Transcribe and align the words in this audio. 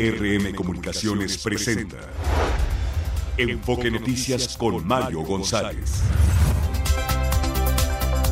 NRM 0.00 0.54
Comunicaciones 0.54 1.36
presenta 1.36 1.98
Enfoque 3.36 3.90
Noticias 3.90 4.56
con 4.56 4.86
Mario 4.86 5.20
González. 5.20 6.00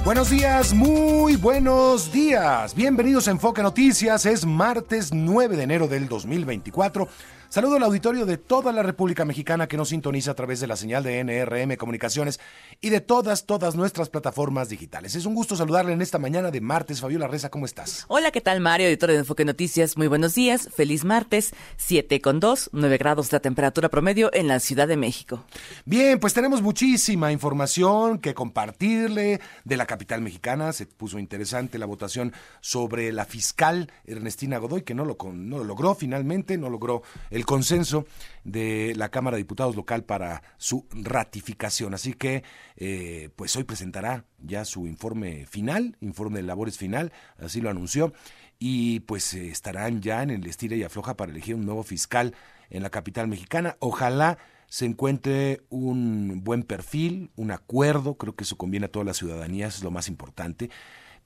Buenos 0.03 0.31
días, 0.31 0.73
muy 0.73 1.37
buenos 1.37 2.11
días. 2.11 2.75
Bienvenidos 2.75 3.29
a 3.29 3.33
Enfoque 3.33 3.63
Noticias. 3.63 4.25
Es 4.25 4.47
martes 4.47 5.13
9 5.13 5.59
de 5.59 5.63
enero 5.65 5.89
del 5.89 6.09
2024. 6.09 7.07
Saludo 7.51 7.77
al 7.77 7.83
auditorio 7.83 8.27
de 8.27 8.37
toda 8.37 8.73
la 8.73 8.83
República 8.83 9.25
Mexicana 9.25 9.69
que 9.69 9.79
nos 9.79 9.89
sintoniza 9.89 10.33
a 10.33 10.35
través 10.35 10.61
de 10.61 10.67
la 10.67 10.77
señal 10.77 11.03
de 11.03 11.25
NRM 11.25 11.77
Comunicaciones 11.77 12.41
y 12.83 12.91
de 12.91 13.01
todas, 13.01 13.47
todas 13.47 13.75
nuestras 13.75 14.11
plataformas 14.11 14.69
digitales. 14.69 15.15
Es 15.15 15.25
un 15.25 15.35
gusto 15.35 15.57
saludarle 15.57 15.95
en 15.95 16.03
esta 16.03 16.19
mañana 16.19 16.51
de 16.51 16.61
martes. 16.61 17.01
Fabiola 17.01 17.27
Reza, 17.27 17.49
¿cómo 17.49 17.65
estás? 17.65 18.05
Hola, 18.09 18.33
¿qué 18.33 18.43
tal 18.43 18.61
Mario, 18.61 18.89
auditorio 18.89 19.15
de 19.15 19.21
Enfoque 19.21 19.47
Noticias? 19.47 19.97
Muy 19.97 20.09
buenos 20.09 20.35
días, 20.35 20.69
feliz 20.77 21.07
martes, 21.07 21.55
7 21.79 22.21
con 22.21 22.39
2, 22.39 22.69
9 22.75 22.99
grados 22.99 23.33
la 23.33 23.41
temperatura 23.41 23.89
promedio 23.89 24.29
en 24.35 24.47
la 24.47 24.61
Ciudad 24.61 24.87
de 24.87 24.99
México. 24.99 25.43
Bien, 25.87 26.21
pues 26.21 26.35
tenemos 26.35 26.61
muchísima 26.61 27.33
información 27.33 28.19
que 28.19 28.35
compartirle 28.35 29.41
de 29.65 29.77
la 29.79 29.87
capital 29.87 30.21
mexicana. 30.21 30.75
Se 30.75 30.85
puso 30.85 31.19
interesante 31.19 31.79
la 31.79 31.87
votación 31.87 32.35
sobre 32.61 33.11
la 33.11 33.25
fiscal 33.25 33.91
Ernestina 34.05 34.59
Godoy, 34.59 34.83
que 34.83 34.95
no 34.95 35.07
lo, 35.07 35.17
no 35.33 35.57
lo 35.57 35.65
logró 35.65 35.95
finalmente, 35.95 36.59
no 36.59 36.69
logró 36.69 37.03
el 37.38 37.38
consenso 37.45 38.07
de 38.45 38.95
la 38.97 39.11
Cámara 39.11 39.37
de 39.37 39.43
Diputados 39.43 39.77
local 39.77 40.05
para 40.05 40.43
su 40.57 40.87
ratificación. 40.93 41.95
Así 41.95 42.15
que, 42.15 42.43
eh, 42.77 43.31
pues 43.37 43.55
hoy 43.57 43.65
presentará 43.65 44.25
ya 44.39 44.65
su 44.65 44.87
informe 44.87 45.47
final, 45.47 45.97
informe 46.01 46.39
de 46.39 46.47
labores 46.47 46.79
final, 46.79 47.13
así 47.39 47.61
lo 47.61 47.71
anunció, 47.71 48.13
y 48.59 49.01
pues 49.01 49.35
eh, 49.35 49.49
estarán 49.49 50.01
ya 50.03 50.23
en 50.23 50.31
el 50.31 50.47
estira 50.47 50.77
y 50.77 50.83
afloja 50.83 51.17
para 51.17 51.33
elegir 51.33 51.55
un 51.55 51.65
nuevo 51.65 51.83
fiscal 51.83 52.35
en 52.71 52.83
la 52.83 52.91
capital 52.91 53.29
mexicana. 53.29 53.77
Ojalá 53.81 54.39
se 54.69 54.85
encuentre 54.85 55.63
un 55.71 56.43
buen 56.45 56.63
perfil, 56.63 57.31
un 57.37 57.51
acuerdo, 57.51 58.17
creo 58.17 58.35
que 58.35 58.45
eso 58.45 58.57
conviene 58.57 58.87
a 58.87 58.93
toda 58.93 59.05
la 59.05 59.15
ciudadanía, 59.15 59.69
eso 59.69 59.79
es 59.79 59.85
lo 59.85 59.91
más 59.91 60.09
importante, 60.09 60.71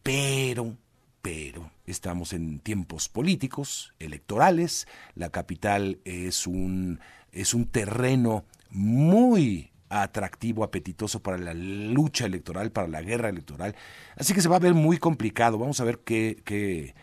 pero 0.02 0.76
pero 1.22 1.70
estamos 1.92 2.32
en 2.32 2.58
tiempos 2.58 3.08
políticos, 3.08 3.94
electorales, 3.98 4.88
la 5.14 5.30
capital 5.30 6.00
es 6.04 6.46
un, 6.46 7.00
es 7.30 7.54
un 7.54 7.66
terreno 7.66 8.44
muy 8.70 9.70
atractivo, 9.88 10.64
apetitoso 10.64 11.22
para 11.22 11.38
la 11.38 11.54
lucha 11.54 12.24
electoral, 12.24 12.72
para 12.72 12.88
la 12.88 13.02
guerra 13.02 13.28
electoral. 13.28 13.76
Así 14.16 14.32
que 14.32 14.40
se 14.40 14.48
va 14.48 14.56
a 14.56 14.60
ver 14.60 14.74
muy 14.74 14.96
complicado. 14.96 15.58
Vamos 15.58 15.80
a 15.80 15.84
ver 15.84 15.98
qué, 15.98 16.40
qué 16.44 16.94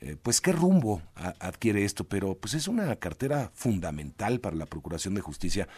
eh, 0.00 0.16
pues 0.22 0.40
qué 0.40 0.52
rumbo 0.52 1.00
adquiere 1.14 1.84
esto, 1.84 2.04
pero 2.04 2.34
pues 2.34 2.52
es 2.54 2.68
una 2.68 2.94
cartera 2.96 3.50
fundamental 3.54 4.40
para 4.40 4.54
la 4.54 4.66
Procuración 4.66 5.14
de 5.14 5.22
Justicia 5.22 5.68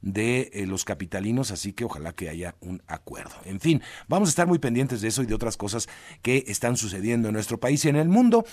de 0.00 0.50
eh, 0.52 0.66
los 0.66 0.84
capitalinos, 0.84 1.50
así 1.50 1.72
que 1.72 1.84
ojalá 1.84 2.12
que 2.12 2.28
haya 2.28 2.54
un 2.60 2.82
acuerdo. 2.86 3.34
En 3.44 3.60
fin, 3.60 3.82
vamos 4.08 4.28
a 4.28 4.30
estar 4.30 4.46
muy 4.46 4.58
pendientes 4.58 5.00
de 5.00 5.08
eso 5.08 5.22
y 5.22 5.26
de 5.26 5.34
otras 5.34 5.56
cosas 5.56 5.88
que 6.22 6.44
están 6.48 6.76
sucediendo 6.76 7.28
en 7.28 7.34
nuestro 7.34 7.58
país 7.58 7.84
y 7.84 7.88
en 7.88 7.96
el 7.96 8.08
mundo. 8.08 8.44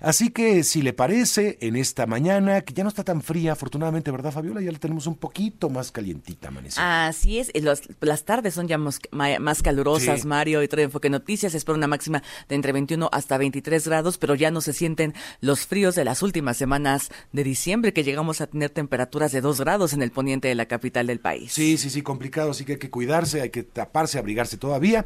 Así 0.00 0.30
que 0.30 0.64
si 0.64 0.82
le 0.82 0.92
parece, 0.92 1.58
en 1.60 1.76
esta 1.76 2.06
mañana, 2.06 2.62
que 2.62 2.74
ya 2.74 2.82
no 2.82 2.88
está 2.88 3.04
tan 3.04 3.22
fría, 3.22 3.52
afortunadamente, 3.52 4.10
¿verdad, 4.10 4.32
Fabiola? 4.32 4.60
Ya 4.60 4.72
la 4.72 4.78
tenemos 4.80 5.06
un 5.06 5.14
poquito 5.14 5.70
más 5.70 5.92
calientita, 5.92 6.48
amanece. 6.48 6.80
Así 6.80 7.38
es, 7.38 7.52
las 8.00 8.24
tardes 8.24 8.54
son 8.54 8.66
ya 8.66 8.78
más, 8.78 9.62
calurosas, 9.62 10.24
Mario, 10.24 10.60
y 10.64 10.66
trae 10.66 10.84
enfoque 10.84 11.08
noticias, 11.08 11.54
espera 11.54 11.76
una 11.76 11.86
máxima 11.86 12.20
de 12.48 12.56
entre 12.56 12.72
21 12.72 13.08
hasta 13.12 13.38
23 13.38 13.86
grados, 13.86 14.18
pero 14.18 14.34
ya 14.34 14.50
no 14.50 14.60
se 14.72 14.78
sienten 14.80 15.14
los 15.40 15.66
fríos 15.66 15.94
de 15.94 16.04
las 16.04 16.22
últimas 16.22 16.56
semanas 16.56 17.10
de 17.32 17.44
diciembre, 17.44 17.92
que 17.92 18.04
llegamos 18.04 18.40
a 18.40 18.46
tener 18.46 18.70
temperaturas 18.70 19.32
de 19.32 19.40
2 19.40 19.60
grados 19.60 19.92
en 19.92 20.02
el 20.02 20.10
poniente 20.10 20.48
de 20.48 20.54
la 20.54 20.66
capital 20.66 21.06
del 21.06 21.20
país. 21.20 21.52
Sí, 21.52 21.78
sí, 21.78 21.90
sí, 21.90 22.02
complicado, 22.02 22.50
así 22.50 22.64
que 22.64 22.72
hay 22.72 22.78
que 22.78 22.90
cuidarse, 22.90 23.40
hay 23.40 23.50
que 23.50 23.62
taparse, 23.62 24.18
abrigarse 24.18 24.56
todavía 24.56 25.04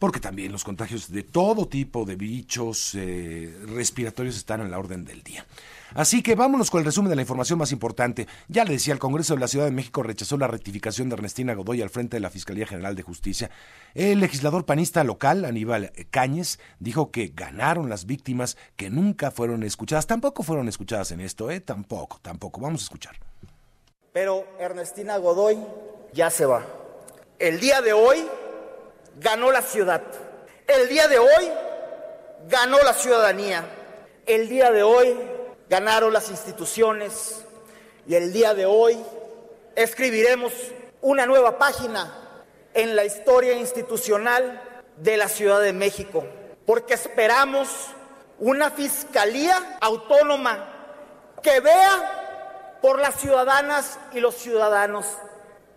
porque 0.00 0.18
también 0.18 0.50
los 0.50 0.64
contagios 0.64 1.12
de 1.12 1.22
todo 1.22 1.68
tipo 1.68 2.06
de 2.06 2.16
bichos 2.16 2.94
eh, 2.94 3.54
respiratorios 3.66 4.34
están 4.34 4.62
en 4.62 4.70
la 4.70 4.78
orden 4.78 5.04
del 5.04 5.22
día. 5.22 5.46
Así 5.92 6.22
que 6.22 6.34
vámonos 6.34 6.70
con 6.70 6.78
el 6.78 6.86
resumen 6.86 7.10
de 7.10 7.16
la 7.16 7.22
información 7.22 7.58
más 7.58 7.70
importante. 7.70 8.26
Ya 8.48 8.64
le 8.64 8.72
decía, 8.72 8.94
el 8.94 8.98
Congreso 8.98 9.34
de 9.34 9.40
la 9.40 9.48
Ciudad 9.48 9.66
de 9.66 9.72
México 9.72 10.02
rechazó 10.02 10.38
la 10.38 10.46
rectificación 10.46 11.08
de 11.08 11.16
Ernestina 11.16 11.52
Godoy 11.52 11.82
al 11.82 11.90
frente 11.90 12.16
de 12.16 12.20
la 12.20 12.30
Fiscalía 12.30 12.66
General 12.66 12.96
de 12.96 13.02
Justicia. 13.02 13.50
El 13.94 14.20
legislador 14.20 14.64
panista 14.64 15.04
local, 15.04 15.44
Aníbal 15.44 15.92
Cáñez, 16.10 16.60
dijo 16.78 17.10
que 17.10 17.32
ganaron 17.34 17.90
las 17.90 18.06
víctimas 18.06 18.56
que 18.76 18.88
nunca 18.88 19.30
fueron 19.30 19.64
escuchadas. 19.64 20.06
Tampoco 20.06 20.42
fueron 20.44 20.66
escuchadas 20.68 21.10
en 21.12 21.20
esto, 21.20 21.50
¿eh? 21.50 21.60
Tampoco, 21.60 22.20
tampoco. 22.22 22.62
Vamos 22.62 22.80
a 22.80 22.84
escuchar. 22.84 23.16
Pero 24.14 24.46
Ernestina 24.58 25.18
Godoy 25.18 25.58
ya 26.14 26.30
se 26.30 26.46
va. 26.46 26.64
El 27.38 27.60
día 27.60 27.82
de 27.82 27.92
hoy 27.92 28.24
ganó 29.20 29.52
la 29.52 29.62
ciudad. 29.62 30.02
El 30.66 30.88
día 30.88 31.06
de 31.06 31.18
hoy 31.18 31.50
ganó 32.48 32.78
la 32.78 32.94
ciudadanía. 32.94 33.64
El 34.26 34.48
día 34.48 34.70
de 34.72 34.82
hoy 34.82 35.14
ganaron 35.68 36.12
las 36.12 36.30
instituciones. 36.30 37.44
Y 38.06 38.14
el 38.14 38.32
día 38.32 38.54
de 38.54 38.64
hoy 38.64 38.98
escribiremos 39.76 40.52
una 41.02 41.26
nueva 41.26 41.58
página 41.58 42.12
en 42.72 42.96
la 42.96 43.04
historia 43.04 43.54
institucional 43.54 44.62
de 44.96 45.16
la 45.18 45.28
Ciudad 45.28 45.60
de 45.60 45.74
México. 45.74 46.24
Porque 46.64 46.94
esperamos 46.94 47.68
una 48.38 48.70
fiscalía 48.70 49.78
autónoma 49.82 50.66
que 51.42 51.60
vea 51.60 52.78
por 52.80 52.98
las 52.98 53.16
ciudadanas 53.16 53.98
y 54.14 54.20
los 54.20 54.34
ciudadanos 54.36 55.04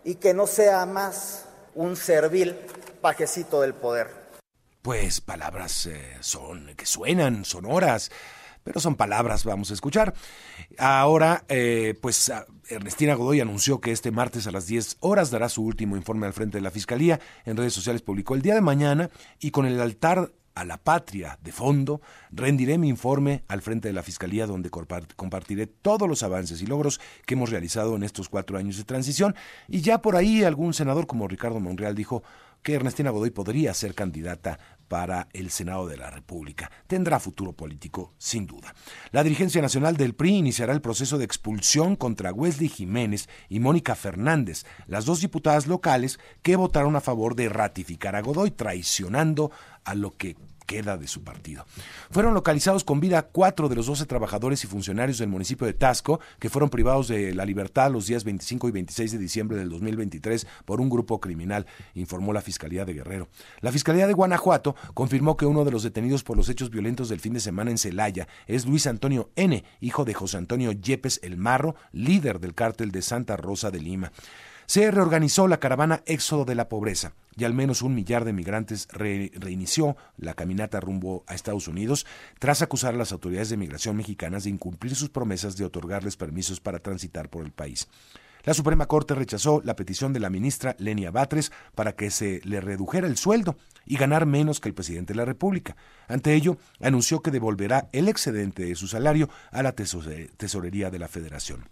y 0.06 0.16
que 0.16 0.34
no 0.34 0.48
sea 0.48 0.86
más 0.86 1.46
un 1.76 1.98
servil 1.98 2.58
pajecito 3.04 3.62
del 3.62 3.76
poder. 3.76 4.08
Pues 4.82 5.22
palabras 5.22 5.86
eh, 5.86 6.18
son 6.22 6.74
que 6.76 6.86
suenan, 6.86 7.44
sonoras, 7.46 8.12
pero 8.64 8.80
son 8.80 8.96
palabras, 8.96 9.44
vamos 9.44 9.70
a 9.72 9.74
escuchar. 9.74 10.14
Ahora, 10.78 11.44
eh, 11.50 11.96
pues 12.02 12.32
Ernestina 12.70 13.14
Godoy 13.14 13.42
anunció 13.42 13.82
que 13.82 13.92
este 13.92 14.12
martes 14.12 14.48
a 14.48 14.52
las 14.52 14.68
10 14.68 14.98
horas 15.02 15.32
dará 15.32 15.50
su 15.50 15.64
último 15.64 15.98
informe 15.98 16.28
al 16.28 16.34
frente 16.34 16.58
de 16.58 16.62
la 16.62 16.72
Fiscalía. 16.72 17.20
En 17.46 17.58
redes 17.58 17.74
sociales 17.74 18.02
publicó 18.02 18.36
el 18.36 18.42
día 18.42 18.56
de 18.56 18.62
mañana 18.62 19.10
y 19.40 19.52
con 19.52 19.66
el 19.66 19.80
altar 19.82 20.32
a 20.56 20.66
la 20.66 20.78
patria 20.78 21.40
de 21.42 21.52
fondo, 21.52 22.02
rendiré 22.32 22.78
mi 22.78 22.88
informe 22.88 23.44
al 23.48 23.62
frente 23.62 23.88
de 23.88 23.94
la 23.94 24.04
Fiscalía 24.04 24.46
donde 24.46 24.70
compartiré 24.70 25.68
todos 25.68 26.08
los 26.08 26.24
avances 26.24 26.62
y 26.62 26.68
logros 26.68 27.02
que 27.26 27.34
hemos 27.34 27.50
realizado 27.50 27.96
en 27.96 28.04
estos 28.04 28.30
cuatro 28.30 28.58
años 28.58 28.78
de 28.78 28.84
transición. 28.84 29.36
Y 29.68 29.82
ya 29.82 30.02
por 30.02 30.16
ahí 30.16 30.44
algún 30.44 30.74
senador 30.74 31.08
como 31.08 31.28
Ricardo 31.28 31.60
Monreal 31.60 31.96
dijo, 31.96 32.24
que 32.64 32.74
Ernestina 32.74 33.12
Godoy 33.12 33.30
podría 33.30 33.74
ser 33.74 33.94
candidata 33.94 34.58
para 34.88 35.28
el 35.34 35.50
Senado 35.50 35.88
de 35.88 35.98
la 35.98 36.10
República. 36.10 36.72
Tendrá 36.88 37.20
futuro 37.20 37.54
político, 37.54 38.14
sin 38.18 38.46
duda. 38.46 38.76
La 39.12 39.24
dirigencia 39.24 39.62
nacional 39.62 39.98
del 39.98 40.14
PRI 40.14 40.38
iniciará 40.38 40.74
el 40.74 40.82
proceso 40.82 41.18
de 41.18 41.26
expulsión 41.26 41.96
contra 41.96 42.32
Wesley 42.32 42.70
Jiménez 42.70 43.28
y 43.50 43.60
Mónica 43.60 43.96
Fernández, 43.96 44.66
las 44.88 45.06
dos 45.06 45.22
diputadas 45.22 45.68
locales 45.68 46.20
que 46.42 46.56
votaron 46.56 46.96
a 46.96 47.02
favor 47.02 47.36
de 47.36 47.50
ratificar 47.50 48.16
a 48.16 48.22
Godoy, 48.22 48.52
traicionando 48.52 49.52
a 49.84 49.96
lo 49.96 50.16
que 50.16 50.36
queda 50.66 50.98
de 50.98 51.08
su 51.08 51.24
partido. 51.24 51.66
Fueron 52.12 52.34
localizados 52.34 52.84
con 52.84 53.00
vida 53.00 53.24
cuatro 53.24 53.70
de 53.70 53.76
los 53.76 53.88
doce 53.88 54.06
trabajadores 54.06 54.64
y 54.64 54.68
funcionarios 54.68 55.18
del 55.18 55.30
municipio 55.30 55.68
de 55.68 55.74
Tasco, 55.74 56.20
que 56.40 56.50
fueron 56.50 56.70
privados 56.70 57.08
de 57.08 57.34
la 57.34 57.46
libertad 57.46 57.92
los 57.92 58.08
días 58.08 58.24
25 58.24 58.70
y 58.70 58.72
26 58.72 59.12
de 59.12 59.18
diciembre 59.18 59.58
del 59.58 59.70
2023 59.70 60.48
por 60.66 60.82
un 60.82 60.90
grupo 60.90 61.20
criminal, 61.20 61.66
informó 61.96 62.34
la 62.34 62.42
Fiscalía 62.42 62.86
de 62.86 62.94
Guerrero. 62.94 63.28
La 63.62 63.72
Fiscalía 63.72 64.08
de 64.08 64.14
Guanajuato 64.14 64.76
confirmó 64.94 65.38
que 65.38 65.46
uno 65.46 65.66
de 65.66 65.72
los 65.72 65.84
detenidos 65.84 66.24
por 66.24 66.38
los 66.38 66.50
hechos 66.50 66.70
violentos 66.70 67.10
del 67.10 67.20
fin 67.20 67.34
de 67.34 67.40
semana 67.40 67.72
en 67.72 67.78
Celaya 67.78 68.28
es 68.48 68.66
Luis 68.66 68.88
Antonio 68.88 69.32
N., 69.36 69.64
hijo 69.82 70.06
de 70.06 70.14
José 70.14 70.38
Antonio 70.38 70.72
Yepes 70.72 71.20
El 71.24 71.38
Marro, 71.38 71.76
líder 71.92 72.40
del 72.40 72.54
cártel 72.54 72.92
de 72.92 73.02
Santa 73.02 73.38
Rosa 73.38 73.72
de 73.72 73.80
Lima. 73.80 74.12
Se 74.66 74.90
reorganizó 74.92 75.48
la 75.48 75.60
caravana 75.60 76.02
Éxodo 76.06 76.46
de 76.46 76.56
la 76.56 76.70
Pobreza 76.70 77.14
y 77.36 77.44
al 77.44 77.54
menos 77.54 77.82
un 77.82 77.96
millar 77.96 78.26
de 78.26 78.34
migrantes 78.34 78.88
reinició 78.92 79.98
la 80.18 80.34
caminata 80.34 80.80
rumbo 80.80 81.24
a 81.28 81.36
Estados 81.36 81.68
Unidos 81.68 82.06
tras 82.40 82.62
acusar 82.62 82.94
a 82.94 82.98
las 82.98 83.12
autoridades 83.12 83.50
de 83.50 83.58
migración 83.58 83.98
mexicanas 83.98 84.44
de 84.44 84.52
incumplir 84.52 84.96
sus 84.96 85.10
promesas 85.10 85.58
de 85.58 85.66
otorgarles 85.66 86.16
permisos 86.16 86.60
para 86.60 86.80
transitar 86.80 87.30
por 87.30 87.44
el 87.44 87.52
país. 87.52 87.88
La 88.44 88.54
Suprema 88.54 88.88
Corte 88.88 89.16
rechazó 89.16 89.62
la 89.64 89.76
petición 89.76 90.12
de 90.12 90.20
la 90.20 90.30
ministra 90.30 90.76
Lenia 90.78 91.12
Batres 91.12 91.52
para 91.76 91.96
que 91.96 92.12
se 92.12 92.42
le 92.44 92.60
redujera 92.60 93.08
el 93.08 93.16
sueldo 93.16 93.56
y 93.86 93.96
ganar 93.96 94.26
menos 94.26 94.60
que 94.60 94.68
el 94.68 94.76
presidente 94.76 95.14
de 95.14 95.18
la 95.18 95.26
República. 95.26 95.78
Ante 96.10 96.34
ello, 96.34 96.58
anunció 96.82 97.22
que 97.22 97.32
devolverá 97.32 97.88
el 97.94 98.10
excedente 98.10 98.66
de 98.66 98.76
su 98.76 98.88
salario 98.88 99.30
a 99.52 99.64
la 99.64 99.74
tesorería 99.74 100.90
de 100.90 101.00
la 101.00 101.08
Federación. 101.08 101.70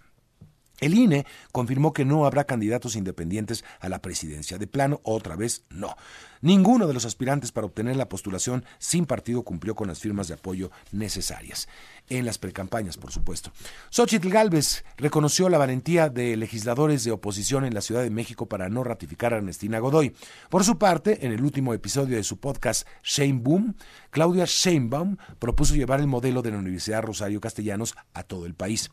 El 0.81 0.95
INE 0.95 1.28
confirmó 1.51 1.94
que 1.94 2.06
no 2.06 2.25
habrá 2.25 2.45
candidatos 2.45 2.95
independientes 2.95 3.63
a 3.80 3.88
la 3.88 4.01
presidencia. 4.01 4.57
De 4.57 4.66
plano, 4.66 5.00
otra 5.04 5.36
vez, 5.36 5.63
no. 5.69 5.95
Ninguno 6.42 6.88
de 6.88 6.95
los 6.95 7.06
aspirantes 7.06 7.51
para 7.51 7.68
obtener 7.68 7.95
la 7.95 8.10
postulación 8.10 8.66
sin 8.80 9.06
partido 9.06 9.44
cumplió 9.44 9.75
con 9.75 9.88
las 9.88 10.00
firmas 10.00 10.28
de 10.28 10.33
apoyo 10.33 10.72
necesarias. 10.92 11.68
En 12.10 12.25
las 12.25 12.39
precampañas, 12.39 12.98
por 12.98 13.12
supuesto. 13.12 13.51
Xochitl 13.92 14.30
Galvez 14.30 14.83
reconoció 14.98 15.50
la 15.50 15.60
valentía 15.60 16.10
de 16.10 16.36
legisladores 16.36 17.04
de 17.04 17.12
oposición 17.12 17.63
en 17.63 17.75
la 17.75 17.81
Ciudad 17.81 18.01
de 18.01 18.10
México 18.10 18.48
para 18.48 18.68
no 18.68 18.84
ratificar 18.84 19.36
a 19.36 19.38
Ernestina 19.38 19.77
Godoy. 19.77 20.16
Por 20.50 20.63
su 20.63 20.80
parte, 20.80 21.27
en 21.27 21.31
el 21.31 21.44
último 21.44 21.75
episodio 21.75 22.16
de 22.18 22.24
su 22.24 22.39
podcast 22.39 22.88
Shane 23.04 23.39
Boom, 23.39 23.75
Claudia 24.10 24.45
Sheinbaum 24.48 25.18
propuso 25.38 25.75
llevar 25.75 26.00
el 26.00 26.07
modelo 26.07 26.42
de 26.42 26.50
la 26.50 26.57
Universidad 26.57 27.04
Rosario 27.04 27.39
Castellanos 27.39 27.94
a 28.16 28.24
todo 28.24 28.48
el 28.48 28.56
país 28.56 28.89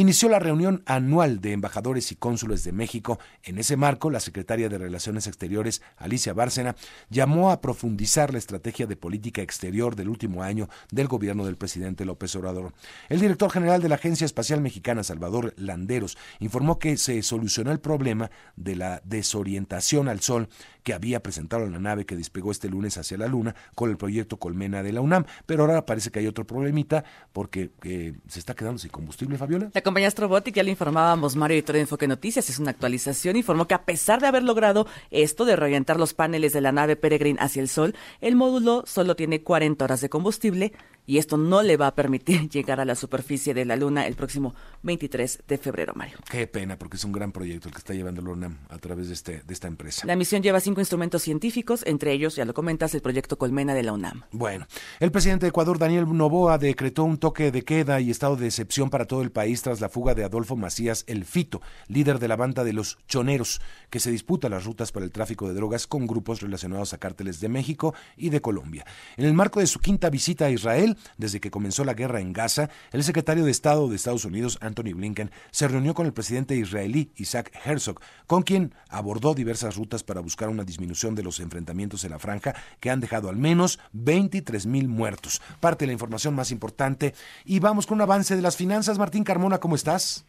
inició 0.00 0.28
la 0.28 0.38
reunión 0.38 0.82
anual 0.84 1.40
de 1.40 1.52
embajadores 1.52 2.12
y 2.12 2.16
cónsules 2.16 2.64
de 2.64 2.72
México. 2.72 3.18
En 3.42 3.56
ese 3.56 3.78
marco, 3.78 4.10
la 4.10 4.20
secretaria 4.20 4.68
de 4.68 4.76
Relaciones 4.76 5.26
Exteriores, 5.26 5.80
Alicia 5.96 6.34
Bárcena, 6.34 6.76
llamó 7.08 7.50
a 7.50 7.62
profundizar 7.62 8.30
la 8.30 8.38
estrategia 8.38 8.86
de 8.86 8.96
política 8.96 9.40
exterior 9.40 9.96
del 9.96 10.10
último 10.10 10.42
año 10.42 10.68
del 10.90 11.08
gobierno 11.08 11.46
del 11.46 11.56
presidente 11.56 12.04
López 12.04 12.36
Obrador. 12.36 12.74
El 13.08 13.20
director 13.20 13.50
general 13.50 13.80
de 13.80 13.88
la 13.88 13.94
Agencia 13.94 14.26
Espacial 14.26 14.60
Mexicana, 14.60 15.02
Salvador 15.02 15.54
Landeros, 15.56 16.18
informó 16.40 16.78
que 16.78 16.98
se 16.98 17.22
solucionó 17.22 17.72
el 17.72 17.80
problema 17.80 18.30
de 18.54 18.76
la 18.76 19.00
desorientación 19.02 20.08
al 20.08 20.20
sol 20.20 20.50
que 20.86 20.94
había 20.94 21.20
presentado 21.20 21.66
la 21.66 21.80
nave 21.80 22.06
que 22.06 22.14
despegó 22.14 22.52
este 22.52 22.68
lunes 22.68 22.96
hacia 22.96 23.18
la 23.18 23.26
Luna 23.26 23.56
con 23.74 23.90
el 23.90 23.96
proyecto 23.96 24.36
Colmena 24.36 24.84
de 24.84 24.92
la 24.92 25.00
UNAM. 25.00 25.24
Pero 25.44 25.64
ahora 25.64 25.84
parece 25.84 26.12
que 26.12 26.20
hay 26.20 26.28
otro 26.28 26.46
problemita 26.46 27.02
porque 27.32 27.72
eh, 27.82 28.14
se 28.28 28.38
está 28.38 28.54
quedando 28.54 28.78
sin 28.78 28.92
combustible, 28.92 29.36
Fabiola 29.36 29.72
compañía 29.82 30.06
Astrobotic, 30.06 30.54
ya 30.54 30.62
le 30.62 30.70
informábamos, 30.70 31.34
Mario 31.34 31.56
Editor 31.56 31.74
de 31.74 31.80
Enfoque 31.80 32.06
Noticias, 32.06 32.48
es 32.50 32.60
una 32.60 32.70
actualización, 32.70 33.34
informó 33.34 33.66
que 33.66 33.74
a 33.74 33.84
pesar 33.84 34.20
de 34.20 34.28
haber 34.28 34.44
logrado 34.44 34.86
esto 35.10 35.44
de 35.44 35.56
reorientar 35.56 35.98
los 35.98 36.14
paneles 36.14 36.52
de 36.52 36.60
la 36.60 36.70
nave 36.70 36.94
Peregrine 36.94 37.40
hacia 37.40 37.62
el 37.62 37.68
Sol, 37.68 37.96
el 38.20 38.36
módulo 38.36 38.84
solo 38.86 39.16
tiene 39.16 39.42
40 39.42 39.84
horas 39.84 40.00
de 40.00 40.08
combustible, 40.08 40.72
y 41.06 41.18
esto 41.18 41.36
no 41.36 41.62
le 41.62 41.76
va 41.76 41.86
a 41.88 41.94
permitir 41.94 42.48
llegar 42.50 42.80
a 42.80 42.84
la 42.84 42.94
superficie 42.94 43.54
de 43.54 43.64
la 43.64 43.76
Luna 43.76 44.06
el 44.06 44.14
próximo 44.14 44.54
23 44.82 45.44
de 45.46 45.58
febrero, 45.58 45.92
Mario. 45.94 46.18
Qué 46.30 46.46
pena, 46.46 46.78
porque 46.78 46.96
es 46.96 47.04
un 47.04 47.12
gran 47.12 47.32
proyecto 47.32 47.68
el 47.68 47.74
que 47.74 47.78
está 47.78 47.94
llevando 47.94 48.22
la 48.22 48.30
UNAM 48.30 48.58
a 48.68 48.78
través 48.78 49.08
de, 49.08 49.14
este, 49.14 49.42
de 49.46 49.54
esta 49.54 49.68
empresa. 49.68 50.06
La 50.06 50.16
misión 50.16 50.42
lleva 50.42 50.60
cinco 50.60 50.80
instrumentos 50.80 51.22
científicos, 51.22 51.82
entre 51.86 52.12
ellos, 52.12 52.36
ya 52.36 52.44
lo 52.44 52.54
comentas, 52.54 52.94
el 52.94 53.02
proyecto 53.02 53.38
Colmena 53.38 53.74
de 53.74 53.82
la 53.82 53.92
UNAM. 53.92 54.24
Bueno, 54.32 54.66
el 55.00 55.10
presidente 55.10 55.46
de 55.46 55.50
Ecuador, 55.50 55.78
Daniel 55.78 56.06
Novoa, 56.06 56.58
decretó 56.58 57.04
un 57.04 57.18
toque 57.18 57.50
de 57.50 57.62
queda 57.62 58.00
y 58.00 58.10
estado 58.10 58.36
de 58.36 58.46
excepción 58.46 58.90
para 58.90 59.06
todo 59.06 59.22
el 59.22 59.30
país 59.30 59.62
tras 59.62 59.80
la 59.80 59.88
fuga 59.88 60.14
de 60.14 60.24
Adolfo 60.24 60.56
Macías 60.56 61.04
El 61.06 61.24
Fito, 61.24 61.62
líder 61.88 62.18
de 62.18 62.28
la 62.28 62.36
banda 62.36 62.64
de 62.64 62.72
los 62.72 62.98
Choneros, 63.06 63.60
que 63.90 64.00
se 64.00 64.10
disputa 64.10 64.48
las 64.48 64.64
rutas 64.64 64.92
para 64.92 65.04
el 65.04 65.12
tráfico 65.12 65.48
de 65.48 65.54
drogas 65.54 65.86
con 65.86 66.06
grupos 66.06 66.40
relacionados 66.40 66.92
a 66.92 66.98
cárteles 66.98 67.40
de 67.40 67.48
México 67.48 67.94
y 68.16 68.30
de 68.30 68.40
Colombia. 68.40 68.84
En 69.16 69.24
el 69.24 69.34
marco 69.34 69.60
de 69.60 69.66
su 69.66 69.80
quinta 69.80 70.10
visita 70.10 70.46
a 70.46 70.50
Israel, 70.50 70.95
desde 71.18 71.40
que 71.40 71.50
comenzó 71.50 71.84
la 71.84 71.94
guerra 71.94 72.20
en 72.20 72.32
Gaza, 72.32 72.70
el 72.92 73.04
secretario 73.04 73.44
de 73.44 73.50
Estado 73.50 73.88
de 73.88 73.96
Estados 73.96 74.24
Unidos, 74.24 74.58
Anthony 74.60 74.94
Blinken, 74.94 75.30
se 75.50 75.68
reunió 75.68 75.94
con 75.94 76.06
el 76.06 76.12
presidente 76.12 76.56
israelí 76.56 77.12
Isaac 77.16 77.52
Herzog, 77.64 78.00
con 78.26 78.42
quien 78.42 78.74
abordó 78.88 79.34
diversas 79.34 79.76
rutas 79.76 80.02
para 80.02 80.20
buscar 80.20 80.48
una 80.48 80.64
disminución 80.64 81.14
de 81.14 81.22
los 81.22 81.40
enfrentamientos 81.40 82.04
en 82.04 82.10
la 82.10 82.18
franja 82.18 82.54
que 82.80 82.90
han 82.90 83.00
dejado 83.00 83.28
al 83.28 83.36
menos 83.36 83.78
23 83.92 84.66
mil 84.66 84.88
muertos. 84.88 85.40
Parte 85.60 85.84
de 85.84 85.88
la 85.88 85.92
información 85.92 86.34
más 86.34 86.50
importante. 86.50 87.14
Y 87.44 87.58
vamos 87.60 87.86
con 87.86 87.96
un 87.96 88.02
avance 88.02 88.36
de 88.36 88.42
las 88.42 88.56
finanzas. 88.56 88.98
Martín 88.98 89.24
Carmona, 89.24 89.58
¿cómo 89.58 89.74
estás? 89.74 90.24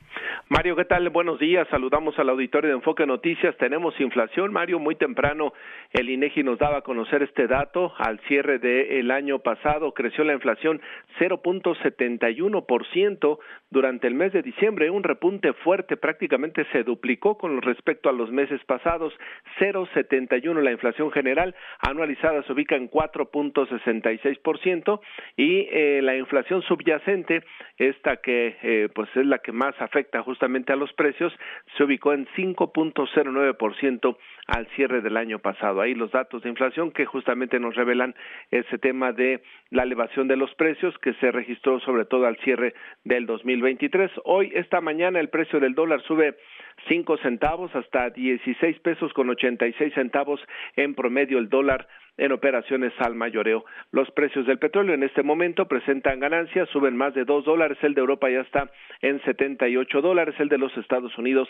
Mario, 0.50 0.75
¿qué 0.75 0.86
tal? 0.86 1.10
Buenos 1.10 1.39
días. 1.39 1.68
Saludamos 1.69 2.18
al 2.19 2.30
auditorio 2.30 2.69
de 2.69 2.75
Enfoque 2.75 3.06
Noticias. 3.06 3.57
Tenemos 3.57 4.00
inflación, 4.00 4.54
Mario. 4.54 4.80
Muy 4.80 4.95
temprano 4.95 5.51
el 5.92 6.10
INEGI 6.10 6.44
nos 6.44 6.57
daba 6.57 6.78
a 6.78 6.81
conocer 6.81 7.22
este 7.24 7.48
dato. 7.48 7.94
Al 7.98 8.19
cierre 8.28 8.60
del 8.60 9.12
año 9.12 9.39
pasado 9.39 9.94
creció 9.94 10.24
la 10.24 10.31
inflación 10.34 10.80
0.71% 11.19 13.39
durante 13.69 14.07
el 14.07 14.13
mes 14.13 14.31
de 14.31 14.42
diciembre, 14.42 14.89
un 14.89 15.04
repunte 15.04 15.51
fuerte, 15.54 15.98
prácticamente 15.98 16.66
se 16.72 16.84
duplicó 16.84 17.38
con 17.38 17.62
respecto 17.62 18.07
a 18.10 18.13
los 18.13 18.31
meses 18.31 18.63
pasados, 18.66 19.13
0.71 19.60 20.62
la 20.62 20.72
inflación 20.72 21.12
general, 21.12 21.54
anualizada 21.80 22.44
se 22.44 22.54
ubica 22.54 22.78
en 22.78 22.89
4.66% 22.89 25.01
y 25.36 25.68
eh, 25.69 26.00
la 26.01 26.16
inflación 26.16 26.62
subyacente, 26.62 27.44
esta 27.78 28.16
que 28.18 28.56
eh, 28.62 28.89
pues 28.94 29.10
es 29.16 29.25
la 29.25 29.39
que 29.39 29.51
más 29.51 29.74
afecta 29.81 30.22
justamente 30.27 30.74
a 30.74 30.75
los 30.75 30.91
precios, 30.91 31.33
se 31.77 31.85
ubicó 31.85 32.12
en 32.12 32.27
5.09% 32.35 34.18
al 34.47 34.68
cierre 34.75 35.00
del 35.00 35.15
año 35.15 35.39
pasado. 35.39 35.79
Ahí 35.79 35.95
los 35.95 36.12
datos 36.12 36.44
de 36.44 36.50
inflación 36.50 36.91
que 36.91 37.06
justamente 37.06 37.62
nos 37.62 37.75
revelan 37.75 38.13
ese 38.51 38.77
tema 38.77 39.13
de 39.13 39.41
la 39.69 39.83
elevación 39.83 40.27
de 40.27 40.35
los 40.35 40.53
precios 40.56 40.94
que 41.00 41.13
se 41.13 41.31
registró 41.31 41.79
sobre 41.79 42.03
todo 42.03 42.25
al 42.25 42.35
cierre 42.39 42.74
del 43.06 43.25
2023. 43.25 44.12
Hoy, 44.25 44.51
esta 44.53 44.81
mañana, 44.81 45.21
el 45.21 45.29
precio 45.29 45.62
del 45.62 45.75
dólar 45.75 46.01
sube 46.01 46.35
cinco 46.89 47.18
centavos 47.19 47.74
hasta 47.74 48.09
16 48.09 48.79
pesos 48.79 49.13
con 49.13 49.29
86 49.29 49.94
centavos 49.94 50.41
en 50.75 50.94
promedio 50.94 51.39
el 51.39 51.47
dólar 51.47 51.88
en 52.17 52.31
operaciones 52.31 52.93
al 52.99 53.15
mayoreo. 53.15 53.65
Los 53.91 54.09
precios 54.11 54.45
del 54.45 54.59
petróleo 54.59 54.93
en 54.93 55.03
este 55.03 55.23
momento 55.23 55.67
presentan 55.67 56.19
ganancias, 56.19 56.69
suben 56.69 56.95
más 56.95 57.13
de 57.13 57.25
dos 57.25 57.45
dólares, 57.45 57.77
el 57.81 57.93
de 57.93 58.01
Europa 58.01 58.29
ya 58.29 58.41
está 58.41 58.71
en 59.01 59.21
78 59.23 60.01
dólares, 60.01 60.35
el 60.39 60.49
de 60.49 60.57
los 60.57 60.75
Estados 60.77 61.17
Unidos 61.17 61.47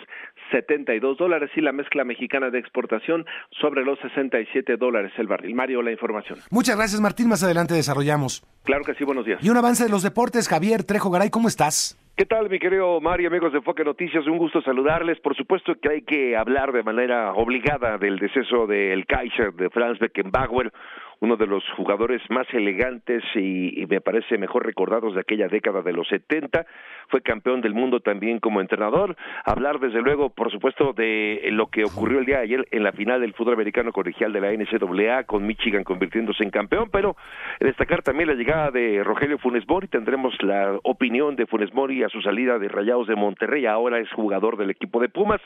72 0.52 1.18
dólares 1.18 1.50
y 1.56 1.62
la 1.62 1.72
mezcla 1.72 2.04
mexicana 2.04 2.50
de 2.50 2.60
exportación 2.60 3.26
sobre 3.60 3.84
los 3.84 4.00
67 4.00 4.78
dólares 4.78 5.12
el 5.18 5.28
barril. 5.28 5.56
Mario, 5.56 5.82
la 5.82 5.92
información. 5.92 6.40
Muchas 6.52 6.76
gracias, 6.76 7.02
Martín. 7.02 7.30
Más 7.30 7.44
adelante 7.44 7.74
desarrollamos. 7.74 8.44
Claro 8.64 8.84
que 8.84 8.94
sí, 8.96 9.04
buenos 9.04 9.26
días. 9.26 9.44
Y 9.44 9.50
un 9.50 9.58
avance 9.58 9.84
de 9.84 9.90
los 9.90 10.04
deportes, 10.04 10.48
Javier 10.48 10.84
Trejo 10.84 11.10
Garay, 11.10 11.30
¿cómo 11.30 11.48
estás? 11.48 11.98
¿Qué 12.18 12.26
tal, 12.26 12.50
mi 12.50 12.58
querido 12.58 13.00
Mario, 13.00 13.28
amigos 13.28 13.52
de 13.52 13.60
Enfoque 13.60 13.84
Noticias? 13.84 14.26
Un 14.26 14.40
gusto 14.40 14.60
saludarles. 14.64 15.20
Por 15.20 15.36
supuesto 15.36 15.76
que 15.80 15.88
hay 15.88 16.02
que 16.02 16.36
hablar 16.36 16.72
de 16.72 16.82
manera 16.82 17.32
obligada 17.34 18.00
del 18.00 18.18
deceso 18.18 18.66
del 18.66 19.06
Kaiser 19.06 19.54
de 19.54 19.70
Franz 19.70 20.00
Beckenbauer, 20.00 20.74
uno 21.20 21.36
de 21.36 21.48
los 21.48 21.64
jugadores 21.76 22.22
más 22.30 22.48
elegantes 22.54 23.24
y, 23.36 23.86
me 23.88 24.02
parece 24.02 24.38
mejor 24.38 24.66
recordados 24.66 25.16
de 25.16 25.22
aquella 25.22 25.48
década 25.48 25.82
de 25.82 25.94
los 25.94 26.08
70. 26.10 26.66
Fue 27.08 27.22
campeón 27.22 27.62
del 27.62 27.74
mundo 27.74 28.00
también 28.00 28.40
como 28.40 28.62
entrenador. 28.62 29.16
Hablar, 29.46 29.80
desde 29.80 30.02
luego, 30.02 30.30
por 30.30 30.52
supuesto, 30.52 30.94
de 30.94 31.48
lo 31.52 31.68
que 31.68 31.86
ocurrió 31.86 32.20
el 32.20 32.26
día 32.26 32.38
de 32.38 32.44
ayer 32.44 32.68
en 32.72 32.84
la 32.84 32.92
final 32.92 33.22
del 33.22 33.34
fútbol 33.34 33.54
americano 33.54 33.92
colegial 33.92 34.34
de 34.34 34.42
la 34.42 34.52
NCAA, 34.52 35.24
con 35.24 35.46
Michigan 35.46 35.84
convirtiéndose 35.84 36.44
en 36.44 36.50
campeón, 36.50 36.90
pero 36.92 37.16
destacar 37.60 38.04
también 38.04 38.30
la 38.30 38.36
llegada 38.36 38.72
de 38.72 39.04
Rogelio 39.04 39.38
Funes 39.38 39.68
Mori. 39.68 39.88
Tendremos 39.88 40.34
la 40.42 40.78
opinión 40.84 41.36
de 41.36 41.46
Funes 41.46 41.74
Mori 41.74 42.04
a 42.04 42.10
su 42.10 42.22
salida 42.22 42.60
de 42.60 42.68
Rayados 42.68 43.08
de 43.08 43.16
Monterrey. 43.16 43.66
Ahora 43.66 44.00
es 44.00 44.12
jugador 44.12 44.58
del 44.58 44.70
equipo 44.70 45.00
de 45.00 45.10
Pumas. 45.10 45.42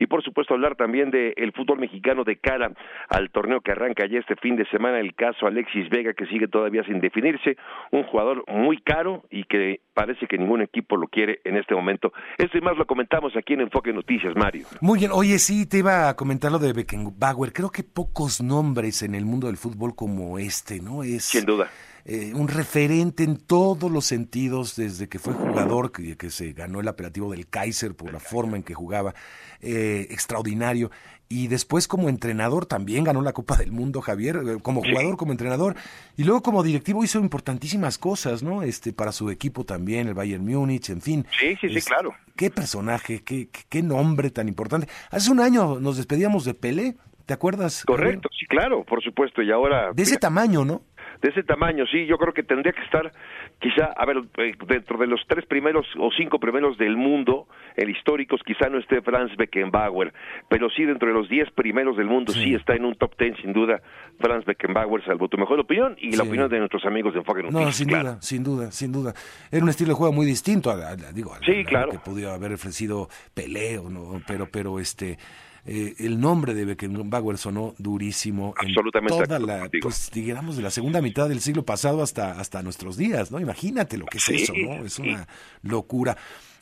Y 0.00 0.06
por 0.06 0.24
supuesto, 0.24 0.54
hablar 0.54 0.76
también 0.76 1.10
del 1.10 1.52
fútbol 1.52 1.78
mexicano 1.78 2.24
de 2.24 2.36
cara 2.36 2.72
al 3.10 3.30
torneo 3.30 3.60
que 3.60 3.70
arranca 3.70 4.06
ya 4.06 4.18
este 4.18 4.34
fin 4.34 4.56
de 4.56 4.66
semana, 4.70 4.98
el 4.98 5.14
caso 5.14 5.46
Alexis 5.46 5.90
Vega, 5.90 6.14
que 6.14 6.24
sigue 6.26 6.48
todavía 6.48 6.82
sin 6.84 7.00
definirse, 7.00 7.58
un 7.92 8.02
jugador 8.04 8.42
muy 8.48 8.80
caro 8.80 9.24
y 9.30 9.44
que 9.44 9.82
parece 9.92 10.26
que 10.26 10.38
ningún 10.38 10.62
equipo 10.62 10.96
lo 10.96 11.06
quiere 11.06 11.40
en 11.44 11.58
este 11.58 11.74
momento. 11.74 12.14
Esto 12.38 12.56
y 12.56 12.62
más 12.62 12.78
lo 12.78 12.86
comentamos 12.86 13.36
aquí 13.36 13.52
en 13.52 13.60
Enfoque 13.60 13.92
Noticias, 13.92 14.34
Mario. 14.34 14.66
Muy 14.80 14.98
bien, 14.98 15.10
oye, 15.12 15.38
sí, 15.38 15.66
te 15.66 15.78
iba 15.78 16.08
a 16.08 16.16
comentar 16.16 16.50
lo 16.50 16.58
de 16.58 16.72
Beckenbauer. 16.72 17.52
Creo 17.52 17.70
que 17.70 17.82
pocos 17.82 18.40
nombres 18.40 19.02
en 19.02 19.14
el 19.14 19.26
mundo 19.26 19.48
del 19.48 19.58
fútbol 19.58 19.94
como 19.94 20.38
este, 20.38 20.80
¿no? 20.80 21.02
Es, 21.02 21.24
Sin 21.24 21.44
duda. 21.44 21.68
Eh, 22.12 22.32
un 22.34 22.48
referente 22.48 23.22
en 23.22 23.36
todos 23.36 23.88
los 23.88 24.04
sentidos, 24.04 24.74
desde 24.74 25.08
que 25.08 25.20
fue 25.20 25.32
jugador, 25.32 25.92
que, 25.92 26.16
que 26.16 26.28
se 26.30 26.52
ganó 26.52 26.80
el 26.80 26.88
apelativo 26.88 27.30
del 27.30 27.46
Kaiser 27.46 27.94
por 27.94 28.12
la 28.12 28.18
forma 28.18 28.56
en 28.56 28.64
que 28.64 28.74
jugaba, 28.74 29.14
eh, 29.60 30.08
extraordinario. 30.10 30.90
Y 31.28 31.46
después 31.46 31.86
como 31.86 32.08
entrenador 32.08 32.66
también 32.66 33.04
ganó 33.04 33.22
la 33.22 33.32
Copa 33.32 33.56
del 33.56 33.70
Mundo, 33.70 34.00
Javier, 34.00 34.40
eh, 34.44 34.58
como 34.60 34.82
jugador, 34.82 35.16
como 35.16 35.30
entrenador. 35.30 35.76
Y 36.16 36.24
luego 36.24 36.42
como 36.42 36.64
directivo 36.64 37.04
hizo 37.04 37.20
importantísimas 37.20 37.96
cosas, 37.96 38.42
¿no? 38.42 38.64
Este, 38.64 38.92
para 38.92 39.12
su 39.12 39.30
equipo 39.30 39.62
también, 39.62 40.08
el 40.08 40.14
Bayern 40.14 40.44
Múnich, 40.44 40.90
en 40.90 41.00
fin. 41.00 41.24
Sí, 41.38 41.54
sí, 41.60 41.68
sí, 41.68 41.80
claro. 41.80 42.12
Qué 42.34 42.50
personaje, 42.50 43.22
qué, 43.22 43.48
qué 43.68 43.82
nombre 43.84 44.30
tan 44.30 44.48
importante. 44.48 44.88
Hace 45.12 45.30
un 45.30 45.38
año 45.38 45.78
nos 45.78 45.96
despedíamos 45.96 46.44
de 46.44 46.54
Pelé, 46.54 46.96
¿te 47.24 47.34
acuerdas? 47.34 47.84
Correcto, 47.84 48.28
sí, 48.36 48.46
claro, 48.46 48.82
por 48.82 49.00
supuesto. 49.00 49.42
Y 49.42 49.52
ahora... 49.52 49.92
De 49.94 50.02
ese 50.02 50.16
tamaño, 50.16 50.64
¿no? 50.64 50.82
De 51.22 51.28
ese 51.28 51.42
tamaño, 51.42 51.84
sí, 51.86 52.06
yo 52.06 52.16
creo 52.18 52.32
que 52.32 52.42
tendría 52.42 52.72
que 52.72 52.82
estar 52.82 53.12
quizá, 53.60 53.86
a 53.96 54.06
ver, 54.06 54.22
eh, 54.38 54.54
dentro 54.66 54.98
de 54.98 55.06
los 55.06 55.20
tres 55.26 55.44
primeros 55.46 55.86
o 55.98 56.10
cinco 56.16 56.38
primeros 56.38 56.78
del 56.78 56.96
mundo, 56.96 57.46
el 57.76 57.90
históricos, 57.90 58.40
quizá 58.44 58.68
no 58.68 58.78
esté 58.78 59.02
Franz 59.02 59.36
Beckenbauer, 59.36 60.12
pero 60.48 60.70
sí 60.70 60.84
dentro 60.84 61.08
de 61.08 61.14
los 61.14 61.28
diez 61.28 61.50
primeros 61.50 61.96
del 61.96 62.06
mundo, 62.06 62.32
sí, 62.32 62.54
está 62.54 62.74
en 62.74 62.84
un 62.84 62.94
top 62.94 63.16
ten, 63.16 63.36
sin 63.36 63.52
duda, 63.52 63.82
Franz 64.18 64.44
Beckenbauer, 64.44 65.04
salvo 65.04 65.28
tu 65.28 65.36
mejor 65.36 65.60
opinión 65.60 65.96
y 65.98 66.16
la 66.16 66.22
opinión 66.22 66.48
de 66.48 66.58
nuestros 66.58 66.84
amigos 66.86 67.12
de 67.12 67.20
Enfoque 67.20 67.42
No, 67.50 67.70
sin 67.72 67.88
duda, 67.88 68.18
sin 68.20 68.42
duda, 68.42 68.70
sin 68.70 68.92
duda. 68.92 69.14
Era 69.50 69.62
un 69.62 69.68
estilo 69.68 69.90
de 69.90 69.94
juego 69.94 70.12
muy 70.12 70.26
distinto, 70.26 70.70
a, 70.70 70.96
digo, 71.12 71.34
sí, 71.44 71.64
claro. 71.64 71.90
que 71.92 71.98
pudiera 71.98 72.34
haber 72.34 72.52
ofrecido 72.52 73.08
Pelé, 73.34 73.76
¿no? 73.76 74.20
pero, 74.26 74.46
pero 74.50 74.80
este 74.80 75.18
eh, 75.66 75.94
el 75.98 76.20
nombre 76.20 76.54
de 76.54 76.64
Beckenbauer 76.64 77.38
sonó 77.38 77.74
durísimo 77.78 78.54
Absolutamente 78.56 79.16
en 79.16 79.24
toda 79.24 79.38
la, 79.38 79.70
pues 79.82 80.10
digamos, 80.12 80.56
de 80.56 80.62
la 80.62 80.70
segunda 80.70 81.02
mitad 81.02 81.28
del 81.28 81.40
siglo 81.40 81.64
pasado 81.64 82.02
hasta, 82.02 82.38
hasta 82.38 82.62
nuestros 82.62 82.96
días, 82.96 83.30
¿no? 83.30 83.40
Imagínate 83.40 83.98
lo 83.98 84.06
que 84.06 84.18
es 84.18 84.28
eso, 84.28 84.52
¿no? 84.56 84.84
Es 84.84 84.98
una 84.98 85.28
locura. 85.62 86.16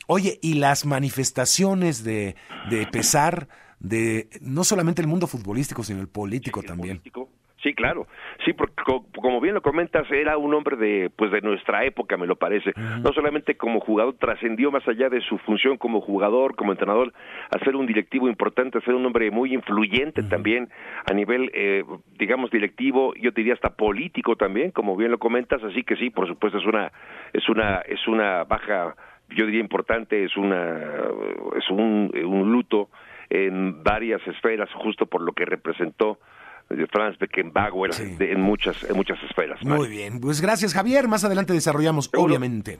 Oye, 0.07 0.39
y 0.41 0.55
las 0.55 0.85
manifestaciones 0.85 2.03
de, 2.03 2.35
de 2.69 2.87
pesar 2.87 3.47
de 3.79 4.29
no 4.41 4.63
solamente 4.63 5.01
el 5.01 5.07
mundo 5.07 5.27
futbolístico, 5.27 5.83
sino 5.83 6.01
el 6.01 6.07
político 6.07 6.61
también. 6.63 7.01
Sí, 7.61 7.73
claro. 7.73 8.07
Sí, 8.45 8.53
porque 8.53 8.73
como 9.21 9.41
bien 9.41 9.53
lo 9.53 9.61
comentas, 9.61 10.09
era 10.11 10.37
un 10.37 10.53
hombre 10.53 10.77
de 10.77 11.09
pues 11.13 11.29
de 11.31 11.41
nuestra 11.41 11.83
época, 11.83 12.15
me 12.15 12.25
lo 12.25 12.37
parece. 12.37 12.71
No 13.03 13.11
solamente 13.11 13.57
como 13.57 13.81
jugador 13.81 14.15
trascendió 14.17 14.71
más 14.71 14.87
allá 14.87 15.09
de 15.09 15.19
su 15.21 15.37
función 15.39 15.77
como 15.77 15.99
jugador, 15.99 16.55
como 16.55 16.71
entrenador, 16.71 17.13
a 17.51 17.59
ser 17.59 17.75
un 17.75 17.85
directivo 17.85 18.29
importante, 18.29 18.77
a 18.77 18.81
ser 18.81 18.93
un 18.93 19.05
hombre 19.05 19.29
muy 19.29 19.53
influyente 19.53 20.23
también 20.23 20.69
a 21.05 21.13
nivel 21.13 21.51
eh, 21.53 21.83
digamos 22.17 22.49
directivo, 22.51 23.13
yo 23.15 23.31
diría 23.31 23.53
hasta 23.53 23.75
político 23.75 24.35
también, 24.35 24.71
como 24.71 24.95
bien 24.95 25.11
lo 25.11 25.17
comentas, 25.17 25.61
así 25.63 25.83
que 25.83 25.95
sí, 25.97 26.09
por 26.09 26.27
supuesto 26.27 26.59
es 26.59 26.65
una 26.65 26.91
es 27.33 27.47
una 27.49 27.79
es 27.79 28.07
una 28.07 28.43
baja 28.45 28.95
yo 29.29 29.45
diría 29.45 29.61
importante, 29.61 30.23
es 30.23 30.35
una 30.37 30.79
es 31.57 31.69
un, 31.69 32.11
un 32.23 32.51
luto 32.51 32.89
en 33.29 33.83
varias 33.83 34.25
esferas 34.27 34.69
justo 34.73 35.05
por 35.05 35.21
lo 35.21 35.33
que 35.33 35.45
representó 35.45 36.19
Franz 36.91 37.17
Beckenbauer 37.17 37.91
en 37.99 38.41
muchas 38.41 38.83
en 38.83 38.95
muchas 38.95 39.17
esferas. 39.23 39.63
Muy 39.63 39.87
bien, 39.87 40.19
pues 40.19 40.41
gracias 40.41 40.73
Javier, 40.73 41.07
más 41.07 41.23
adelante 41.23 41.53
desarrollamos 41.53 42.09
obviamente. 42.15 42.79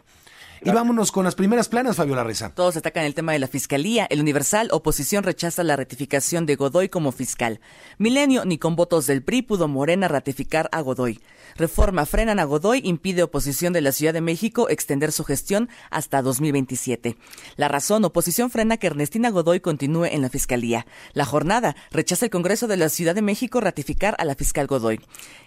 Y 0.62 0.72
vámonos 0.72 1.13
con 1.13 1.24
las 1.24 1.36
primeras 1.36 1.69
planas, 1.69 1.96
Fabiola 1.96 2.24
Reza. 2.24 2.53
Todos 2.53 2.75
atacan 2.75 3.05
el 3.05 3.15
tema 3.15 3.31
de 3.31 3.39
la 3.39 3.48
fiscalía. 3.48 4.05
El 4.10 4.19
Universal, 4.19 4.67
oposición 4.72 5.24
rechaza 5.24 5.63
la 5.63 5.77
ratificación 5.77 6.46
de 6.46 6.58
Godoy 6.58 6.89
como 6.89 7.13
fiscal. 7.13 7.62
Milenio, 7.98 8.43
ni 8.43 8.58
con 8.58 8.75
votos 8.75 9.08
del 9.08 9.24
PRI 9.24 9.43
pudo 9.43 9.69
Morena 9.69 10.10
ratificar 10.10 10.67
a 10.74 10.81
Godoy. 10.81 11.22
Reforma 11.56 12.06
frenan 12.06 12.39
a 12.39 12.44
Godoy, 12.44 12.82
impide 12.84 13.24
oposición 13.24 13.74
de 13.74 13.82
la 13.82 13.91
Ciudad 13.91 14.13
de 14.13 14.22
México 14.22 14.70
extender 14.70 15.12
su 15.12 15.24
gestión 15.24 15.70
hasta 15.89 16.22
2027. 16.22 17.18
La 17.58 17.68
razón, 17.68 18.06
oposición 18.06 18.50
frena 18.50 18.77
que 18.77 18.88
Ernestina 18.88 19.29
Godoy 19.29 19.60
continúe 19.60 20.06
en 20.06 20.22
la 20.22 20.29
Fiscalía. 20.29 20.86
La 21.13 21.25
jornada, 21.25 21.75
rechaza 21.91 22.25
el 22.25 22.32
Congreso 22.32 22.68
de 22.68 22.77
la 22.77 22.89
Ciudad 22.89 23.15
de 23.15 23.22
México 23.22 23.60
ratificar 23.60 24.15
a 24.20 24.25
la 24.25 24.36
fiscal 24.36 24.68
Godoy. 24.68 25.00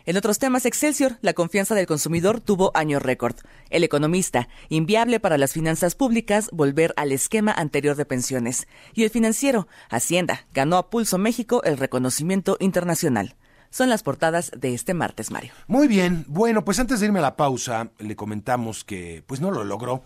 En 0.04 0.16
otros 0.16 0.38
temas, 0.38 0.66
Excelsior, 0.66 1.18
la 1.22 1.32
confianza 1.32 1.74
del 1.74 1.86
consumidor 1.86 2.40
tuvo 2.40 2.72
año 2.74 2.98
récord. 2.98 3.36
El 3.70 3.84
economista, 3.84 4.48
inviable 4.68 5.20
para 5.20 5.38
las 5.38 5.52
finanzas 5.52 5.94
públicas 5.94 6.48
volver 6.52 6.92
al 6.96 7.12
esquema 7.12 7.52
anterior 7.52 7.96
de 7.96 8.04
pensiones. 8.04 8.66
Y 8.94 9.04
el 9.04 9.10
financiero, 9.10 9.68
Hacienda, 9.88 10.46
ganó 10.52 10.76
a 10.76 10.90
Pulso 10.90 11.18
México 11.18 11.62
el 11.64 11.78
reconocimiento 11.78 12.56
internacional 12.60 13.36
son 13.72 13.88
las 13.88 14.02
portadas 14.02 14.52
de 14.56 14.74
este 14.74 14.94
martes, 14.94 15.30
Mario. 15.30 15.52
Muy 15.66 15.88
bien, 15.88 16.24
bueno, 16.28 16.64
pues 16.64 16.78
antes 16.78 17.00
de 17.00 17.06
irme 17.06 17.18
a 17.18 17.22
la 17.22 17.36
pausa, 17.36 17.90
le 17.98 18.14
comentamos 18.14 18.84
que 18.84 19.24
pues 19.26 19.40
no 19.40 19.50
lo 19.50 19.64
logró. 19.64 20.02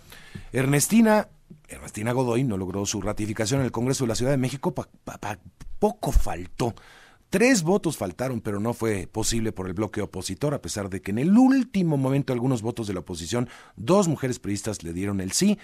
Ernestina, 0.52 1.28
Ernestina 1.68 2.12
Godoy 2.12 2.44
no 2.44 2.56
logró 2.56 2.86
su 2.86 3.02
ratificación 3.02 3.60
en 3.60 3.66
el 3.66 3.72
Congreso 3.72 4.04
de 4.04 4.08
la 4.08 4.14
Ciudad 4.14 4.30
de 4.30 4.38
México, 4.38 4.72
poco 5.78 6.12
faltó. 6.12 6.74
Tres 7.28 7.64
votos 7.64 7.96
faltaron, 7.96 8.40
pero 8.40 8.60
no 8.60 8.72
fue 8.72 9.08
posible 9.08 9.50
por 9.50 9.66
el 9.66 9.74
bloque 9.74 10.00
opositor, 10.00 10.54
a 10.54 10.62
pesar 10.62 10.88
de 10.88 11.02
que 11.02 11.10
en 11.10 11.18
el 11.18 11.36
último 11.36 11.96
momento 11.96 12.32
algunos 12.32 12.62
votos 12.62 12.86
de 12.86 12.94
la 12.94 13.00
oposición, 13.00 13.48
dos 13.74 14.06
mujeres 14.06 14.38
periodistas 14.38 14.84
le 14.84 14.92
dieron 14.92 15.20
el 15.20 15.32
sí, 15.32 15.58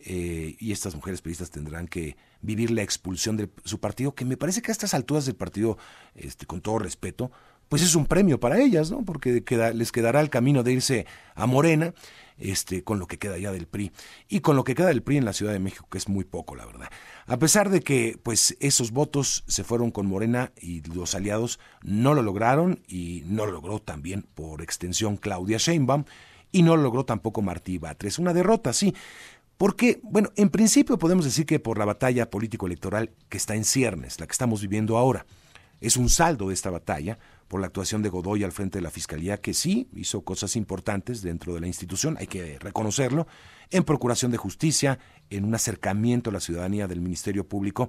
eh, 0.00 0.56
y 0.58 0.72
estas 0.72 0.94
mujeres 0.94 1.22
periodistas 1.22 1.50
tendrán 1.50 1.88
que 1.88 2.16
vivir 2.40 2.70
la 2.70 2.82
expulsión 2.82 3.36
de 3.36 3.48
su 3.64 3.80
partido, 3.80 4.14
que 4.14 4.24
me 4.24 4.36
parece 4.36 4.62
que 4.62 4.70
a 4.70 4.72
estas 4.72 4.94
alturas 4.94 5.26
del 5.26 5.36
partido, 5.36 5.78
este, 6.14 6.46
con 6.46 6.60
todo 6.60 6.78
respeto, 6.78 7.30
pues 7.68 7.82
es 7.82 7.94
un 7.96 8.06
premio 8.06 8.38
para 8.38 8.60
ellas, 8.60 8.90
¿no? 8.90 9.04
Porque 9.04 9.42
les 9.74 9.92
quedará 9.92 10.20
el 10.20 10.30
camino 10.30 10.62
de 10.62 10.72
irse 10.72 11.06
a 11.34 11.46
Morena, 11.46 11.94
este, 12.38 12.84
con 12.84 12.98
lo 12.98 13.06
que 13.06 13.18
queda 13.18 13.38
ya 13.38 13.50
del 13.50 13.66
PRI 13.66 13.92
y 14.28 14.40
con 14.40 14.56
lo 14.56 14.64
que 14.64 14.74
queda 14.74 14.88
del 14.88 15.02
PRI 15.02 15.16
en 15.16 15.24
la 15.24 15.32
Ciudad 15.32 15.52
de 15.52 15.58
México, 15.58 15.88
que 15.90 15.98
es 15.98 16.08
muy 16.08 16.24
poco, 16.24 16.54
la 16.54 16.66
verdad. 16.66 16.88
A 17.26 17.38
pesar 17.38 17.70
de 17.70 17.80
que, 17.80 18.18
pues, 18.22 18.56
esos 18.60 18.92
votos 18.92 19.42
se 19.48 19.64
fueron 19.64 19.90
con 19.90 20.06
Morena 20.06 20.52
y 20.60 20.82
los 20.82 21.14
aliados 21.14 21.58
no 21.82 22.14
lo 22.14 22.22
lograron 22.22 22.80
y 22.86 23.22
no 23.26 23.46
lo 23.46 23.52
logró 23.52 23.80
también 23.80 24.22
por 24.34 24.62
extensión 24.62 25.16
Claudia 25.16 25.58
Sheinbaum 25.58 26.04
y 26.52 26.62
no 26.62 26.76
lo 26.76 26.82
logró 26.82 27.04
tampoco 27.04 27.42
Martí 27.42 27.78
Batres. 27.78 28.18
Una 28.18 28.32
derrota, 28.32 28.72
sí, 28.72 28.94
porque, 29.56 30.00
bueno, 30.02 30.30
en 30.36 30.50
principio 30.50 30.98
podemos 30.98 31.24
decir 31.24 31.46
que 31.46 31.60
por 31.60 31.78
la 31.78 31.84
batalla 31.84 32.30
político-electoral 32.30 33.12
que 33.28 33.38
está 33.38 33.54
en 33.54 33.64
ciernes, 33.64 34.20
la 34.20 34.26
que 34.26 34.32
estamos 34.32 34.60
viviendo 34.60 34.98
ahora, 34.98 35.26
es 35.80 35.96
un 35.96 36.08
saldo 36.08 36.48
de 36.48 36.54
esta 36.54 36.70
batalla 36.70 37.18
por 37.48 37.60
la 37.60 37.66
actuación 37.66 38.02
de 38.02 38.08
Godoy 38.08 38.44
al 38.44 38.52
frente 38.52 38.78
de 38.78 38.82
la 38.82 38.90
Fiscalía, 38.90 39.40
que 39.40 39.54
sí 39.54 39.88
hizo 39.94 40.22
cosas 40.22 40.56
importantes 40.56 41.22
dentro 41.22 41.54
de 41.54 41.60
la 41.60 41.66
institución, 41.66 42.16
hay 42.18 42.26
que 42.26 42.58
reconocerlo, 42.58 43.26
en 43.70 43.84
procuración 43.84 44.30
de 44.30 44.38
justicia, 44.38 44.98
en 45.30 45.44
un 45.44 45.54
acercamiento 45.54 46.30
a 46.30 46.32
la 46.32 46.40
ciudadanía 46.40 46.88
del 46.88 47.00
Ministerio 47.00 47.46
Público, 47.48 47.88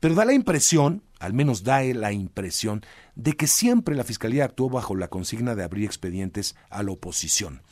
pero 0.00 0.14
da 0.14 0.24
la 0.24 0.34
impresión, 0.34 1.02
al 1.20 1.32
menos 1.32 1.62
da 1.62 1.82
la 1.82 2.12
impresión, 2.12 2.84
de 3.14 3.34
que 3.34 3.46
siempre 3.46 3.94
la 3.96 4.04
Fiscalía 4.04 4.44
actuó 4.44 4.68
bajo 4.68 4.96
la 4.96 5.08
consigna 5.08 5.54
de 5.54 5.64
abrir 5.64 5.84
expedientes 5.84 6.54
a 6.70 6.82
la 6.82 6.92
oposición. 6.92 7.62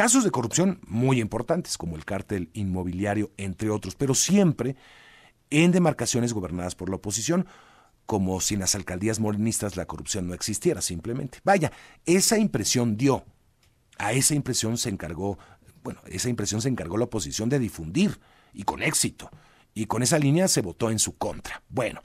Casos 0.00 0.24
de 0.24 0.30
corrupción 0.30 0.80
muy 0.86 1.20
importantes, 1.20 1.76
como 1.76 1.94
el 1.94 2.06
cártel 2.06 2.48
inmobiliario, 2.54 3.32
entre 3.36 3.68
otros, 3.68 3.96
pero 3.96 4.14
siempre 4.14 4.74
en 5.50 5.72
demarcaciones 5.72 6.32
gobernadas 6.32 6.74
por 6.74 6.88
la 6.88 6.96
oposición, 6.96 7.46
como 8.06 8.40
si 8.40 8.54
en 8.54 8.60
las 8.60 8.74
alcaldías 8.74 9.20
morenistas 9.20 9.76
la 9.76 9.84
corrupción 9.84 10.26
no 10.26 10.32
existiera 10.32 10.80
simplemente. 10.80 11.40
Vaya, 11.44 11.70
esa 12.06 12.38
impresión 12.38 12.96
dio. 12.96 13.26
A 13.98 14.14
esa 14.14 14.34
impresión 14.34 14.78
se 14.78 14.88
encargó, 14.88 15.38
bueno, 15.82 16.00
esa 16.06 16.30
impresión 16.30 16.62
se 16.62 16.70
encargó 16.70 16.96
la 16.96 17.04
oposición 17.04 17.50
de 17.50 17.58
difundir, 17.58 18.20
y 18.54 18.62
con 18.62 18.82
éxito. 18.82 19.28
Y 19.74 19.84
con 19.84 20.02
esa 20.02 20.18
línea 20.18 20.48
se 20.48 20.62
votó 20.62 20.90
en 20.90 20.98
su 20.98 21.18
contra. 21.18 21.62
Bueno, 21.68 22.00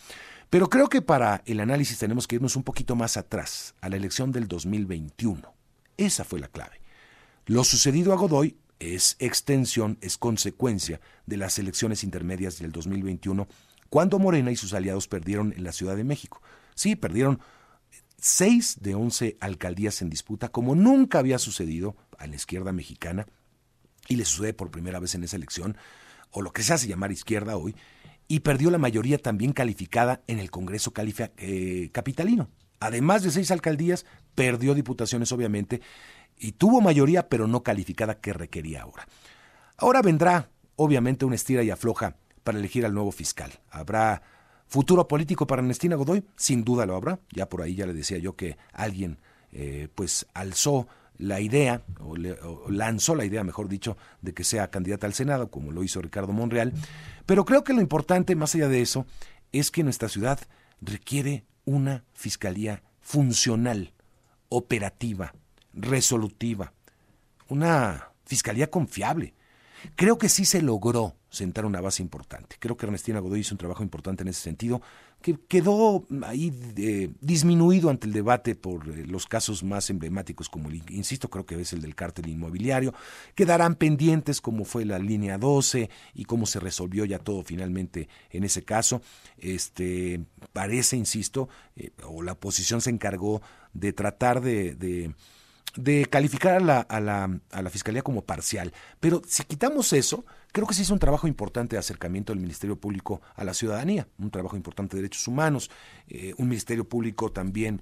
pero 0.49 0.69
creo 0.69 0.89
que 0.89 1.01
para 1.01 1.43
el 1.45 1.61
análisis 1.61 1.97
tenemos 1.97 2.27
que 2.27 2.35
irnos 2.35 2.57
un 2.57 2.63
poquito 2.63 2.97
más 2.97 3.15
atrás, 3.15 3.73
a 3.79 3.87
la 3.87 3.95
elección 3.95 4.33
del 4.33 4.49
2021. 4.49 5.55
Esa 5.95 6.25
fue 6.25 6.41
la 6.41 6.49
clave. 6.49 6.85
Lo 7.47 7.63
sucedido 7.63 8.11
a 8.11 8.15
Godoy 8.15 8.57
es 8.79 9.15
extensión, 9.19 9.97
es 10.01 10.17
consecuencia 10.17 10.99
de 11.27 11.37
las 11.37 11.59
elecciones 11.59 12.03
intermedias 12.03 12.57
del 12.57 12.71
2021, 12.71 13.47
cuando 13.89 14.17
Morena 14.17 14.51
y 14.51 14.55
sus 14.55 14.73
aliados 14.73 15.07
perdieron 15.07 15.53
en 15.55 15.63
la 15.63 15.71
Ciudad 15.71 15.95
de 15.95 16.03
México. 16.03 16.41
Sí, 16.73 16.95
perdieron 16.95 17.39
seis 18.17 18.77
de 18.81 18.95
once 18.95 19.37
alcaldías 19.39 20.01
en 20.01 20.09
disputa, 20.09 20.49
como 20.49 20.73
nunca 20.73 21.19
había 21.19 21.37
sucedido 21.37 21.95
a 22.17 22.25
la 22.25 22.35
izquierda 22.35 22.71
mexicana, 22.71 23.27
y 24.07 24.15
le 24.15 24.25
sucede 24.25 24.53
por 24.53 24.71
primera 24.71 24.99
vez 24.99 25.13
en 25.13 25.23
esa 25.23 25.35
elección, 25.35 25.77
o 26.31 26.41
lo 26.41 26.51
que 26.51 26.63
se 26.63 26.73
hace 26.73 26.87
llamar 26.87 27.11
izquierda 27.11 27.57
hoy, 27.57 27.75
y 28.27 28.39
perdió 28.39 28.71
la 28.71 28.79
mayoría 28.79 29.19
también 29.19 29.53
calificada 29.53 30.23
en 30.25 30.39
el 30.39 30.49
Congreso 30.49 30.91
eh, 30.97 31.89
Capitalino. 31.91 32.49
Además 32.79 33.23
de 33.23 33.31
seis 33.31 33.51
alcaldías, 33.51 34.05
perdió 34.33 34.73
diputaciones, 34.73 35.31
obviamente, 35.31 35.81
y 36.38 36.54
tuvo 36.54 36.82
mayoría, 36.82 37.30
pero 37.30 37.48
no 37.48 37.63
calificada 37.63 38.20
que 38.20 38.34
requería 38.34 38.84
ahora. 38.84 39.08
Ahora 39.77 40.01
vendrá, 40.01 40.50
obviamente, 40.75 41.25
una 41.25 41.36
estira 41.36 41.63
y 41.63 41.70
afloja 41.70 42.15
para 42.44 42.60
elegir 42.60 42.86
al 42.86 42.94
nuevo 42.94 43.12
fiscal. 43.12 43.51
¿Habrá 43.70 44.22
futuro 44.68 45.08
político 45.08 45.48
para 45.48 45.62
Ernestina 45.62 45.96
Godoy? 45.96 46.24
Sin 46.36 46.63
duda 46.63 46.86
lo 46.86 46.96
habrá. 46.96 47.20
Ya 47.32 47.50
por 47.50 47.62
ahí 47.62 47.75
ya 47.75 47.86
le 47.86 47.94
decía 47.94 48.18
yo 48.18 48.36
que 48.36 48.58
alguien 48.74 49.20
eh, 49.51 49.88
pues 49.96 50.27
alzó 50.34 50.88
la 51.18 51.39
idea, 51.39 51.82
o, 52.00 52.15
lanzó 52.70 53.15
la 53.15 53.25
idea, 53.25 53.44
mejor 53.44 53.70
dicho, 53.70 53.98
de 54.22 54.34
que 54.34 54.44
sea 54.44 54.70
candidata 54.70 55.08
al 55.08 55.13
Senado, 55.13 55.50
como 55.50 55.72
lo 55.72 55.84
hizo 55.84 56.01
Ricardo 56.01 56.34
Monreal. 56.34 56.74
Pero 57.25 57.46
creo 57.46 57.63
que 57.63 57.74
lo 57.74 57.82
importante, 57.82 58.36
más 58.36 58.54
allá 58.56 58.68
de 58.68 58.82
eso, 58.82 59.06
es 59.51 59.72
que 59.72 59.84
nuestra 59.84 60.10
ciudad 60.10 60.39
requiere 60.82 61.46
una 61.63 62.04
fiscalía 62.13 62.84
funcional, 63.00 63.94
operativa, 64.50 65.34
resolutiva, 65.75 66.74
una 67.50 68.10
fiscalía 68.25 68.70
confiable. 68.70 69.34
Creo 69.96 70.17
que 70.17 70.29
sí 70.29 70.46
se 70.46 70.62
logró, 70.62 71.15
sentar 71.29 71.65
una 71.65 71.82
base 71.82 72.01
importante. 72.01 72.55
Creo 72.60 72.77
que 72.77 72.86
Ernestina 72.86 73.20
Godoy 73.20 73.41
hizo 73.41 73.53
un 73.53 73.60
trabajo 73.60 73.84
importante 73.84 74.24
en 74.24 74.29
ese 74.29 74.41
sentido, 74.41 74.82
que 75.22 75.38
quedó 75.48 76.05
ahí 76.24 76.53
eh, 76.77 77.10
disminuido 77.20 77.89
ante 77.89 78.08
el 78.08 78.13
debate 78.13 78.55
por 78.55 78.88
eh, 78.88 79.05
los 79.05 79.25
casos 79.25 79.63
más 79.63 79.89
emblemáticos, 79.89 80.50
como 80.50 80.70
el, 80.70 80.82
insisto, 80.89 81.29
creo 81.29 81.46
que 81.46 81.60
es 81.60 81.74
el 81.74 81.82
del 81.82 81.94
cártel 81.94 82.29
inmobiliario. 82.29 82.94
Quedarán 83.36 83.75
pendientes 83.75 84.39
como 84.39 84.65
fue 84.65 84.86
la 84.86 84.98
línea 84.98 85.38
12 85.38 85.89
y 86.13 86.25
cómo 86.25 86.46
se 86.46 86.60
resolvió 86.60 87.05
ya 87.05 87.20
todo 87.20 87.44
finalmente 87.44 88.08
en 88.29 88.44
ese 88.44 88.63
caso. 88.63 89.01
Este 89.38 90.22
parece, 90.53 90.96
insisto, 90.96 91.50
eh, 91.75 91.91
o 92.03 92.24
la 92.24 92.34
oposición 92.34 92.82
se 92.82 92.91
encargó 92.91 93.41
de 93.74 93.94
tratar 93.94 94.41
de 94.41 94.75
de 94.75 95.13
calificar 96.10 96.55
a 96.55 96.60
la, 96.60 96.79
a, 96.79 97.00
la, 97.00 97.39
a 97.51 97.62
la 97.62 97.70
Fiscalía 97.70 98.01
como 98.01 98.24
parcial. 98.24 98.74
Pero 99.00 99.22
si 99.27 99.44
quitamos 99.44 99.94
eso, 99.94 100.25
creo 100.51 100.67
que 100.67 100.74
se 100.74 100.84
hizo 100.84 100.94
un 100.94 101.00
trabajo 101.00 101.27
importante 101.27 101.75
de 101.75 101.79
acercamiento 101.79 102.34
del 102.34 102.41
Ministerio 102.41 102.79
Público 102.79 103.22
a 103.36 103.44
la 103.44 103.53
ciudadanía, 103.53 104.08
un 104.17 104.32
trabajo 104.32 104.55
importante 104.55 104.96
de 104.96 105.03
derechos 105.03 105.27
humanos, 105.27 105.70
eh, 106.08 106.34
un 106.38 106.48
Ministerio 106.48 106.88
Público 106.88 107.32
también 107.32 107.82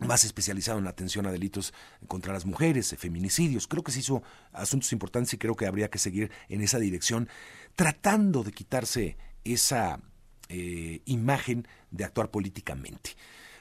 más 0.00 0.24
especializado 0.24 0.78
en 0.78 0.84
la 0.84 0.90
atención 0.90 1.26
a 1.26 1.32
delitos 1.32 1.74
contra 2.06 2.32
las 2.32 2.46
mujeres, 2.46 2.94
feminicidios. 2.98 3.66
Creo 3.66 3.82
que 3.82 3.92
se 3.92 4.00
hizo 4.00 4.22
asuntos 4.52 4.92
importantes 4.92 5.34
y 5.34 5.38
creo 5.38 5.56
que 5.56 5.66
habría 5.66 5.90
que 5.90 5.98
seguir 5.98 6.30
en 6.48 6.60
esa 6.60 6.78
dirección, 6.78 7.28
tratando 7.74 8.44
de 8.44 8.52
quitarse 8.52 9.16
esa 9.44 10.00
eh, 10.48 11.02
imagen 11.06 11.66
de 11.90 12.04
actuar 12.04 12.30
políticamente. 12.30 13.16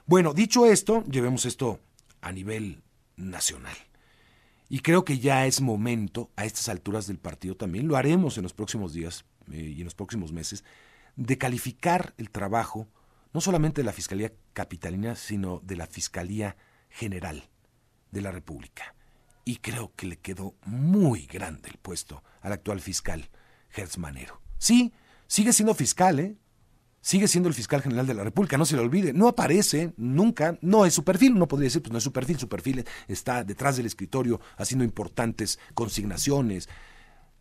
Bueno, 0.05 0.33
dicho 0.33 0.65
esto, 0.65 1.03
llevemos 1.05 1.45
esto 1.45 1.79
a 2.21 2.31
nivel 2.31 2.83
nacional. 3.17 3.75
Y 4.69 4.79
creo 4.79 5.05
que 5.05 5.19
ya 5.19 5.45
es 5.45 5.61
momento, 5.61 6.31
a 6.35 6.45
estas 6.45 6.69
alturas 6.69 7.07
del 7.07 7.19
partido 7.19 7.55
también, 7.55 7.87
lo 7.87 7.97
haremos 7.97 8.37
en 8.37 8.43
los 8.43 8.53
próximos 8.53 8.93
días 8.93 9.25
eh, 9.51 9.73
y 9.75 9.79
en 9.79 9.85
los 9.85 9.95
próximos 9.95 10.31
meses, 10.31 10.63
de 11.15 11.37
calificar 11.37 12.13
el 12.17 12.29
trabajo 12.29 12.87
no 13.33 13.41
solamente 13.41 13.81
de 13.81 13.85
la 13.85 13.93
Fiscalía 13.93 14.33
Capitalina, 14.53 15.15
sino 15.15 15.61
de 15.63 15.75
la 15.75 15.87
Fiscalía 15.87 16.57
General 16.89 17.49
de 18.11 18.21
la 18.21 18.31
República. 18.31 18.95
Y 19.45 19.57
creo 19.57 19.93
que 19.95 20.07
le 20.07 20.17
quedó 20.17 20.55
muy 20.65 21.25
grande 21.25 21.69
el 21.69 21.77
puesto 21.77 22.23
al 22.41 22.53
actual 22.53 22.81
fiscal 22.81 23.29
Hertz 23.71 23.97
Manero. 23.97 24.41
Sí, 24.57 24.93
sigue 25.27 25.53
siendo 25.53 25.73
fiscal, 25.73 26.19
¿eh? 26.19 26.37
Sigue 27.01 27.27
siendo 27.27 27.47
el 27.47 27.55
fiscal 27.55 27.81
general 27.81 28.07
de 28.07 28.13
la 28.13 28.23
República, 28.23 28.57
no 28.57 28.65
se 28.65 28.75
le 28.75 28.81
olvide, 28.81 29.13
no 29.13 29.27
aparece 29.27 29.93
nunca, 29.97 30.57
no 30.61 30.85
es 30.85 30.93
su 30.93 31.03
perfil, 31.03 31.37
no 31.37 31.47
podría 31.47 31.67
decir, 31.67 31.81
pues 31.81 31.91
no 31.91 31.97
es 31.97 32.03
su 32.03 32.11
perfil, 32.11 32.39
su 32.39 32.49
perfil 32.49 32.85
está 33.07 33.43
detrás 33.43 33.77
del 33.77 33.85
escritorio 33.85 34.41
haciendo 34.57 34.83
importantes 34.83 35.59
consignaciones. 35.73 36.67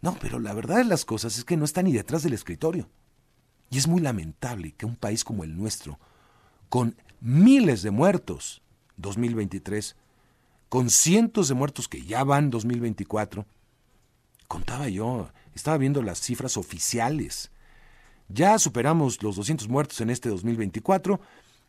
No, 0.02 0.16
pero 0.20 0.38
la 0.38 0.54
verdad 0.54 0.76
de 0.76 0.84
las 0.84 1.04
cosas 1.04 1.36
es 1.38 1.44
que 1.44 1.56
no 1.56 1.64
está 1.64 1.82
ni 1.82 1.92
detrás 1.92 2.22
del 2.22 2.34
escritorio. 2.34 2.88
Y 3.70 3.78
es 3.78 3.88
muy 3.88 4.00
lamentable 4.00 4.72
que 4.72 4.86
un 4.86 4.96
país 4.96 5.24
como 5.24 5.42
el 5.42 5.56
nuestro, 5.56 5.98
con 6.68 6.96
miles 7.20 7.82
de 7.82 7.90
muertos, 7.90 8.62
2023, 8.98 9.96
con 10.68 10.90
cientos 10.90 11.48
de 11.48 11.54
muertos 11.54 11.88
que 11.88 12.04
ya 12.04 12.22
van 12.24 12.50
2024, 12.50 13.46
contaba 14.46 14.88
yo, 14.88 15.30
estaba 15.54 15.78
viendo 15.78 16.02
las 16.02 16.20
cifras 16.20 16.56
oficiales, 16.56 17.50
ya 18.28 18.58
superamos 18.58 19.22
los 19.22 19.36
200 19.36 19.68
muertos 19.68 20.00
en 20.00 20.10
este 20.10 20.28
2024. 20.28 21.20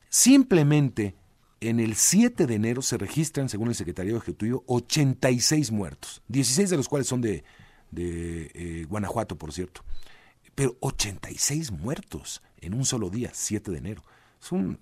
Simplemente 0.09 1.15
en 1.59 1.79
el 1.79 1.95
7 1.95 2.47
de 2.47 2.55
enero 2.55 2.81
se 2.81 2.97
registran, 2.97 3.49
según 3.49 3.69
el 3.69 3.75
Secretario 3.75 4.17
Ejecutivo, 4.17 4.63
86 4.67 5.71
muertos. 5.71 6.21
16 6.27 6.69
de 6.69 6.77
los 6.77 6.87
cuales 6.87 7.07
son 7.07 7.21
de, 7.21 7.43
de 7.91 8.51
eh, 8.53 8.85
Guanajuato, 8.89 9.37
por 9.37 9.53
cierto. 9.53 9.83
Pero 10.55 10.75
86 10.79 11.71
muertos 11.71 12.41
en 12.59 12.73
un 12.73 12.85
solo 12.85 13.09
día, 13.09 13.31
7 13.33 13.71
de 13.71 13.77
enero. 13.77 14.03
Son, 14.39 14.79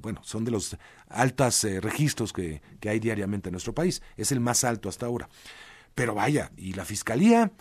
bueno, 0.00 0.20
son 0.24 0.44
de 0.44 0.50
los 0.50 0.76
altos 1.08 1.64
eh, 1.64 1.80
registros 1.80 2.32
que, 2.32 2.62
que 2.80 2.88
hay 2.88 2.98
diariamente 2.98 3.48
en 3.48 3.52
nuestro 3.52 3.74
país. 3.74 4.02
Es 4.16 4.32
el 4.32 4.40
más 4.40 4.64
alto 4.64 4.88
hasta 4.88 5.06
ahora. 5.06 5.28
Pero 5.94 6.14
vaya, 6.14 6.50
y 6.56 6.74
la 6.74 6.84
Fiscalía, 6.84 7.52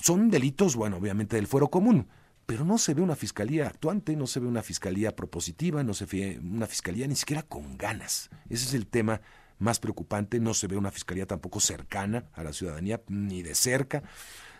son 0.00 0.30
delitos, 0.30 0.76
bueno, 0.76 0.96
obviamente 0.98 1.36
del 1.36 1.48
fuero 1.48 1.68
común 1.68 2.08
pero 2.46 2.64
no 2.64 2.78
se 2.78 2.94
ve 2.94 3.02
una 3.02 3.16
fiscalía 3.16 3.66
actuante, 3.66 4.14
no 4.14 4.26
se 4.26 4.40
ve 4.40 4.46
una 4.46 4.62
fiscalía 4.62 5.14
propositiva, 5.14 5.82
no 5.82 5.94
se 5.94 6.06
ve 6.06 6.40
una 6.40 6.66
fiscalía 6.66 7.06
ni 7.08 7.16
siquiera 7.16 7.42
con 7.42 7.76
ganas. 7.76 8.30
Ese 8.48 8.66
es 8.66 8.74
el 8.74 8.86
tema 8.86 9.20
más 9.58 9.80
preocupante, 9.80 10.38
no 10.38 10.54
se 10.54 10.68
ve 10.68 10.76
una 10.76 10.92
fiscalía 10.92 11.26
tampoco 11.26 11.60
cercana 11.60 12.26
a 12.34 12.44
la 12.44 12.52
ciudadanía, 12.52 13.02
ni 13.08 13.42
de 13.42 13.54
cerca. 13.54 14.04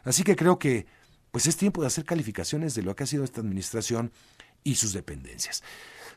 Así 0.04 0.24
que 0.24 0.36
creo 0.36 0.58
que 0.58 0.86
pues 1.30 1.46
es 1.46 1.56
tiempo 1.56 1.80
de 1.80 1.86
hacer 1.88 2.04
calificaciones 2.04 2.74
de 2.74 2.82
lo 2.82 2.96
que 2.96 3.04
ha 3.04 3.06
sido 3.06 3.22
esta 3.22 3.40
administración 3.40 4.10
y 4.64 4.76
sus 4.76 4.92
dependencias. 4.92 5.62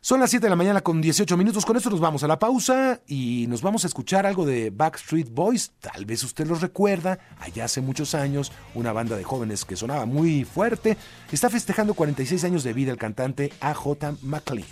Son 0.02 0.22
las 0.22 0.30
7 0.30 0.46
de 0.46 0.50
la 0.50 0.56
mañana 0.56 0.80
con 0.80 1.02
18 1.02 1.36
minutos. 1.36 1.66
Con 1.66 1.76
esto 1.76 1.90
nos 1.90 2.00
vamos 2.00 2.24
a 2.24 2.28
la 2.28 2.40
pausa 2.40 3.02
y 3.06 3.48
nos 3.50 3.62
vamos 3.62 3.84
a 3.84 3.88
escuchar 3.88 4.26
algo 4.26 4.46
de 4.46 4.70
Backstreet 4.70 5.30
Boys. 5.30 5.74
Tal 5.82 6.06
vez 6.06 6.24
usted 6.24 6.48
los 6.48 6.62
recuerda. 6.62 7.20
Allá 7.38 7.66
hace 7.66 7.82
muchos 7.82 8.16
años, 8.16 8.54
una 8.76 8.94
banda 8.94 9.18
de 9.18 9.26
jóvenes 9.26 9.66
que 9.66 9.76
sonaba 9.76 10.06
muy 10.06 10.46
fuerte. 10.46 10.96
Está 11.34 11.50
festejando 11.50 11.96
46 11.96 12.46
años 12.46 12.64
de 12.64 12.72
vida 12.72 12.94
el 12.94 12.98
cantante 12.98 13.52
AJ 13.60 14.16
McLean. 14.22 14.68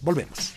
Volvemos. 0.00 0.54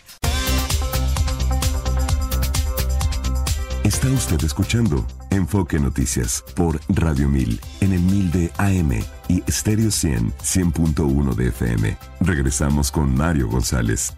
Está 3.88 4.10
usted 4.10 4.44
escuchando 4.44 5.08
Enfoque 5.30 5.80
Noticias 5.80 6.44
por 6.58 6.78
Radio 6.90 7.30
1000 7.30 7.62
en 7.80 7.94
el 7.94 8.02
1000 8.02 8.32
de 8.34 8.52
AM 8.58 8.92
y 9.30 9.42
Stereo 9.50 9.92
100 9.92 10.34
100.1 10.34 11.34
de 11.34 11.48
FM. 11.48 11.98
Regresamos 12.20 12.92
con 12.92 13.16
Mario 13.16 13.48
González. 13.48 14.14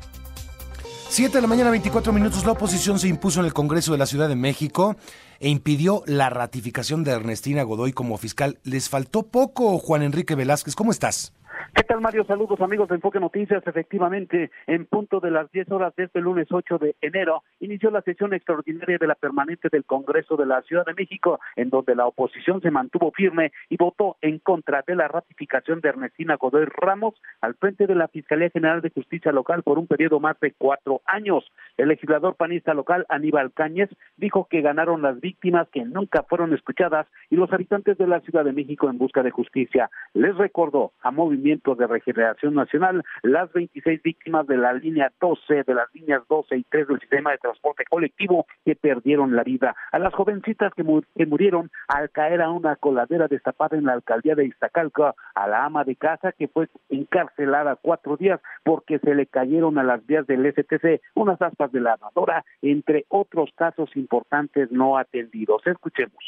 7 1.10 1.38
de 1.38 1.42
la 1.44 1.48
mañana, 1.48 1.70
24 1.70 2.12
minutos. 2.12 2.46
La 2.46 2.54
oposición 2.54 2.98
se 2.98 3.10
impuso 3.10 3.42
en 3.42 3.46
el 3.46 3.54
Congreso 3.54 3.92
de 3.92 4.00
la 4.00 4.08
Ciudad 4.08 4.28
de 4.28 4.36
México 4.36 4.96
e 5.40 5.50
impidió 5.50 6.02
la 6.08 6.32
ratificación 6.32 7.04
de 7.04 7.12
Ernestina 7.12 7.62
Godoy 7.62 7.94
como 7.94 8.18
fiscal. 8.18 8.58
¿Les 8.64 8.90
faltó 8.90 9.28
poco, 9.28 9.78
Juan 9.78 10.02
Enrique 10.02 10.34
Velázquez? 10.34 10.74
¿Cómo 10.74 10.90
estás? 10.90 11.34
¿Qué 11.76 11.84
tal, 11.84 12.00
Mario? 12.00 12.24
Saludos, 12.24 12.62
amigos 12.62 12.88
de 12.88 12.96
Enfoque 12.96 13.20
Noticias. 13.20 13.66
Efectivamente, 13.66 14.50
en 14.66 14.86
punto 14.86 15.20
de 15.20 15.30
las 15.30 15.52
10 15.52 15.72
horas 15.72 15.94
de 15.98 16.06
este 16.06 16.22
lunes 16.22 16.48
8 16.50 16.78
de 16.78 16.96
enero, 17.02 17.44
inició 17.60 17.92
la 17.92 18.02
sesión 18.02 18.34
extraordinaria 18.34 18.98
de 18.98 19.08
la 19.08 19.16
permanente 19.16 19.68
del 19.70 19.84
Congreso 19.84 20.38
de 20.38 20.46
la 20.46 20.62
Ciudad 20.62 20.86
de 20.86 20.94
México, 20.94 21.40
en 21.58 21.70
donde 21.70 21.96
la 21.96 22.06
oposición 22.06 22.62
se 22.62 22.72
mantuvo 22.72 23.12
firme 23.12 23.52
y 23.68 23.76
votó 23.76 24.16
en 24.22 24.40
contra 24.40 24.84
de 24.88 24.96
la 24.96 25.10
ratificación 25.10 25.82
de 25.82 25.90
Ernestina 25.90 26.38
Godoy 26.38 26.66
Ramos 26.66 27.16
al 27.42 27.56
frente 27.56 27.88
de 27.88 27.96
la 27.96 28.08
Fiscalía 28.08 28.50
General 28.50 28.82
de 28.82 28.92
Justicia 28.92 29.32
Local 29.34 29.64
por 29.64 29.80
un 29.80 29.88
periodo 29.88 30.20
más 30.20 30.40
de 30.40 30.54
cuatro 30.58 31.02
años. 31.06 31.44
El 31.78 31.90
legislador 31.90 32.36
panista 32.36 32.74
local, 32.74 33.06
Aníbal 33.10 33.52
Cáñez, 33.52 33.90
dijo 34.18 34.48
que 34.50 34.62
ganaron 34.62 35.02
las 35.02 35.20
víctimas 35.20 35.68
que 35.70 35.84
nunca 35.84 36.24
fueron 36.24 36.54
escuchadas 36.54 37.08
y 37.30 37.36
los 37.36 37.52
habitantes 37.52 37.98
de 37.98 38.08
la 38.08 38.22
Ciudad 38.22 38.46
de 38.46 38.54
México 38.54 38.90
en 38.90 38.98
busca 38.98 39.24
de 39.24 39.32
justicia. 39.32 39.90
Les 40.14 40.36
recordó 40.38 40.94
a 41.02 41.12
Movimiento 41.12 41.49
de 41.58 41.88
Regeneración 41.88 42.54
Nacional, 42.54 43.04
las 43.24 43.52
26 43.54 44.04
víctimas 44.04 44.46
de 44.46 44.58
la 44.58 44.74
línea 44.74 45.12
12, 45.20 45.64
de 45.64 45.74
las 45.74 45.94
líneas 45.96 46.22
12 46.30 46.58
y 46.58 46.64
3 46.64 46.88
del 46.88 47.00
sistema 47.00 47.32
de 47.32 47.40
transporte 47.40 47.84
colectivo 47.90 48.46
que 48.64 48.76
perdieron 48.76 49.36
la 49.36 49.44
vida, 49.44 49.76
a 49.92 49.98
las 49.98 50.14
jovencitas 50.14 50.72
que, 50.76 50.84
murieron 50.84 51.72
al 51.88 52.12
caer 52.12 52.42
a 52.42 52.52
una 52.52 52.76
coladera 52.76 53.28
destapada 53.28 53.78
en 53.78 53.86
la 53.86 53.94
alcaldía 53.94 54.36
de 54.36 54.46
Iztacalca, 54.46 55.16
a 55.34 55.48
la 55.48 55.66
ama 55.66 55.84
de 55.84 55.96
casa 55.96 56.32
que 56.34 56.48
fue 56.48 56.68
encarcelada 56.90 57.76
cuatro 57.76 58.16
días 58.16 58.40
porque 58.64 59.00
se 59.00 59.16
le 59.16 59.26
cayeron 59.26 59.80
a 59.80 59.84
las 59.84 60.06
vías 60.06 60.28
del 60.28 60.46
STC 60.52 61.02
unas 61.16 61.42
aspas 61.42 61.72
de 61.72 61.82
lavadora, 61.82 62.46
entre 62.62 63.06
otros 63.10 63.50
casos 63.56 63.90
importantes 63.96 64.72
no 64.72 64.98
atendidos. 64.98 65.66
Escuchemos. 65.66 66.24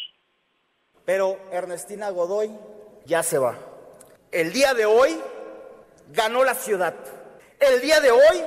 Pero 1.06 1.38
Ernestina 1.52 2.10
Godoy 2.10 2.52
ya 3.06 3.24
se 3.24 3.38
va. 3.38 3.71
El 4.32 4.54
día 4.54 4.74
de 4.74 4.86
hoy 4.86 5.20
ganó 6.14 6.46
la 6.46 6.56
ciudad. 6.56 6.94
El 7.60 7.82
día 7.82 8.00
de 8.00 8.12
hoy 8.12 8.46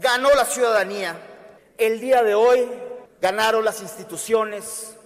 ganó 0.00 0.34
la 0.34 0.44
ciudadanía. 0.44 1.16
El 1.78 2.00
día 2.00 2.24
de 2.24 2.34
hoy 2.34 2.68
ganaron 3.20 3.64
las 3.64 3.80
instituciones. 3.82 4.96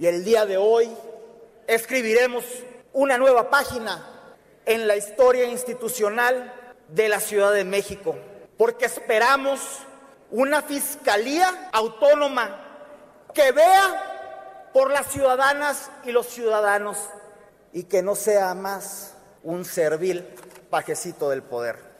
Y 0.00 0.08
el 0.08 0.24
día 0.24 0.46
de 0.46 0.56
hoy 0.56 0.90
escribiremos 1.68 2.44
una 2.92 3.18
nueva 3.18 3.50
página 3.50 4.34
en 4.66 4.88
la 4.88 4.96
historia 4.96 5.44
institucional 5.44 6.52
de 6.88 7.08
la 7.08 7.20
Ciudad 7.20 7.52
de 7.52 7.62
México. 7.62 8.16
Porque 8.58 8.86
esperamos 8.86 9.60
una 10.32 10.60
fiscalía 10.62 11.70
autónoma 11.72 13.28
que 13.32 13.52
vea 13.52 14.70
por 14.72 14.90
las 14.90 15.06
ciudadanas 15.06 15.88
y 16.02 16.10
los 16.10 16.26
ciudadanos 16.26 16.98
y 17.72 17.84
que 17.84 18.02
no 18.02 18.16
sea 18.16 18.54
más 18.54 19.14
un 19.42 19.64
servil 19.64 20.24
pajecito 20.70 21.30
del 21.30 21.42
poder. 21.42 21.90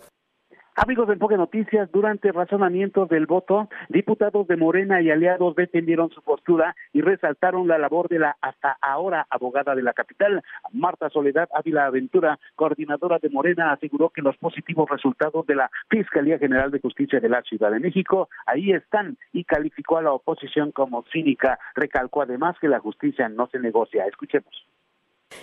Amigos 0.82 1.08
de 1.08 1.14
Enfoque 1.14 1.36
Noticias, 1.36 1.90
durante 1.92 2.32
razonamiento 2.32 3.04
del 3.04 3.26
voto, 3.26 3.68
diputados 3.90 4.46
de 4.46 4.56
Morena 4.56 5.02
y 5.02 5.10
aliados 5.10 5.54
defendieron 5.54 6.08
su 6.10 6.22
postura 6.22 6.74
y 6.94 7.02
resaltaron 7.02 7.68
la 7.68 7.76
labor 7.76 8.08
de 8.08 8.20
la 8.20 8.36
hasta 8.40 8.78
ahora 8.80 9.26
abogada 9.28 9.74
de 9.74 9.82
la 9.82 9.92
capital, 9.92 10.42
Marta 10.72 11.10
Soledad 11.10 11.50
Ávila 11.52 11.84
Aventura, 11.84 12.38
coordinadora 12.54 13.18
de 13.18 13.28
Morena, 13.28 13.72
aseguró 13.72 14.08
que 14.08 14.22
los 14.22 14.38
positivos 14.38 14.88
resultados 14.88 15.44
de 15.46 15.56
la 15.56 15.70
Fiscalía 15.90 16.38
General 16.38 16.70
de 16.70 16.80
Justicia 16.80 17.20
de 17.20 17.28
la 17.28 17.42
Ciudad 17.42 17.72
de 17.72 17.80
México 17.80 18.30
ahí 18.46 18.72
están 18.72 19.18
y 19.32 19.44
calificó 19.44 19.98
a 19.98 20.02
la 20.02 20.12
oposición 20.12 20.72
como 20.72 21.04
cínica. 21.12 21.58
Recalcó 21.74 22.22
además 22.22 22.56
que 22.58 22.68
la 22.68 22.80
justicia 22.80 23.28
no 23.28 23.48
se 23.48 23.58
negocia. 23.58 24.06
Escuchemos. 24.06 24.66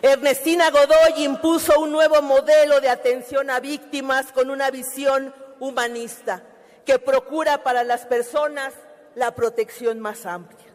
Ernestina 0.01 0.69
Godoy 0.69 1.23
impuso 1.23 1.79
un 1.79 1.91
nuevo 1.91 2.21
modelo 2.21 2.79
de 2.81 2.89
atención 2.89 3.49
a 3.49 3.59
víctimas 3.59 4.31
con 4.31 4.51
una 4.51 4.69
visión 4.69 5.33
humanista 5.59 6.43
que 6.85 6.99
procura 6.99 7.63
para 7.63 7.83
las 7.83 8.05
personas 8.05 8.73
la 9.15 9.33
protección 9.33 9.99
más 9.99 10.27
amplia. 10.27 10.67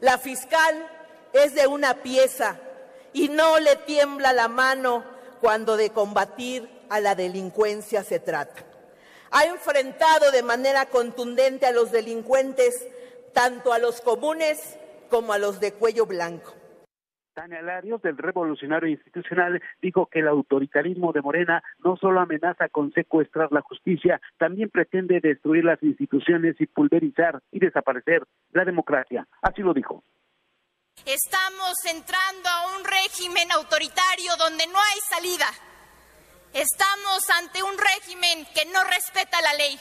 La 0.00 0.18
fiscal 0.18 0.86
es 1.32 1.54
de 1.54 1.66
una 1.66 2.02
pieza 2.02 2.58
y 3.14 3.30
no 3.30 3.58
le 3.58 3.76
tiembla 3.76 4.34
la 4.34 4.48
mano 4.48 5.04
cuando 5.40 5.78
de 5.78 5.90
combatir 5.90 6.68
a 6.90 7.00
la 7.00 7.14
delincuencia 7.14 8.04
se 8.04 8.20
trata. 8.20 8.62
Ha 9.30 9.46
enfrentado 9.46 10.30
de 10.30 10.42
manera 10.42 10.86
contundente 10.86 11.64
a 11.64 11.72
los 11.72 11.90
delincuentes, 11.92 12.86
tanto 13.32 13.72
a 13.72 13.78
los 13.78 14.02
comunes 14.02 14.58
como 15.08 15.32
a 15.32 15.38
los 15.38 15.60
de 15.60 15.72
cuello 15.72 16.04
blanco. 16.04 16.55
Tania 17.36 17.60
Larios, 17.60 18.00
del 18.00 18.16
Revolucionario 18.16 18.88
Institucional, 18.88 19.60
dijo 19.82 20.06
que 20.06 20.20
el 20.20 20.28
autoritarismo 20.28 21.12
de 21.12 21.20
Morena 21.20 21.62
no 21.84 21.98
solo 21.98 22.20
amenaza 22.20 22.70
con 22.70 22.94
secuestrar 22.94 23.52
la 23.52 23.60
justicia, 23.60 24.22
también 24.38 24.70
pretende 24.70 25.20
destruir 25.20 25.62
las 25.62 25.82
instituciones 25.82 26.56
y 26.58 26.66
pulverizar 26.66 27.42
y 27.52 27.58
desaparecer 27.58 28.26
la 28.52 28.64
democracia. 28.64 29.28
Así 29.42 29.60
lo 29.60 29.74
dijo. 29.74 30.02
Estamos 31.04 31.74
entrando 31.84 32.48
a 32.48 32.78
un 32.78 32.84
régimen 32.84 33.52
autoritario 33.52 34.32
donde 34.38 34.66
no 34.68 34.78
hay 34.78 35.00
salida. 35.06 35.46
Estamos 36.54 37.20
ante 37.38 37.62
un 37.62 37.76
régimen 37.76 38.46
que 38.54 38.64
no 38.72 38.82
respeta 38.84 39.42
la 39.42 39.52
ley, 39.52 39.76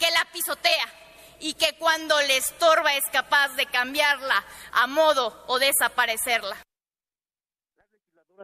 que 0.00 0.10
la 0.10 0.26
pisotea 0.32 0.86
y 1.38 1.54
que 1.54 1.78
cuando 1.78 2.16
le 2.26 2.38
estorba 2.38 2.92
es 2.96 3.04
capaz 3.12 3.54
de 3.54 3.66
cambiarla 3.66 4.42
a 4.72 4.88
modo 4.88 5.44
o 5.46 5.60
desaparecerla 5.60 6.56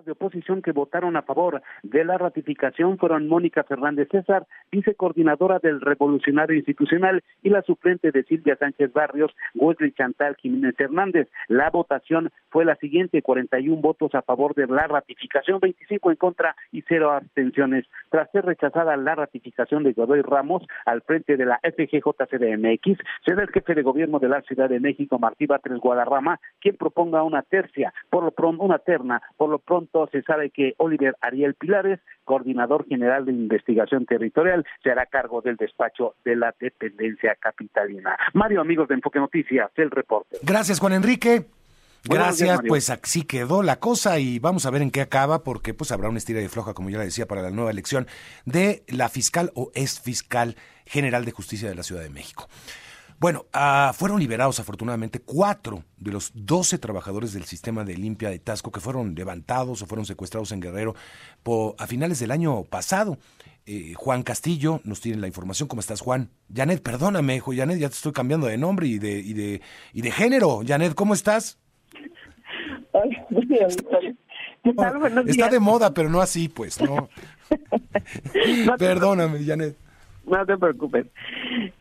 de 0.02 0.12
oposición 0.12 0.61
que 0.61 0.72
votaron 0.72 1.16
a 1.16 1.22
favor 1.22 1.62
de 1.85 2.04
la 2.04 2.18
ratificación 2.18 2.98
fueron 2.98 3.28
Mónica 3.28 3.62
Fernández 3.62 4.09
César, 4.11 4.44
vicecoordinadora 4.72 5.61
del 5.61 5.80
Revolucionario 5.80 6.57
Institucional, 6.57 7.22
y 7.42 7.50
la 7.50 7.62
suplente 7.62 8.11
de 8.11 8.24
Silvia 8.24 8.57
Sánchez 8.57 8.92
Barrios, 8.92 9.33
Wesley 9.54 9.92
Chantal 9.92 10.35
Jiménez 10.37 10.74
Hernández. 10.78 11.28
La 11.46 11.70
votación 11.70 12.30
fue 12.48 12.64
la 12.64 12.74
siguiente, 12.76 13.22
41 13.22 13.80
votos 13.80 14.14
a 14.16 14.22
favor 14.22 14.54
de 14.54 14.66
la 14.66 14.88
ratificación, 14.88 15.61
25 15.61 16.11
en 16.11 16.16
contra 16.16 16.57
y 16.72 16.83
cero 16.83 17.12
abstenciones. 17.12 17.87
Tras 18.11 18.28
ser 18.33 18.46
rechazada 18.46 18.96
la 18.96 19.14
ratificación 19.14 19.85
de 19.85 19.92
Godoy 19.92 20.22
Ramos 20.22 20.66
al 20.87 21.02
frente 21.02 21.37
de 21.37 21.46
la 21.46 21.61
FGJCDMX, 21.62 22.98
será 23.24 23.42
el 23.42 23.50
jefe 23.50 23.74
de 23.74 23.83
gobierno 23.83 24.18
de 24.18 24.28
la 24.28 24.42
Ciudad 24.42 24.68
de 24.68 24.80
México, 24.80 25.20
Martí 25.20 25.46
Batres 25.46 25.78
Guadarrama, 25.78 26.40
quien 26.61 26.76
proponga 26.76 27.22
una 27.22 27.42
tercia, 27.42 27.94
por 28.11 28.24
lo 28.24 28.33
pronto, 28.33 28.64
una 28.64 28.78
terna, 28.78 29.22
por 29.37 29.50
lo 29.50 29.59
pronto 29.61 29.84
se 30.11 30.23
sabe 30.23 30.51
que 30.51 30.75
Oliver 30.79 31.16
Ariel 31.20 31.55
Pilares, 31.55 32.01
coordinador 32.25 32.87
general 32.87 33.25
de 33.25 33.33
investigación 33.33 34.07
territorial, 34.07 34.64
se 34.83 34.90
hará 34.90 35.07
cargo 35.07 35.40
del 35.40 35.57
despacho 35.57 36.14
de 36.25 36.37
la 36.37 36.55
dependencia 36.59 37.37
capitalina. 37.37 38.16
Mario, 38.33 38.61
amigos 38.61 38.88
de 38.88 38.94
Enfoque 38.94 39.18
Noticias, 39.18 39.70
el 39.77 39.90
reporte. 39.90 40.38
Gracias, 40.42 40.81
Juan 40.81 40.94
Enrique. 40.94 41.47
Gracias, 42.07 42.61
pues 42.68 42.90
así 42.90 43.23
quedó 43.23 43.62
la 43.62 43.81
cosa 43.81 44.18
y 44.18 44.38
vamos 44.38 44.66
a 44.66 44.70
ver 44.70 44.83
en 44.83 44.90
qué 44.90 45.01
acaba 45.01 45.42
porque 45.42 45.73
pues 45.73 45.90
habrá 45.90 46.11
una 46.11 46.18
estira 46.18 46.40
de 46.40 46.51
floja, 46.51 46.75
como 46.75 46.90
ya 46.90 46.99
le 46.99 47.07
decía, 47.07 47.27
para 47.27 47.40
la 47.40 47.51
nueva 47.51 47.70
elección 47.70 48.07
de 48.44 48.83
la 48.88 49.09
fiscal 49.09 49.51
o 49.55 49.70
ex 49.75 50.01
fiscal 50.01 50.57
general 50.85 51.25
de 51.25 51.33
justicia 51.33 51.66
de 51.68 51.75
la 51.75 51.83
Ciudad 51.83 52.03
de 52.03 52.11
México. 52.11 52.49
Bueno, 53.24 53.46
ah, 53.54 53.94
fueron 53.96 54.20
liberados 54.20 54.60
afortunadamente 54.60 55.18
cuatro 55.18 55.82
de 55.96 56.12
los 56.12 56.30
doce 56.34 56.76
trabajadores 56.76 57.32
del 57.32 57.44
sistema 57.44 57.82
de 57.82 57.96
limpia 57.96 58.28
de 58.28 58.38
Tasco 58.38 58.70
que 58.70 58.80
fueron 58.80 59.14
levantados 59.14 59.80
o 59.80 59.87
fueron 59.87 60.04
secuestrados 60.04 60.52
en 60.52 60.60
Guerrero 60.60 60.94
a 61.78 61.87
finales 61.87 62.18
del 62.20 62.32
año 62.32 62.64
pasado. 62.64 63.16
Eh, 63.64 63.94
Juan 63.96 64.24
Castillo 64.24 64.82
nos 64.84 65.00
tiene 65.00 65.22
la 65.22 65.26
información. 65.26 65.70
¿Cómo 65.70 65.80
estás, 65.80 66.02
Juan? 66.02 66.28
Janet, 66.54 66.82
perdóname, 66.82 67.37
hijo. 67.37 67.54
Janet, 67.56 67.78
ya 67.78 67.88
te 67.88 67.94
estoy 67.94 68.12
cambiando 68.12 68.46
de 68.46 68.58
nombre 68.58 68.88
y 68.88 68.98
de, 68.98 69.12
y 69.12 69.32
de, 69.32 69.62
y 69.94 70.02
de 70.02 70.10
género. 70.10 70.60
Janet, 70.62 70.94
¿cómo 70.94 71.14
estás? 71.14 71.58
está 75.26 75.48
de 75.48 75.60
moda, 75.60 75.94
pero 75.94 76.10
no 76.10 76.20
así, 76.20 76.50
pues, 76.50 76.78
no. 76.78 77.08
Perdóname, 78.78 79.42
Janet. 79.46 79.78
No 80.26 80.46
te 80.46 80.56
preocupes. 80.56 81.06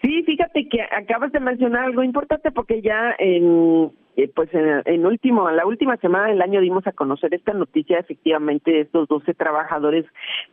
Sí, 0.02 0.24
fíjate 0.24 0.68
que 0.68 0.82
acabas 0.82 1.32
de 1.32 1.40
mencionar 1.40 1.86
algo 1.86 2.04
importante 2.04 2.52
porque 2.52 2.82
ya 2.82 3.16
en 3.18 3.92
eh, 4.16 4.30
pues 4.34 4.50
en, 4.54 5.06
último, 5.06 5.50
en 5.50 5.56
la 5.56 5.66
última 5.66 5.98
semana 5.98 6.28
del 6.28 6.42
año 6.42 6.62
dimos 6.62 6.86
a 6.86 6.92
conocer 6.92 7.34
esta 7.34 7.54
noticia 7.54 7.98
efectivamente 7.98 8.72
de 8.72 8.82
estos 8.82 9.08
12 9.08 9.34
trabajadores 9.34 10.06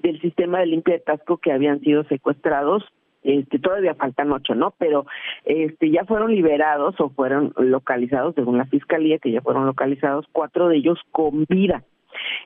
del 0.03 0.19
sistema 0.21 0.61
de 0.61 0.67
limpia 0.67 0.95
de 0.95 1.01
Tasco 1.01 1.37
que 1.37 1.53
habían 1.53 1.81
sido 1.81 2.05
secuestrados 2.05 2.85
este 3.23 3.59
todavía 3.59 3.95
faltan 3.95 4.33
ocho, 4.33 4.55
¿no? 4.55 4.73
Pero 4.79 5.05
este 5.45 5.91
ya 5.91 6.05
fueron 6.05 6.35
liberados 6.35 6.99
o 7.01 7.11
fueron 7.11 7.53
localizados 7.59 8.35
según 8.35 8.57
la 8.57 8.65
fiscalía 8.65 9.19
que 9.19 9.31
ya 9.31 9.43
fueron 9.43 9.67
localizados 9.67 10.27
cuatro 10.33 10.69
de 10.69 10.79
ellos 10.79 10.99
con 11.13 11.45
vida. 11.47 11.85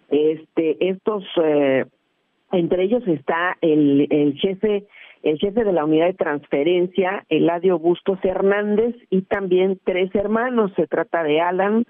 Este 0.08 0.88
estos 0.88 1.24
eh, 1.42 1.84
entre 2.50 2.84
ellos 2.84 3.06
está 3.06 3.56
el 3.60 4.08
el 4.10 4.34
jefe 4.38 4.86
el 5.24 5.38
jefe 5.38 5.64
de 5.64 5.72
la 5.72 5.84
unidad 5.84 6.06
de 6.06 6.14
transferencia, 6.14 7.24
Eladio 7.30 7.78
Bustos 7.78 8.18
Hernández, 8.22 8.94
y 9.08 9.22
también 9.22 9.80
tres 9.82 10.14
hermanos. 10.14 10.70
Se 10.76 10.86
trata 10.86 11.22
de 11.22 11.40
Alan, 11.40 11.84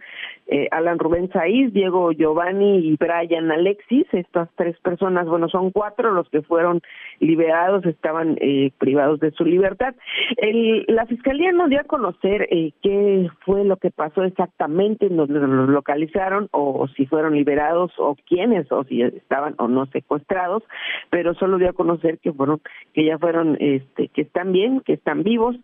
eh, 0.46 0.68
Alan 0.70 1.00
Rubén 1.00 1.30
Saiz, 1.32 1.72
Diego 1.72 2.12
Giovanni 2.12 2.78
y 2.78 2.96
Brian 2.96 3.50
Alexis. 3.50 4.06
Estas 4.12 4.48
tres 4.54 4.78
personas, 4.80 5.26
bueno, 5.26 5.48
son 5.48 5.72
cuatro 5.72 6.12
los 6.12 6.28
que 6.30 6.42
fueron 6.42 6.80
liberados, 7.18 7.84
estaban 7.86 8.38
eh, 8.40 8.70
privados 8.78 9.18
de 9.18 9.32
su 9.32 9.44
libertad. 9.44 9.96
El, 10.36 10.84
la 10.86 11.06
fiscalía 11.06 11.50
no 11.50 11.66
dio 11.68 11.80
a 11.80 11.84
conocer 11.84 12.46
eh, 12.52 12.70
qué 12.82 13.28
fue 13.44 13.64
lo 13.64 13.78
que 13.78 13.90
pasó 13.90 14.22
exactamente, 14.22 15.10
nos 15.10 15.28
los 15.28 15.68
localizaron 15.68 16.48
o 16.52 16.86
si 16.96 17.06
fueron 17.06 17.34
liberados 17.34 17.90
o 17.98 18.16
quiénes 18.26 18.70
o 18.70 18.84
si 18.84 19.02
estaban 19.02 19.54
o 19.58 19.66
no 19.66 19.86
secuestrados, 19.86 20.62
pero 21.10 21.34
solo 21.34 21.58
dio 21.58 21.70
a 21.70 21.72
conocer 21.72 22.18
que 22.18 22.32
fueron 22.32 22.60
que 22.92 23.04
ya 23.04 23.18
fueron, 23.24 23.56
este, 23.58 24.08
que 24.08 24.20
están 24.20 24.52
bien, 24.52 24.80
que 24.80 24.92
están 24.92 25.22
vivos 25.22 25.56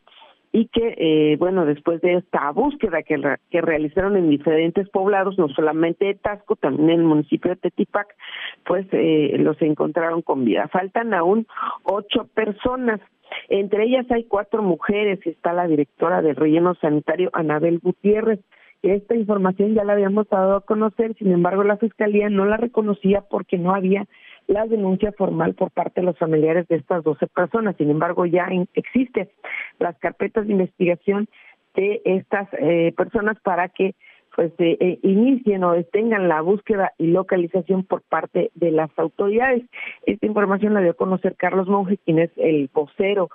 y 0.51 0.69
que, 0.69 0.95
eh, 0.97 1.37
bueno, 1.37 1.67
después 1.67 2.01
de 2.01 2.15
esta 2.15 2.51
búsqueda 2.53 3.03
que, 3.03 3.19
realizaron 3.61 4.17
en 4.17 4.31
diferentes 4.31 4.89
poblados, 4.89 5.37
no 5.37 5.49
solamente 5.49 6.07
de 6.07 6.15
Tasco, 6.15 6.57
también 6.57 6.89
en 6.89 7.01
el 7.01 7.05
municipio 7.05 7.51
de 7.51 7.57
Tetipac, 7.57 8.09
pues 8.65 8.87
eh, 8.93 9.37
los 9.41 9.61
encontraron 9.61 10.23
con 10.23 10.47
vida. 10.47 10.69
Faltan 10.69 11.13
aún 11.13 11.47
ocho 11.85 12.27
personas. 12.33 12.99
Entre 13.51 13.85
ellas 13.85 14.07
hay 14.11 14.25
cuatro 14.25 14.63
mujeres, 14.63 15.21
está 15.27 15.53
la 15.53 15.69
directora 15.69 16.23
del 16.23 16.37
relleno 16.37 16.75
sanitario, 16.77 17.29
Anabel 17.35 17.79
Gutiérrez. 17.79 18.41
Esta 18.83 19.15
información 19.15 19.75
ya 19.75 19.85
la 19.85 19.93
habíamos 19.93 20.27
dado 20.31 20.57
a 20.57 20.61
conocer, 20.63 21.15
sin 21.17 21.31
embargo 21.31 21.63
la 21.63 21.77
Fiscalía 21.77 22.31
no 22.31 22.47
la 22.47 22.57
reconocía 22.57 23.21
porque 23.21 23.59
no 23.59 23.75
había 23.75 24.07
la 24.51 24.67
denuncia 24.67 25.13
formal 25.13 25.55
por 25.55 25.71
parte 25.71 26.01
de 26.01 26.07
los 26.07 26.19
familiares 26.19 26.67
de 26.69 26.77
estas 26.77 27.05
12 27.05 27.29
personas. 27.29 27.77
Sin 27.77 27.89
embargo, 27.89 28.27
ya 28.27 28.49
existen 28.75 29.29
las 29.79 29.97
carpetas 29.99 30.47
de 30.47 30.53
investigación 30.53 31.29
de 31.75 32.03
estas 32.05 32.49
eh, 32.59 32.93
personas 32.97 33.39
para 33.41 33.69
que 33.69 33.95
pues 34.35 34.53
eh, 34.59 34.77
eh, 34.81 34.99
inicien 35.03 35.65
o 35.65 35.73
detengan 35.73 36.29
la 36.29 36.41
búsqueda 36.41 36.93
y 36.99 37.09
localización 37.09 37.85
por 37.85 38.03
parte 38.03 38.51
de 38.55 38.71
las 38.71 38.91
autoridades. 38.97 39.63
Esta 40.07 40.27
información 40.27 40.75
la 40.75 40.81
dio 40.81 40.93
a 40.93 40.95
conocer 40.95 41.37
Carlos 41.37 41.69
Monge, 41.69 41.99
quien 41.99 42.19
es 42.19 42.31
el 42.37 42.71
vocero 42.73 43.29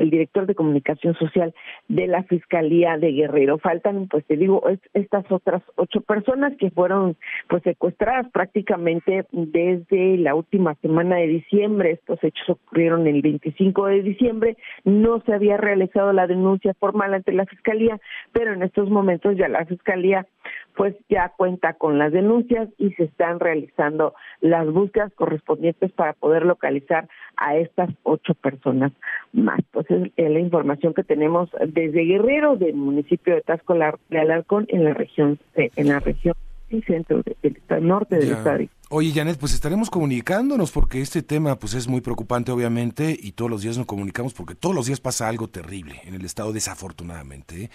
el 0.00 0.10
director 0.10 0.46
de 0.46 0.54
comunicación 0.54 1.14
social 1.14 1.54
de 1.88 2.06
la 2.06 2.22
Fiscalía 2.24 2.96
de 2.98 3.12
Guerrero. 3.12 3.58
Faltan, 3.58 4.08
pues 4.08 4.24
te 4.26 4.36
digo, 4.36 4.62
estas 4.94 5.30
otras 5.30 5.62
ocho 5.76 6.00
personas 6.00 6.56
que 6.58 6.70
fueron 6.70 7.16
pues 7.48 7.62
secuestradas 7.62 8.30
prácticamente 8.32 9.26
desde 9.32 10.16
la 10.18 10.34
última 10.34 10.74
semana 10.76 11.16
de 11.16 11.26
diciembre. 11.26 11.92
Estos 11.92 12.22
hechos 12.24 12.50
ocurrieron 12.50 13.06
el 13.06 13.22
25 13.22 13.86
de 13.86 14.02
diciembre. 14.02 14.56
No 14.84 15.20
se 15.20 15.34
había 15.34 15.56
realizado 15.56 16.12
la 16.12 16.26
denuncia 16.26 16.74
formal 16.74 17.14
ante 17.14 17.32
la 17.32 17.46
Fiscalía, 17.46 18.00
pero 18.32 18.52
en 18.52 18.62
estos 18.62 18.90
momentos 18.90 19.36
ya 19.36 19.48
la 19.48 19.66
Fiscalía 19.66 20.26
pues 20.76 20.94
ya 21.08 21.32
cuenta 21.36 21.74
con 21.74 21.98
las 21.98 22.12
denuncias 22.12 22.68
y 22.78 22.92
se 22.92 23.04
están 23.04 23.40
realizando 23.40 24.14
las 24.40 24.66
búsquedas 24.70 25.12
correspondientes 25.14 25.92
para 25.92 26.12
poder 26.14 26.44
localizar 26.44 27.08
a 27.36 27.56
estas 27.56 27.90
ocho 28.02 28.34
personas 28.34 28.92
más. 29.32 29.60
Pues 29.72 29.86
es, 29.90 30.10
la 30.16 30.38
información 30.38 30.94
que 30.94 31.04
tenemos 31.04 31.50
desde 31.66 32.04
Guerrero, 32.04 32.56
del 32.56 32.74
municipio 32.74 33.34
de 33.34 33.42
Tasco 33.42 33.74
de 33.74 34.18
Alarcón, 34.18 34.66
en 34.68 34.84
la 34.84 34.94
región, 34.94 35.38
en 35.54 35.88
la 35.88 36.00
región 36.00 36.34
y 36.70 36.80
centro 36.82 37.22
del 37.22 37.86
norte 37.86 38.16
del 38.16 38.32
estado. 38.32 38.64
Oye, 38.90 39.12
Janet, 39.12 39.38
pues 39.38 39.54
estaremos 39.54 39.90
comunicándonos 39.90 40.72
porque 40.72 41.00
este 41.00 41.22
tema 41.22 41.56
pues 41.56 41.74
es 41.74 41.88
muy 41.88 42.00
preocupante 42.00 42.52
obviamente 42.52 43.16
y 43.20 43.32
todos 43.32 43.50
los 43.50 43.62
días 43.62 43.76
nos 43.76 43.86
comunicamos 43.86 44.34
porque 44.34 44.54
todos 44.54 44.74
los 44.74 44.86
días 44.86 45.00
pasa 45.00 45.28
algo 45.28 45.48
terrible 45.48 46.00
en 46.04 46.14
el 46.14 46.24
estado 46.24 46.52
desafortunadamente. 46.52 47.64
¿eh? 47.64 47.70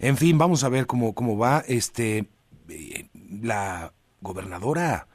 En 0.00 0.16
fin, 0.16 0.38
vamos 0.38 0.64
a 0.64 0.70
ver 0.70 0.86
cómo, 0.86 1.14
cómo 1.14 1.36
va. 1.36 1.62
Este, 1.68 2.26
eh, 2.70 3.08
la 3.42 3.92
gobernadora, 4.22 5.06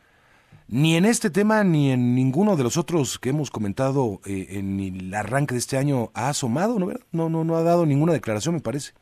ni 0.67 0.95
en 0.95 1.05
este 1.05 1.31
tema 1.31 1.63
ni 1.63 1.91
en 1.91 2.13
ninguno 2.13 2.55
de 2.55 2.63
los 2.63 2.77
otros 2.77 3.17
que 3.17 3.29
hemos 3.29 3.49
comentado 3.49 4.19
eh, 4.27 4.47
en 4.51 4.79
el 4.79 5.13
arranque 5.13 5.55
de 5.55 5.59
este 5.59 5.77
año 5.77 6.11
ha 6.13 6.29
asomado, 6.29 6.77
¿no? 6.77 6.87
No, 7.11 7.29
no, 7.29 7.43
no 7.43 7.55
ha 7.55 7.63
dado 7.63 7.87
ninguna 7.87 8.13
declaración, 8.13 8.55
me 8.55 8.61
parece. 8.61 8.93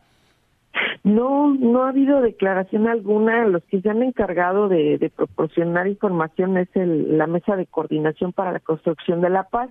No, 1.03 1.53
no 1.53 1.83
ha 1.83 1.89
habido 1.89 2.21
declaración 2.21 2.87
alguna. 2.87 3.45
Los 3.45 3.63
que 3.65 3.81
se 3.81 3.89
han 3.89 4.03
encargado 4.03 4.69
de, 4.69 5.11
proporcionar 5.13 5.87
información 5.87 6.57
es 6.57 6.69
el, 6.75 7.17
la 7.17 7.27
Mesa 7.27 7.57
de 7.57 7.65
Coordinación 7.65 8.31
para 8.31 8.53
la 8.53 8.61
Construcción 8.61 9.19
de 9.19 9.29
la 9.29 9.43
Paz, 9.43 9.69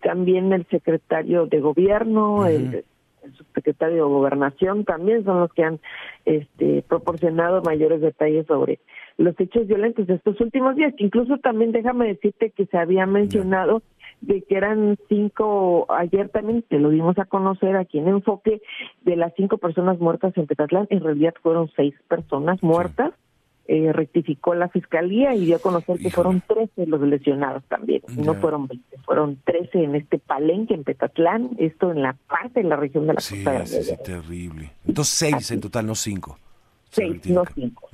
también 0.00 0.54
el 0.54 0.66
secretario 0.68 1.46
de 1.46 1.60
Gobierno, 1.60 2.46
el 2.46 2.84
el 3.22 3.32
subsecretario 3.34 3.96
de 3.96 4.02
Gobernación 4.02 4.84
también 4.84 5.24
son 5.24 5.40
los 5.40 5.52
que 5.52 5.64
han 5.64 5.80
este, 6.24 6.82
proporcionado 6.88 7.62
mayores 7.62 8.00
detalles 8.00 8.46
sobre 8.46 8.80
los 9.16 9.38
hechos 9.40 9.66
violentos 9.66 10.06
de 10.06 10.14
estos 10.14 10.40
últimos 10.40 10.76
días, 10.76 10.94
incluso 10.98 11.38
también 11.38 11.72
déjame 11.72 12.06
decirte 12.06 12.50
que 12.50 12.66
se 12.66 12.78
había 12.78 13.06
mencionado 13.06 13.82
de 14.20 14.42
que 14.42 14.56
eran 14.56 14.96
cinco, 15.08 15.86
ayer 15.90 16.28
también 16.28 16.62
te 16.62 16.78
lo 16.78 16.90
dimos 16.90 17.18
a 17.18 17.24
conocer 17.24 17.76
aquí 17.76 17.98
en 17.98 18.08
Enfoque, 18.08 18.62
de 19.02 19.16
las 19.16 19.32
cinco 19.36 19.58
personas 19.58 19.98
muertas 19.98 20.36
en 20.36 20.46
Petatlán, 20.46 20.86
en 20.90 21.02
realidad 21.02 21.34
fueron 21.42 21.70
seis 21.76 21.94
personas 22.08 22.62
muertas 22.62 23.12
eh, 23.70 23.92
rectificó 23.92 24.54
la 24.54 24.70
fiscalía 24.70 25.34
y 25.34 25.44
dio 25.44 25.56
a 25.56 25.58
conocer 25.58 25.98
que 25.98 26.10
fueron 26.10 26.40
13 26.40 26.86
los 26.86 27.02
lesionados 27.02 27.62
también, 27.64 28.00
no 28.16 28.34
fueron 28.34 28.66
20, 28.66 28.96
fueron 29.04 29.38
13 29.44 29.84
en 29.84 29.94
este 29.94 30.18
palenque 30.18 30.72
en 30.72 30.84
Petatlán, 30.84 31.50
esto 31.58 31.90
en 31.90 32.00
la 32.00 32.16
parte 32.28 32.62
de 32.62 32.68
la 32.68 32.76
región 32.76 33.06
de 33.06 33.12
la 33.12 33.16
Costa 33.16 33.66
Sí, 33.66 33.82
sí, 33.82 33.94
terrible. 34.02 34.72
Entonces 34.86 35.14
seis 35.14 35.50
en 35.50 35.60
total, 35.60 35.86
no 35.86 35.94
cinco. 35.94 36.38
Seis, 36.90 37.26
no 37.28 37.44
cinco. 37.54 37.90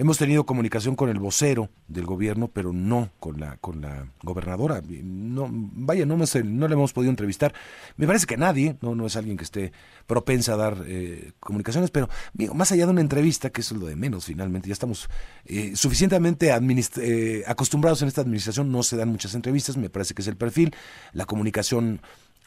Hemos 0.00 0.16
tenido 0.16 0.46
comunicación 0.46 0.96
con 0.96 1.10
el 1.10 1.18
vocero 1.18 1.68
del 1.86 2.06
gobierno, 2.06 2.48
pero 2.48 2.72
no 2.72 3.10
con 3.20 3.38
la 3.38 3.58
con 3.58 3.82
la 3.82 4.10
gobernadora. 4.22 4.80
No, 4.88 5.46
vaya, 5.50 6.06
no, 6.06 6.16
no 6.16 6.68
le 6.68 6.74
hemos 6.74 6.94
podido 6.94 7.10
entrevistar. 7.10 7.52
Me 7.98 8.06
parece 8.06 8.24
que 8.24 8.38
nadie, 8.38 8.78
no, 8.80 8.94
no 8.94 9.04
es 9.04 9.16
alguien 9.16 9.36
que 9.36 9.44
esté 9.44 9.72
propensa 10.06 10.54
a 10.54 10.56
dar 10.56 10.84
eh, 10.86 11.32
comunicaciones, 11.38 11.90
pero 11.90 12.08
más 12.54 12.72
allá 12.72 12.86
de 12.86 12.92
una 12.92 13.02
entrevista, 13.02 13.50
que 13.50 13.60
es 13.60 13.72
lo 13.72 13.84
de 13.84 13.94
menos 13.94 14.24
finalmente, 14.24 14.68
ya 14.68 14.72
estamos 14.72 15.10
eh, 15.44 15.72
suficientemente 15.76 16.48
eh, 16.48 17.44
acostumbrados 17.46 18.00
en 18.00 18.08
esta 18.08 18.22
administración, 18.22 18.72
no 18.72 18.82
se 18.82 18.96
dan 18.96 19.10
muchas 19.10 19.34
entrevistas, 19.34 19.76
me 19.76 19.90
parece 19.90 20.14
que 20.14 20.22
es 20.22 20.28
el 20.28 20.38
perfil, 20.38 20.74
la 21.12 21.26
comunicación 21.26 22.00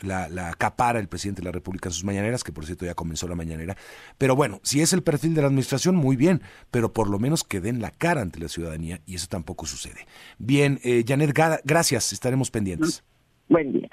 la, 0.03 0.29
la 0.29 0.49
acapara 0.49 0.99
el 0.99 1.07
presidente 1.07 1.41
de 1.41 1.45
la 1.45 1.51
República 1.51 1.89
en 1.89 1.93
sus 1.93 2.03
mañaneras, 2.03 2.43
que 2.43 2.51
por 2.51 2.65
cierto 2.65 2.85
ya 2.85 2.93
comenzó 2.93 3.27
la 3.27 3.35
mañanera. 3.35 3.75
Pero 4.17 4.35
bueno, 4.35 4.59
si 4.63 4.81
es 4.81 4.93
el 4.93 5.03
perfil 5.03 5.33
de 5.33 5.41
la 5.41 5.47
administración, 5.47 5.95
muy 5.95 6.15
bien, 6.15 6.41
pero 6.71 6.93
por 6.93 7.09
lo 7.09 7.19
menos 7.19 7.43
que 7.43 7.61
den 7.61 7.81
la 7.81 7.91
cara 7.91 8.21
ante 8.21 8.39
la 8.39 8.49
ciudadanía 8.49 9.01
y 9.05 9.15
eso 9.15 9.27
tampoco 9.27 9.65
sucede. 9.65 10.05
Bien, 10.37 10.79
eh, 10.83 11.03
Janet, 11.07 11.33
gracias, 11.63 12.13
estaremos 12.13 12.51
pendientes. 12.51 13.03
Buen 13.49 13.73
día. 13.73 13.89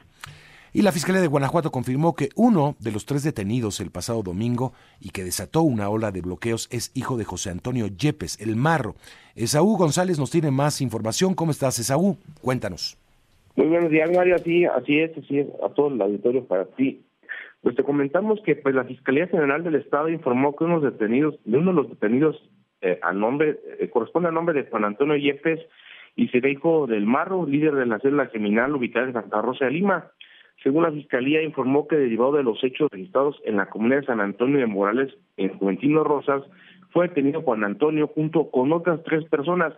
Y 0.72 0.82
la 0.82 0.92
Fiscalía 0.92 1.20
de 1.20 1.26
Guanajuato 1.26 1.72
confirmó 1.72 2.14
que 2.14 2.28
uno 2.36 2.76
de 2.78 2.92
los 2.92 3.04
tres 3.04 3.24
detenidos 3.24 3.80
el 3.80 3.90
pasado 3.90 4.22
domingo 4.22 4.72
y 5.00 5.10
que 5.10 5.24
desató 5.24 5.62
una 5.62 5.88
ola 5.88 6.12
de 6.12 6.20
bloqueos 6.20 6.68
es 6.70 6.92
hijo 6.94 7.16
de 7.16 7.24
José 7.24 7.50
Antonio 7.50 7.88
Yepes, 7.88 8.38
el 8.40 8.54
Marro. 8.54 8.94
Esaú 9.34 9.76
González 9.76 10.18
nos 10.18 10.30
tiene 10.30 10.52
más 10.52 10.80
información. 10.80 11.34
¿Cómo 11.34 11.50
estás, 11.50 11.78
Esaú? 11.80 12.18
Cuéntanos. 12.40 12.96
Muy 13.56 13.66
buenos 13.66 13.90
días, 13.90 14.10
Mario. 14.14 14.36
Así, 14.36 14.64
así 14.64 15.00
es, 15.00 15.16
así 15.18 15.40
es, 15.40 15.48
a 15.62 15.68
todo 15.70 15.88
el 15.88 16.00
auditorio 16.00 16.44
para 16.44 16.66
ti. 16.66 17.02
Pues 17.62 17.76
te 17.76 17.84
comentamos 17.84 18.40
que 18.42 18.56
pues 18.56 18.74
la 18.74 18.84
Fiscalía 18.84 19.26
General 19.26 19.62
del 19.62 19.74
Estado 19.74 20.08
informó 20.08 20.56
que 20.56 20.64
unos 20.64 20.82
detenidos, 20.82 21.38
de 21.44 21.58
uno 21.58 21.72
de 21.72 21.76
los 21.76 21.90
detenidos 21.90 22.50
eh, 22.80 22.98
a 23.02 23.12
nombre, 23.12 23.58
eh, 23.78 23.90
corresponde 23.90 24.28
al 24.28 24.34
nombre 24.34 24.54
de 24.54 24.70
Juan 24.70 24.84
Antonio 24.84 25.16
Yepes 25.16 25.60
y 26.16 26.28
será 26.28 26.48
hijo 26.48 26.86
del 26.86 27.04
Marro, 27.04 27.46
líder 27.46 27.74
de 27.74 27.86
la 27.86 27.98
célula 27.98 28.28
criminal 28.30 28.74
ubicada 28.74 29.06
en 29.06 29.12
Santa 29.12 29.42
Rosa 29.42 29.66
de 29.66 29.72
Lima. 29.72 30.10
Según 30.62 30.84
la 30.84 30.92
Fiscalía, 30.92 31.42
informó 31.42 31.86
que 31.86 31.96
derivado 31.96 32.32
de 32.32 32.42
los 32.42 32.62
hechos 32.64 32.88
registrados 32.90 33.40
en 33.44 33.56
la 33.56 33.66
comunidad 33.66 34.00
de 34.00 34.06
San 34.06 34.20
Antonio 34.20 34.58
de 34.58 34.66
Morales, 34.66 35.12
en 35.36 35.50
Juventino 35.58 36.04
Rosas, 36.04 36.42
fue 36.90 37.08
detenido 37.08 37.42
Juan 37.42 37.64
Antonio 37.64 38.08
junto 38.08 38.50
con 38.50 38.72
otras 38.72 39.02
tres 39.04 39.24
personas 39.24 39.74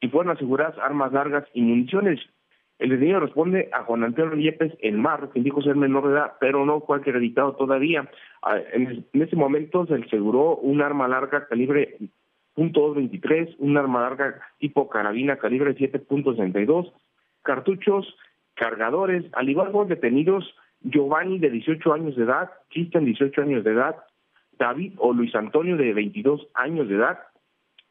y 0.00 0.08
fueron 0.08 0.34
aseguradas 0.34 0.78
armas 0.78 1.12
largas 1.12 1.44
y 1.54 1.62
municiones. 1.62 2.20
El 2.78 2.90
detenido 2.90 3.20
responde 3.20 3.70
a 3.72 3.84
Juan 3.84 4.04
Antonio 4.04 4.36
Yepes 4.36 4.74
el 4.80 4.98
Mar, 4.98 5.30
quien 5.32 5.44
dijo 5.44 5.62
ser 5.62 5.76
menor 5.76 6.08
de 6.08 6.14
edad, 6.14 6.32
pero 6.40 6.66
no 6.66 6.80
fue 6.80 6.98
acreditado 6.98 7.54
todavía. 7.54 8.08
Ah, 8.42 8.58
en 8.72 9.06
ese 9.14 9.36
momento 9.36 9.86
se 9.86 9.94
aseguró 9.94 10.56
un 10.56 10.82
arma 10.82 11.08
larga 11.08 11.46
calibre 11.46 11.96
.223, 12.56 13.56
un 13.58 13.76
arma 13.76 14.02
larga 14.02 14.40
tipo 14.58 14.88
carabina 14.88 15.36
calibre 15.36 15.76
7.62, 15.76 16.92
cartuchos, 17.42 18.14
cargadores, 18.54 19.24
al 19.32 19.48
igual 19.48 19.68
que 19.68 19.78
los 19.78 19.88
detenidos 19.88 20.54
Giovanni 20.80 21.38
de 21.38 21.50
18 21.50 21.92
años 21.92 22.16
de 22.16 22.24
edad, 22.24 22.50
Cristian 22.70 23.04
de 23.04 23.10
18 23.10 23.42
años 23.42 23.64
de 23.64 23.72
edad, 23.72 23.96
David 24.58 24.94
o 24.98 25.12
Luis 25.12 25.34
Antonio 25.34 25.76
de 25.76 25.92
22 25.92 26.48
años 26.54 26.88
de 26.88 26.96
edad, 26.96 27.18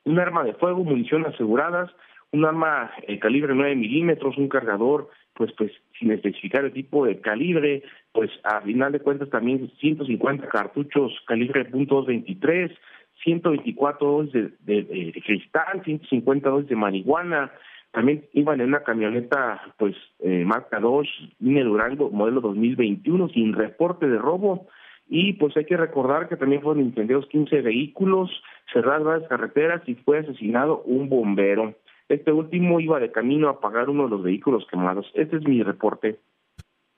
un 0.04 0.20
arma 0.20 0.44
de 0.44 0.54
fuego, 0.54 0.84
munición 0.84 1.26
aseguradas, 1.26 1.92
un 2.36 2.46
arma 2.46 2.92
eh, 3.08 3.20
calibre 3.20 3.54
9 3.56 3.76
milímetros, 3.76 4.38
un 4.38 4.50
cargador, 4.50 5.10
pues, 5.34 5.52
pues 5.58 5.72
sin 6.00 6.12
especificar 6.12 6.66
el 6.66 6.74
tipo 6.74 7.06
de 7.06 7.20
calibre, 7.20 7.84
pues 8.12 8.30
a 8.44 8.62
final 8.62 8.92
de 8.92 9.00
cuentas 9.00 9.30
también 9.30 9.72
150 9.80 10.48
cartuchos 10.48 11.14
calibre 11.28 11.70
.223, 11.70 12.76
124 13.24 14.08
dosis 14.08 14.34
de, 14.34 14.84
de, 14.84 15.22
cristal, 15.26 15.82
150 15.84 16.50
dosis 16.50 16.70
de 16.70 16.76
marihuana, 16.76 17.52
también 17.92 18.26
iban 18.34 18.60
en 18.60 18.68
una 18.68 18.84
camioneta, 18.84 19.74
pues, 19.78 19.96
eh, 20.20 20.44
marca 20.46 20.80
2, 20.82 21.08
línea 21.40 21.64
Durango, 21.64 22.10
modelo 22.12 22.42
2021, 22.42 23.30
sin 23.30 23.54
reporte 23.54 24.08
de 24.08 24.18
robo. 24.18 24.68
Y 25.08 25.34
pues 25.34 25.56
hay 25.56 25.66
que 25.66 25.78
recordar 25.78 26.28
que 26.28 26.36
también 26.36 26.62
fueron 26.62 26.84
incendiados 26.84 27.28
15 27.28 27.62
vehículos, 27.62 28.32
cerradas 28.74 29.04
varias 29.04 29.30
carreteras 29.30 29.82
y 29.88 29.96
fue 29.96 30.20
asesinado 30.20 30.82
un 30.82 31.10
bombero. 31.10 31.76
Este 32.08 32.32
último 32.32 32.80
iba 32.80 33.00
de 33.00 33.12
camino 33.12 33.50
a 33.50 33.60
pagar 33.60 33.90
uno 33.90 34.04
de 34.04 34.10
los 34.10 34.24
vehículos 34.24 34.66
quemados. 34.70 35.06
Este 35.16 35.38
es 35.38 35.48
mi 35.48 35.64
reporte. 35.64 36.20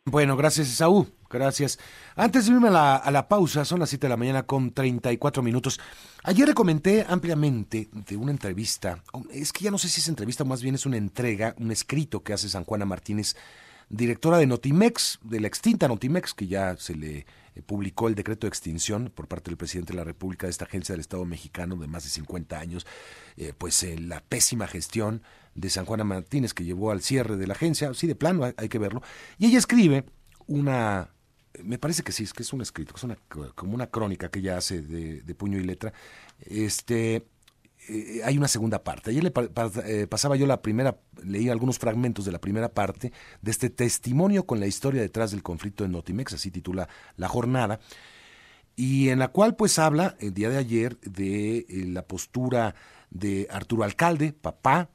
Bueno, 0.10 0.38
gracias 0.38 0.70
Esaú, 0.70 1.06
gracias. 1.30 1.78
Antes 2.16 2.48
de 2.48 2.54
irme 2.54 2.70
a 2.70 2.72
la, 2.72 2.96
a 2.96 3.12
la 3.12 3.28
pausa, 3.28 3.66
son 3.66 3.80
las 3.82 3.90
7 3.90 4.08
de 4.08 4.10
la 4.10 4.16
mañana 4.16 4.44
con 4.44 4.72
34 4.72 5.44
minutos. 5.44 5.82
Ayer 6.24 6.48
le 6.48 6.54
comenté 6.54 7.06
ampliamente 7.08 7.90
de 7.92 8.16
una 8.16 8.32
entrevista, 8.32 9.04
es 9.34 9.52
que 9.52 9.66
ya 9.66 9.72
no 9.72 9.78
sé 9.78 9.90
si 9.90 10.00
es 10.00 10.08
entrevista 10.08 10.46
más 10.46 10.64
bien 10.64 10.76
es 10.76 10.86
una 10.86 10.96
entrega, 10.96 11.56
un 11.60 11.72
escrito 11.72 12.24
que 12.24 12.32
hace 12.32 12.48
San 12.48 12.64
Juana 12.64 12.86
Martínez, 12.86 13.36
directora 13.90 14.38
de 14.38 14.48
Notimex, 14.48 15.20
de 15.24 15.40
la 15.40 15.48
extinta 15.48 15.88
Notimex, 15.88 16.34
que 16.34 16.48
ya 16.48 16.76
se 16.78 16.96
le 16.96 17.26
eh, 17.56 17.62
publicó 17.66 18.08
el 18.08 18.16
decreto 18.16 18.46
de 18.46 18.50
extinción 18.50 19.12
por 19.14 19.28
parte 19.28 19.50
del 19.50 19.58
presidente 19.58 19.94
de 19.94 19.98
la 19.98 20.04
República 20.04 20.48
de 20.48 20.52
esta 20.52 20.66
agencia 20.66 20.94
del 20.94 21.00
Estado 21.00 21.26
mexicano 21.26 21.76
de 21.78 21.88
más 21.88 22.04
de 22.04 22.10
50 22.10 22.60
años, 22.60 22.86
eh, 23.38 23.54
pues 23.58 23.82
eh, 23.84 23.98
la 24.00 24.22
pésima 24.22 24.68
gestión 24.68 25.22
de 25.56 25.70
San 25.70 25.86
Juana 25.86 26.04
Martínez 26.04 26.54
que 26.54 26.64
llevó 26.64 26.92
al 26.92 27.02
cierre 27.02 27.38
de 27.38 27.48
la 27.48 27.54
agencia, 27.54 27.94
sí, 27.94 28.08
de 28.08 28.16
plano, 28.16 28.44
hay, 28.58 28.70
que 28.70 28.78
verlo. 28.78 29.02
Y 29.38 29.48
ella 29.48 29.58
escribe 29.58 30.06
una, 30.46 31.10
me 31.64 31.80
parece 31.80 32.04
que 32.04 32.12
sí, 32.12 32.24
es 32.24 32.34
que 32.34 32.44
es 32.44 32.54
un 32.54 32.62
escrito, 32.62 32.94
es 32.96 33.04
una, 33.04 33.18
como 33.56 33.74
una 33.74 33.88
crónica 33.88 34.30
que 34.30 34.40
ella 34.40 34.58
hace 34.58 34.82
de, 34.82 35.22
de 35.22 35.36
puño 35.36 35.58
y 35.58 35.64
letra, 35.64 35.94
este 36.46 37.26
eh, 37.88 38.22
hay 38.24 38.38
una 38.38 38.48
segunda 38.48 38.84
parte. 38.84 39.12
Ayer 39.12 39.24
le 39.24 39.34
eh, 39.86 40.08
pasaba 40.08 40.36
yo 40.36 40.46
la 40.46 40.62
primera, 40.62 40.98
leí 41.24 41.50
algunos 41.50 41.80
fragmentos 41.80 42.26
de 42.26 42.32
la 42.32 42.40
primera 42.40 42.70
parte 42.70 43.14
de 43.42 43.52
este 43.52 43.70
testimonio 43.70 44.46
con 44.46 44.60
la 44.60 44.68
historia 44.68 45.02
detrás 45.02 45.32
del 45.32 45.44
conflicto 45.44 45.86
en 45.86 45.92
Notimex, 45.92 46.34
así 46.34 46.52
titula 46.52 46.90
la 47.16 47.28
jornada, 47.28 47.80
y 48.76 49.10
en 49.10 49.20
la 49.20 49.30
cual 49.30 49.56
pues 49.56 49.80
habla 49.80 50.16
el 50.20 50.34
día 50.34 50.50
de 50.50 50.58
ayer 50.58 51.00
de 51.00 51.60
eh, 51.60 51.86
la 51.88 52.04
postura 52.04 52.76
de 53.10 53.48
Arturo 53.50 53.84
Alcalde, 53.84 54.34
papá 54.34 54.90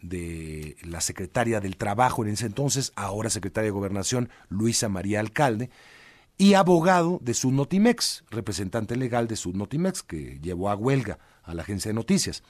de 0.00 0.76
la 0.82 1.00
secretaria 1.00 1.60
del 1.60 1.76
Trabajo 1.76 2.24
en 2.24 2.30
ese 2.30 2.46
entonces, 2.46 2.92
ahora 2.96 3.30
secretaria 3.30 3.66
de 3.66 3.72
Gobernación, 3.72 4.30
Luisa 4.48 4.88
María 4.88 5.20
Alcalde, 5.20 5.70
y 6.38 6.54
abogado 6.54 7.18
de 7.20 7.34
Sudnotimex, 7.34 8.24
representante 8.30 8.96
legal 8.96 9.26
de 9.26 9.36
Sudnotimex, 9.36 10.04
que 10.04 10.38
llevó 10.40 10.70
a 10.70 10.76
huelga 10.76 11.18
a 11.48 11.54
la 11.54 11.62
agencia 11.62 11.88
de 11.88 11.94
noticias. 11.94 12.42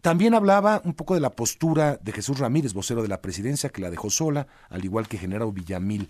También 0.00 0.34
hablaba 0.34 0.80
un 0.84 0.94
poco 0.94 1.14
de 1.14 1.20
la 1.20 1.30
postura 1.30 1.98
de 2.00 2.12
Jesús 2.12 2.38
Ramírez, 2.38 2.74
vocero 2.74 3.02
de 3.02 3.08
la 3.08 3.20
presidencia, 3.20 3.70
que 3.70 3.80
la 3.80 3.90
dejó 3.90 4.10
sola, 4.10 4.46
al 4.68 4.84
igual 4.84 5.08
que 5.08 5.18
General 5.18 5.50
Villamil. 5.50 6.08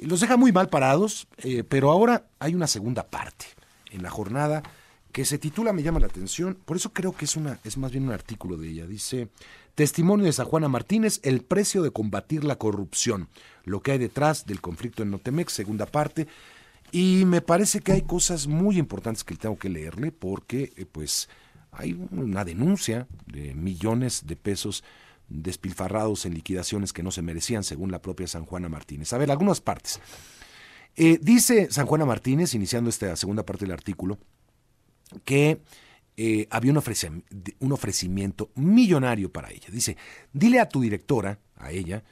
Los 0.00 0.20
deja 0.20 0.36
muy 0.36 0.50
mal 0.50 0.68
parados, 0.68 1.28
eh, 1.38 1.62
pero 1.62 1.90
ahora 1.90 2.26
hay 2.40 2.54
una 2.54 2.66
segunda 2.66 3.06
parte 3.06 3.46
en 3.92 4.02
la 4.02 4.10
jornada 4.10 4.62
que 5.12 5.24
se 5.24 5.38
titula 5.38 5.72
Me 5.72 5.82
llama 5.82 6.00
la 6.00 6.06
atención, 6.06 6.58
por 6.64 6.76
eso 6.76 6.92
creo 6.92 7.12
que 7.12 7.24
es, 7.24 7.36
una, 7.36 7.58
es 7.64 7.78
más 7.78 7.92
bien 7.92 8.04
un 8.04 8.12
artículo 8.12 8.56
de 8.56 8.68
ella. 8.68 8.86
Dice, 8.86 9.28
Testimonio 9.74 10.26
de 10.26 10.32
San 10.32 10.46
Juana 10.46 10.68
Martínez, 10.68 11.20
el 11.22 11.42
precio 11.42 11.82
de 11.82 11.90
combatir 11.90 12.44
la 12.44 12.56
corrupción, 12.56 13.28
lo 13.64 13.80
que 13.80 13.92
hay 13.92 13.98
detrás 13.98 14.46
del 14.46 14.60
conflicto 14.60 15.02
en 15.02 15.10
Notemex, 15.10 15.52
segunda 15.52 15.86
parte. 15.86 16.26
Y 16.92 17.24
me 17.26 17.42
parece 17.42 17.80
que 17.80 17.92
hay 17.92 18.02
cosas 18.02 18.46
muy 18.46 18.78
importantes 18.78 19.22
que 19.22 19.36
tengo 19.36 19.58
que 19.58 19.68
leerle 19.68 20.12
porque 20.12 20.72
eh, 20.76 20.86
pues 20.90 21.28
hay 21.76 21.92
una 22.10 22.44
denuncia 22.44 23.06
de 23.26 23.54
millones 23.54 24.26
de 24.26 24.36
pesos 24.36 24.82
despilfarrados 25.28 26.24
en 26.24 26.34
liquidaciones 26.34 26.92
que 26.92 27.02
no 27.02 27.10
se 27.10 27.22
merecían 27.22 27.64
según 27.64 27.90
la 27.90 28.00
propia 28.00 28.26
San 28.26 28.44
Juana 28.44 28.68
Martínez. 28.68 29.12
A 29.12 29.18
ver, 29.18 29.30
algunas 29.30 29.60
partes. 29.60 30.00
Eh, 30.94 31.18
dice 31.20 31.70
San 31.70 31.86
Juana 31.86 32.06
Martínez, 32.06 32.54
iniciando 32.54 32.88
esta 32.88 33.14
segunda 33.16 33.44
parte 33.44 33.64
del 33.64 33.72
artículo, 33.72 34.18
que 35.24 35.60
eh, 36.16 36.46
había 36.50 36.72
un, 36.72 36.82
un 37.58 37.72
ofrecimiento 37.72 38.50
millonario 38.54 39.30
para 39.30 39.50
ella. 39.50 39.68
Dice, 39.70 39.96
dile 40.32 40.60
a 40.60 40.68
tu 40.68 40.80
directora, 40.80 41.38
a 41.56 41.72
ella, 41.72 42.02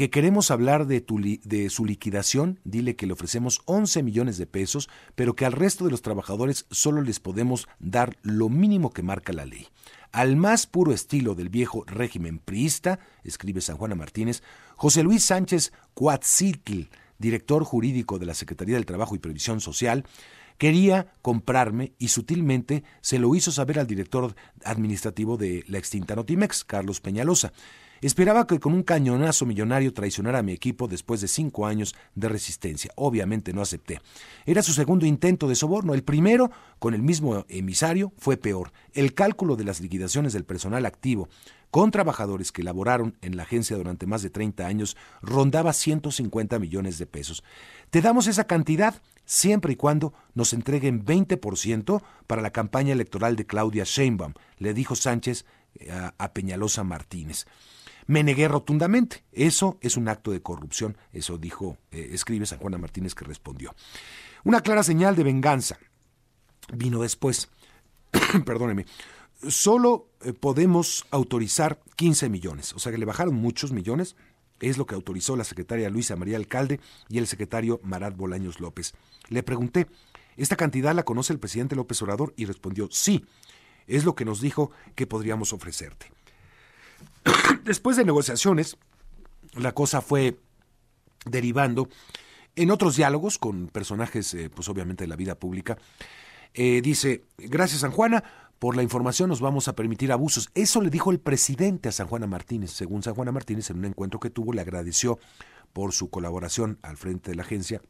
que 0.00 0.08
queremos 0.08 0.50
hablar 0.50 0.86
de, 0.86 1.68
su 1.68 1.84
liquidación, 1.84 2.58
dile 2.64 2.96
que 2.96 3.06
le 3.06 3.12
ofrecemos 3.12 3.60
11 3.66 4.02
millones 4.02 4.38
de 4.38 4.46
pesos, 4.46 4.88
pero 5.14 5.36
que 5.36 5.44
al 5.44 5.52
resto 5.52 5.84
de 5.84 5.90
los 5.90 6.00
trabajadores 6.00 6.64
solo 6.70 7.02
les 7.02 7.20
podemos 7.20 7.68
dar 7.80 8.16
lo 8.22 8.48
mínimo 8.48 8.94
que 8.94 9.02
marca 9.02 9.34
la 9.34 9.44
ley. 9.44 9.68
Al 10.10 10.36
más 10.36 10.66
puro 10.66 10.94
estilo 10.94 11.34
del 11.34 11.50
viejo 11.50 11.84
régimen 11.86 12.38
priista, 12.38 12.98
escribe 13.24 13.60
San 13.60 13.76
Juana 13.76 13.94
Martínez, 13.94 14.42
José 14.74 15.02
Luis 15.02 15.22
Sánchez 15.22 15.70
Cuatzitl, 15.92 16.88
director 17.18 17.62
jurídico 17.64 18.18
de 18.18 18.24
la 18.24 18.32
Secretaría 18.32 18.76
del 18.76 18.86
Trabajo 18.86 19.14
y 19.14 19.18
Previsión 19.18 19.60
Social, 19.60 20.06
quería 20.56 21.12
comprarme 21.20 21.92
y 21.98 22.08
sutilmente 22.08 22.84
se 23.02 23.18
lo 23.18 23.34
hizo 23.34 23.52
saber 23.52 23.78
al 23.78 23.86
director 23.86 24.34
administrativo 24.64 25.36
de 25.36 25.62
la 25.68 25.76
extinta 25.76 26.16
Notimex, 26.16 26.64
Carlos 26.64 27.02
Peñalosa. 27.02 27.52
Esperaba 28.02 28.46
que 28.46 28.60
con 28.60 28.72
un 28.72 28.82
cañonazo 28.82 29.44
millonario 29.44 29.92
traicionara 29.92 30.38
a 30.38 30.42
mi 30.42 30.52
equipo 30.52 30.88
después 30.88 31.20
de 31.20 31.28
cinco 31.28 31.66
años 31.66 31.94
de 32.14 32.28
resistencia. 32.28 32.92
Obviamente 32.96 33.52
no 33.52 33.60
acepté. 33.60 34.00
Era 34.46 34.62
su 34.62 34.72
segundo 34.72 35.04
intento 35.04 35.48
de 35.48 35.54
soborno. 35.54 35.92
El 35.92 36.02
primero, 36.02 36.50
con 36.78 36.94
el 36.94 37.02
mismo 37.02 37.44
emisario, 37.48 38.12
fue 38.16 38.36
peor. 38.36 38.72
El 38.94 39.12
cálculo 39.12 39.56
de 39.56 39.64
las 39.64 39.80
liquidaciones 39.80 40.32
del 40.32 40.44
personal 40.44 40.86
activo 40.86 41.28
con 41.70 41.90
trabajadores 41.90 42.52
que 42.52 42.62
laboraron 42.62 43.16
en 43.22 43.36
la 43.36 43.44
agencia 43.44 43.76
durante 43.76 44.06
más 44.06 44.22
de 44.22 44.30
30 44.30 44.66
años 44.66 44.96
rondaba 45.22 45.72
150 45.72 46.58
millones 46.58 46.98
de 46.98 47.06
pesos. 47.06 47.44
Te 47.90 48.00
damos 48.00 48.26
esa 48.26 48.44
cantidad 48.44 49.00
siempre 49.24 49.74
y 49.74 49.76
cuando 49.76 50.12
nos 50.34 50.52
entreguen 50.52 51.04
20% 51.04 52.02
para 52.26 52.42
la 52.42 52.50
campaña 52.50 52.92
electoral 52.92 53.36
de 53.36 53.46
Claudia 53.46 53.84
Sheinbaum, 53.84 54.34
le 54.58 54.74
dijo 54.74 54.96
Sánchez 54.96 55.44
eh, 55.78 55.90
a 56.18 56.32
Peñalosa 56.32 56.82
Martínez. 56.82 57.46
Me 58.10 58.24
negué 58.24 58.48
rotundamente. 58.48 59.22
Eso 59.30 59.78
es 59.80 59.96
un 59.96 60.08
acto 60.08 60.32
de 60.32 60.42
corrupción. 60.42 60.96
Eso 61.12 61.38
dijo, 61.38 61.76
eh, 61.92 62.10
escribe 62.12 62.44
San 62.44 62.58
Juana 62.58 62.76
Martínez 62.76 63.14
que 63.14 63.24
respondió. 63.24 63.72
Una 64.42 64.62
clara 64.62 64.82
señal 64.82 65.14
de 65.14 65.22
venganza 65.22 65.78
vino 66.74 67.02
después. 67.02 67.50
Perdóneme. 68.44 68.84
Solo 69.46 70.08
eh, 70.22 70.32
podemos 70.32 71.06
autorizar 71.12 71.78
15 71.94 72.28
millones. 72.30 72.72
O 72.72 72.80
sea 72.80 72.90
que 72.90 72.98
le 72.98 73.04
bajaron 73.04 73.36
muchos 73.36 73.70
millones. 73.70 74.16
Es 74.58 74.76
lo 74.76 74.86
que 74.86 74.96
autorizó 74.96 75.36
la 75.36 75.44
secretaria 75.44 75.88
Luisa 75.88 76.16
María 76.16 76.36
Alcalde 76.36 76.80
y 77.08 77.18
el 77.18 77.28
secretario 77.28 77.78
Marat 77.84 78.16
Bolaños 78.16 78.58
López. 78.58 78.92
Le 79.28 79.44
pregunté, 79.44 79.86
¿esta 80.36 80.56
cantidad 80.56 80.96
la 80.96 81.04
conoce 81.04 81.32
el 81.32 81.38
presidente 81.38 81.76
López 81.76 82.02
Obrador? 82.02 82.34
Y 82.36 82.46
respondió, 82.46 82.88
sí. 82.90 83.24
Es 83.86 84.04
lo 84.04 84.16
que 84.16 84.24
nos 84.24 84.40
dijo 84.40 84.72
que 84.96 85.06
podríamos 85.06 85.52
ofrecerte. 85.52 86.10
Después 87.64 87.96
de 87.96 88.04
negociaciones, 88.04 88.76
la 89.54 89.72
cosa 89.72 90.00
fue 90.00 90.38
derivando 91.26 91.88
en 92.56 92.70
otros 92.70 92.96
diálogos 92.96 93.38
con 93.38 93.68
personajes, 93.68 94.34
eh, 94.34 94.50
pues 94.50 94.68
obviamente 94.68 95.04
de 95.04 95.08
la 95.08 95.16
vida 95.16 95.34
pública. 95.34 95.78
Eh, 96.54 96.80
dice, 96.82 97.24
gracias 97.38 97.80
San 97.80 97.92
Juana, 97.92 98.24
por 98.58 98.76
la 98.76 98.82
información 98.82 99.28
nos 99.28 99.40
vamos 99.40 99.68
a 99.68 99.74
permitir 99.74 100.12
abusos. 100.12 100.50
Eso 100.54 100.80
le 100.80 100.90
dijo 100.90 101.10
el 101.10 101.20
presidente 101.20 101.88
a 101.88 101.92
San 101.92 102.08
Juana 102.08 102.26
Martínez. 102.26 102.72
Según 102.72 103.02
San 103.02 103.14
Juana 103.14 103.32
Martínez, 103.32 103.70
en 103.70 103.78
un 103.78 103.84
encuentro 103.86 104.20
que 104.20 104.30
tuvo, 104.30 104.52
le 104.52 104.60
agradeció 104.60 105.18
por 105.72 105.92
su 105.92 106.10
colaboración 106.10 106.78
al 106.82 106.96
frente 106.96 107.30
de 107.30 107.36
la 107.36 107.42
agencia 107.42 107.80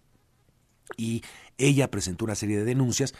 y 0.96 1.22
ella 1.58 1.90
presentó 1.90 2.24
una 2.24 2.34
serie 2.34 2.58
de 2.58 2.64
denuncias 2.64 3.14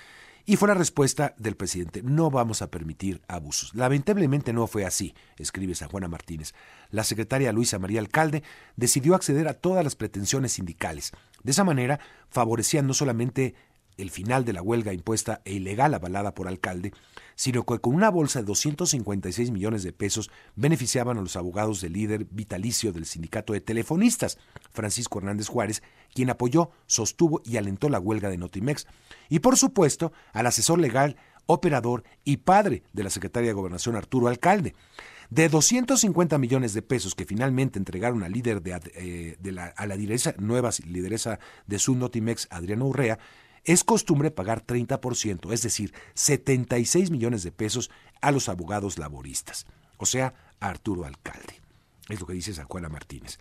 y 0.47 0.57
fue 0.57 0.69
la 0.69 0.75
respuesta 0.75 1.35
del 1.39 1.57
presidente, 1.57 2.03
no 2.03 2.31
vamos 2.31 2.63
a 2.63 2.71
permitir 2.71 3.21
abusos. 3.29 3.75
Lamentablemente 3.75 4.53
no 4.53 4.67
fue 4.67 4.85
así, 4.85 5.15
escribe 5.37 5.75
San 5.75 5.89
Juana 5.89 6.09
Martínez. 6.09 6.55
La 6.91 7.05
secretaria 7.05 7.53
Luisa 7.53 7.79
María 7.79 8.01
Alcalde 8.01 8.43
decidió 8.77 9.15
acceder 9.15 9.49
a 9.49 9.55
todas 9.55 9.85
las 9.85 9.97
pretensiones 9.97 10.53
sindicales. 10.53 11.13
De 11.43 11.53
esa 11.53 11.65
manera, 11.65 12.01
favorecía 12.29 12.83
no 12.83 12.95
solamente 12.95 13.55
el 14.03 14.11
final 14.11 14.45
de 14.45 14.53
la 14.53 14.63
huelga 14.63 14.93
impuesta 14.93 15.41
e 15.45 15.55
ilegal 15.55 15.95
avalada 15.95 16.35
por 16.35 16.49
alcalde, 16.49 16.93
sino 17.35 17.65
que 17.65 17.79
con 17.79 17.95
una 17.95 18.11
bolsa 18.11 18.41
de 18.41 18.47
256 18.47 19.51
millones 19.51 19.83
de 19.83 19.93
pesos 19.93 20.31
beneficiaban 20.57 21.19
a 21.19 21.23
los 21.23 21.37
abogados 21.37 21.81
del 21.81 21.95
líder 21.95 22.27
vitalicio 22.31 22.93
del 22.93 23.07
sindicato 23.07 23.53
de 23.53 23.61
telefonistas, 23.61 24.39
Francisco 24.73 25.19
Hernández 25.19 25.49
Juárez, 25.49 25.83
quien 26.15 26.31
apoyó, 26.31 26.71
sostuvo 26.87 27.41
y 27.45 27.57
alentó 27.57 27.89
la 27.89 27.99
huelga 27.99 28.29
de 28.29 28.39
Notimex, 28.39 28.87
y 29.29 29.39
por 29.39 29.57
supuesto 29.57 30.13
al 30.33 30.47
asesor 30.47 30.79
legal, 30.79 31.17
operador 31.47 32.05
y 32.25 32.39
padre 32.39 32.83
de 32.93 33.03
la 33.03 33.11
secretaria 33.11 33.49
de 33.49 33.55
Gobernación 33.55 33.97
Arturo 33.97 34.29
Alcalde. 34.29 34.75
De 35.31 35.49
250 35.49 36.39
millones 36.39 36.75
de 36.75 36.83
pesos 36.83 37.15
que 37.15 37.25
finalmente 37.25 37.79
entregaron 37.79 38.25
al 38.25 38.33
líder 38.33 38.63
de, 38.63 38.81
eh, 38.95 39.37
la, 39.53 39.67
a 39.67 39.87
la 39.87 39.97
nueva 40.39 40.71
lideresa 40.85 41.39
de 41.67 41.79
su 41.79 41.95
Notimex, 41.95 42.49
Adriano 42.51 42.87
Urrea, 42.87 43.19
es 43.65 43.85
costumbre 43.85 44.31
pagar 44.31 44.65
30%, 44.65 45.53
es 45.53 45.63
decir, 45.63 45.93
76 46.15 47.11
millones 47.11 47.43
de 47.43 47.53
pesos 47.53 47.91
a 48.21 48.31
los 48.33 48.49
abogados 48.49 48.99
laboristas, 48.99 49.67
o 49.97 50.07
sea, 50.07 50.35
a 50.61 50.69
Arturo 50.69 51.05
Alcalde. 51.05 51.61
Es 52.09 52.21
lo 52.21 52.27
que 52.27 52.33
dice 52.33 52.53
San 52.53 52.67
Juana 52.67 52.89
Martínez. 52.89 53.39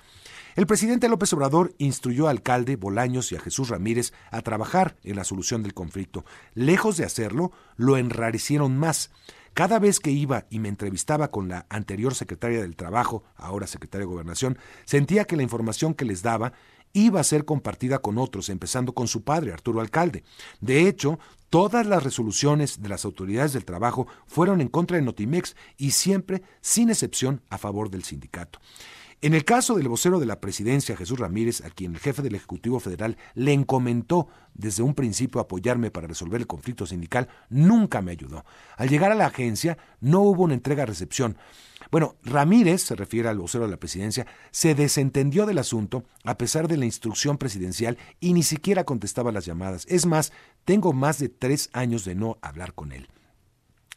El 0.55 0.67
presidente 0.67 1.09
López 1.09 1.33
Obrador 1.33 1.73
instruyó 1.79 2.27
al 2.27 2.37
alcalde 2.37 2.75
Bolaños 2.75 3.31
y 3.31 3.35
a 3.35 3.39
Jesús 3.39 3.69
Ramírez 3.69 4.13
a 4.29 4.41
trabajar 4.41 4.95
en 5.03 5.15
la 5.15 5.23
solución 5.23 5.63
del 5.63 5.73
conflicto. 5.73 6.23
Lejos 6.53 6.97
de 6.97 7.05
hacerlo, 7.05 7.51
lo 7.77 7.97
enrarecieron 7.97 8.77
más. 8.77 9.09
Cada 9.53 9.79
vez 9.79 9.99
que 9.99 10.11
iba 10.11 10.45
y 10.49 10.59
me 10.59 10.69
entrevistaba 10.69 11.31
con 11.31 11.49
la 11.49 11.65
anterior 11.69 12.13
secretaria 12.13 12.61
del 12.61 12.75
Trabajo, 12.75 13.23
ahora 13.35 13.67
secretaria 13.67 14.05
de 14.05 14.13
Gobernación, 14.13 14.57
sentía 14.85 15.25
que 15.25 15.35
la 15.35 15.43
información 15.43 15.95
que 15.95 16.05
les 16.05 16.21
daba 16.21 16.53
iba 16.93 17.19
a 17.19 17.23
ser 17.23 17.45
compartida 17.45 17.99
con 17.99 18.17
otros, 18.17 18.49
empezando 18.49 18.93
con 18.93 19.07
su 19.07 19.23
padre, 19.23 19.53
Arturo 19.53 19.81
Alcalde. 19.81 20.23
De 20.61 20.87
hecho, 20.87 21.19
todas 21.49 21.85
las 21.85 22.03
resoluciones 22.03 22.81
de 22.81 22.89
las 22.89 23.05
autoridades 23.05 23.53
del 23.53 23.65
trabajo 23.65 24.07
fueron 24.27 24.61
en 24.61 24.67
contra 24.67 24.97
de 24.97 25.03
Notimex 25.03 25.55
y 25.77 25.91
siempre, 25.91 26.41
sin 26.61 26.89
excepción, 26.89 27.41
a 27.49 27.57
favor 27.57 27.89
del 27.89 28.03
sindicato. 28.03 28.59
En 29.21 29.33
el 29.33 29.43
caso 29.43 29.75
del 29.75 29.89
vocero 29.89 30.17
de 30.21 30.25
la 30.25 30.39
presidencia, 30.39 30.95
Jesús 30.95 31.19
Ramírez, 31.19 31.59
a 31.65 31.69
quien 31.69 31.93
el 31.93 31.99
jefe 31.99 32.21
del 32.21 32.35
Ejecutivo 32.35 32.79
Federal 32.79 33.17
le 33.33 33.51
encomendó 33.51 34.29
desde 34.53 34.81
un 34.81 34.93
principio 34.93 35.41
apoyarme 35.41 35.91
para 35.91 36.07
resolver 36.07 36.39
el 36.39 36.47
conflicto 36.47 36.85
sindical, 36.85 37.27
nunca 37.49 38.01
me 38.01 38.11
ayudó. 38.11 38.45
Al 38.77 38.87
llegar 38.87 39.11
a 39.11 39.15
la 39.15 39.25
agencia, 39.25 39.77
no 39.99 40.21
hubo 40.21 40.43
una 40.43 40.53
entrega-recepción. 40.53 41.37
Bueno, 41.91 42.15
Ramírez, 42.23 42.83
se 42.83 42.95
refiere 42.95 43.27
al 43.27 43.39
vocero 43.39 43.65
de 43.65 43.71
la 43.71 43.77
presidencia, 43.77 44.25
se 44.51 44.73
desentendió 44.73 45.45
del 45.45 45.57
asunto 45.57 46.05
a 46.23 46.37
pesar 46.37 46.69
de 46.69 46.77
la 46.77 46.85
instrucción 46.85 47.37
presidencial 47.37 47.97
y 48.21 48.31
ni 48.31 48.43
siquiera 48.43 48.85
contestaba 48.85 49.33
las 49.33 49.45
llamadas. 49.45 49.85
Es 49.89 50.05
más, 50.05 50.31
tengo 50.63 50.93
más 50.93 51.19
de 51.19 51.27
tres 51.27 51.69
años 51.73 52.05
de 52.05 52.15
no 52.15 52.37
hablar 52.41 52.73
con 52.73 52.93
él. 52.93 53.09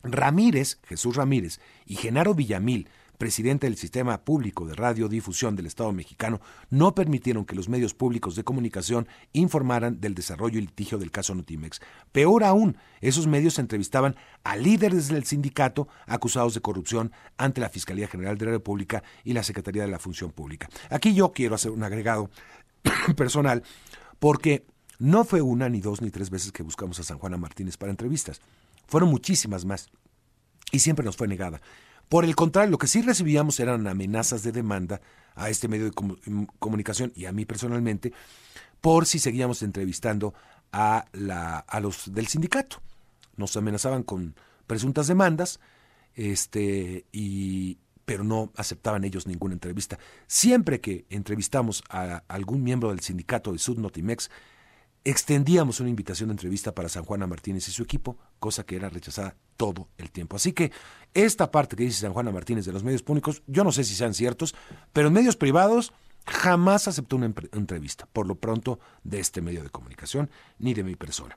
Ramírez, 0.03 0.81
Jesús 0.83 1.15
Ramírez, 1.15 1.61
y 1.87 1.95
Genaro 1.95 2.35
Villamil, 2.35 2.89
presidente 3.23 3.69
del 3.69 3.77
Sistema 3.77 4.25
Público 4.25 4.67
de 4.67 4.75
Radiodifusión 4.75 5.55
del 5.55 5.67
Estado 5.67 5.93
mexicano, 5.93 6.41
no 6.71 6.93
permitieron 6.93 7.45
que 7.45 7.55
los 7.55 7.69
medios 7.69 7.95
públicos 7.95 8.35
de 8.35 8.43
comunicación 8.43 9.07
informaran 9.33 10.01
del 10.01 10.17
desarrollo 10.17 10.59
y 10.59 10.63
litigio 10.63 10.99
del 10.99 11.13
caso 11.13 11.33
Notimex. 11.33 11.81
Peor 12.11 12.43
aún, 12.43 12.77
esos 13.01 13.29
medios 13.29 13.61
entrevistaban 13.61 14.17
a 14.43 14.57
líderes 14.57 15.07
del 15.07 15.23
sindicato 15.23 15.87
acusados 16.09 16.55
de 16.55 16.63
corrupción 16.63 17.13
ante 17.37 17.61
la 17.61 17.69
Fiscalía 17.69 18.09
General 18.09 18.37
de 18.37 18.47
la 18.47 18.51
República 18.51 19.05
y 19.23 19.35
la 19.35 19.45
Secretaría 19.45 19.83
de 19.83 19.93
la 19.93 20.01
Función 20.01 20.33
Pública. 20.33 20.69
Aquí 20.91 21.15
yo 21.15 21.33
quiero 21.33 21.55
hacer 21.55 21.71
un 21.71 21.85
agregado 21.85 22.29
personal 23.17 23.63
porque 24.19 24.67
No 24.99 25.25
fue 25.25 25.43
una, 25.43 25.69
ni 25.69 25.81
dos, 25.81 26.03
ni 26.03 26.11
tres 26.11 26.29
veces 26.29 26.51
que 26.51 26.65
buscamos 26.65 26.99
a 26.99 27.05
San 27.05 27.19
Juana 27.19 27.37
Martínez 27.37 27.77
para 27.77 27.93
entrevistas. 27.93 28.41
Fueron 28.89 29.11
muchísimas 29.11 29.65
más. 29.65 29.91
Y 30.73 30.81
siempre 30.81 31.05
nos 31.05 31.17
fue 31.17 31.29
negada. 31.29 31.61
Por 32.09 32.25
el 32.25 32.37
contrario, 32.37 32.71
lo 32.71 32.79
que 32.79 32.87
sí 32.87 33.03
recibíamos 33.03 33.59
eran 33.61 33.87
amenazas 33.87 34.43
de 34.43 34.53
demanda 34.53 35.01
a 35.35 35.49
este 35.49 35.69
medio 35.69 35.87
de 35.87 36.47
comunicación 36.59 37.13
y 37.15 37.25
a 37.25 37.33
mí 37.33 37.45
personalmente 37.45 38.13
por 38.81 39.07
si 39.07 39.19
seguíamos 39.19 39.63
entrevistando 39.63 40.35
a, 40.73 41.07
la, 41.13 41.59
a 41.59 41.81
los 41.81 42.13
del 42.13 42.27
sindicato. 42.27 42.83
Nos 43.37 43.57
amenazaban 43.57 44.03
con 44.03 44.35
presuntas 44.67 45.07
demandas, 45.07 45.61
este, 46.15 47.07
y, 47.13 47.79
pero 48.05 48.25
no 48.25 48.53
aceptaban 48.57 49.05
ellos 49.05 49.27
ninguna 49.27 49.55
entrevista. 49.55 49.99
Siempre 50.27 50.81
que 50.81 51.07
entrevistamos 51.09 51.83
a 51.89 52.25
algún 52.29 52.63
miembro 52.63 52.91
del 52.91 53.01
sindicato 53.01 53.53
de 53.53 53.59
Sudnotimex, 53.59 54.31
extendíamos 55.05 55.81
una 55.81 55.91
invitación 55.91 56.29
de 56.29 56.35
entrevista 56.35 56.75
para 56.75 56.89
San 56.89 57.05
Juana 57.05 57.27
Martínez 57.27 57.67
y 57.69 57.73
su 57.73 57.83
equipo, 57.83 58.19
cosa 58.39 58.65
que 58.65 58.77
era 58.77 58.89
rechazada 58.89 59.37
todo 59.57 59.89
el 59.99 60.11
tiempo. 60.11 60.37
Así 60.37 60.53
que 60.53 60.73
esta 61.15 61.51
parte 61.51 61.77
que 61.77 61.85
dice 61.85 62.01
San 62.01 62.13
Juana 62.13 62.31
Martínez 62.31 62.65
de 62.65 62.73
los 62.73 62.85
medios 62.85 63.03
públicos, 63.03 63.43
yo 63.47 63.65
no 63.65 63.73
sé 63.73 63.85
si 63.85 63.95
sean 63.95 64.15
ciertos, 64.15 64.55
pero 64.93 65.09
en 65.09 65.15
medios 65.15 65.37
privados 65.37 65.93
jamás 66.27 66.89
aceptó 66.89 67.17
una 67.17 67.33
entrevista, 67.53 68.07
por 68.13 68.27
lo 68.27 68.37
pronto, 68.37 68.79
de 69.03 69.21
este 69.21 69.41
medio 69.41 69.63
de 69.63 69.71
comunicación, 69.71 70.31
ni 70.59 70.75
de 70.75 70.85
mi 70.85 70.95
persona. 70.95 71.37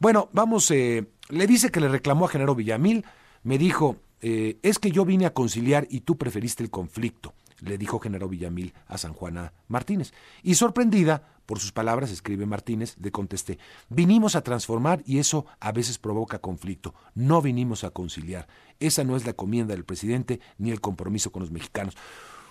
Bueno, 0.00 0.28
vamos, 0.32 0.70
eh, 0.70 1.06
le 1.30 1.46
dice 1.46 1.70
que 1.70 1.80
le 1.80 1.88
reclamó 1.88 2.26
a 2.26 2.28
Genaro 2.28 2.54
Villamil, 2.54 3.04
me 3.42 3.56
dijo, 3.56 3.96
eh, 4.20 4.58
es 4.62 4.78
que 4.78 4.90
yo 4.90 5.04
vine 5.04 5.26
a 5.26 5.32
conciliar 5.32 5.86
y 5.90 6.00
tú 6.00 6.18
preferiste 6.18 6.62
el 6.62 6.70
conflicto, 6.70 7.34
le 7.60 7.78
dijo 7.78 7.98
Genaro 7.98 8.28
Villamil 8.28 8.74
a 8.86 8.98
San 8.98 9.12
Juana 9.12 9.52
Martínez. 9.68 10.12
Y 10.42 10.54
sorprendida 10.54 11.22
por 11.46 11.60
sus 11.60 11.72
palabras, 11.72 12.10
escribe 12.10 12.44
Martínez, 12.44 12.96
le 13.00 13.10
contesté, 13.10 13.58
vinimos 13.88 14.36
a 14.36 14.42
transformar 14.42 15.02
y 15.06 15.18
eso 15.18 15.46
a 15.60 15.72
veces 15.72 15.98
provoca 15.98 16.40
conflicto, 16.40 16.94
no 17.14 17.40
vinimos 17.40 17.84
a 17.84 17.90
conciliar. 17.90 18.46
Esa 18.80 19.02
no 19.02 19.16
es 19.16 19.24
la 19.24 19.30
encomienda 19.30 19.74
del 19.74 19.84
presidente 19.84 20.40
ni 20.58 20.70
el 20.70 20.82
compromiso 20.82 21.32
con 21.32 21.40
los 21.40 21.50
mexicanos. 21.50 21.96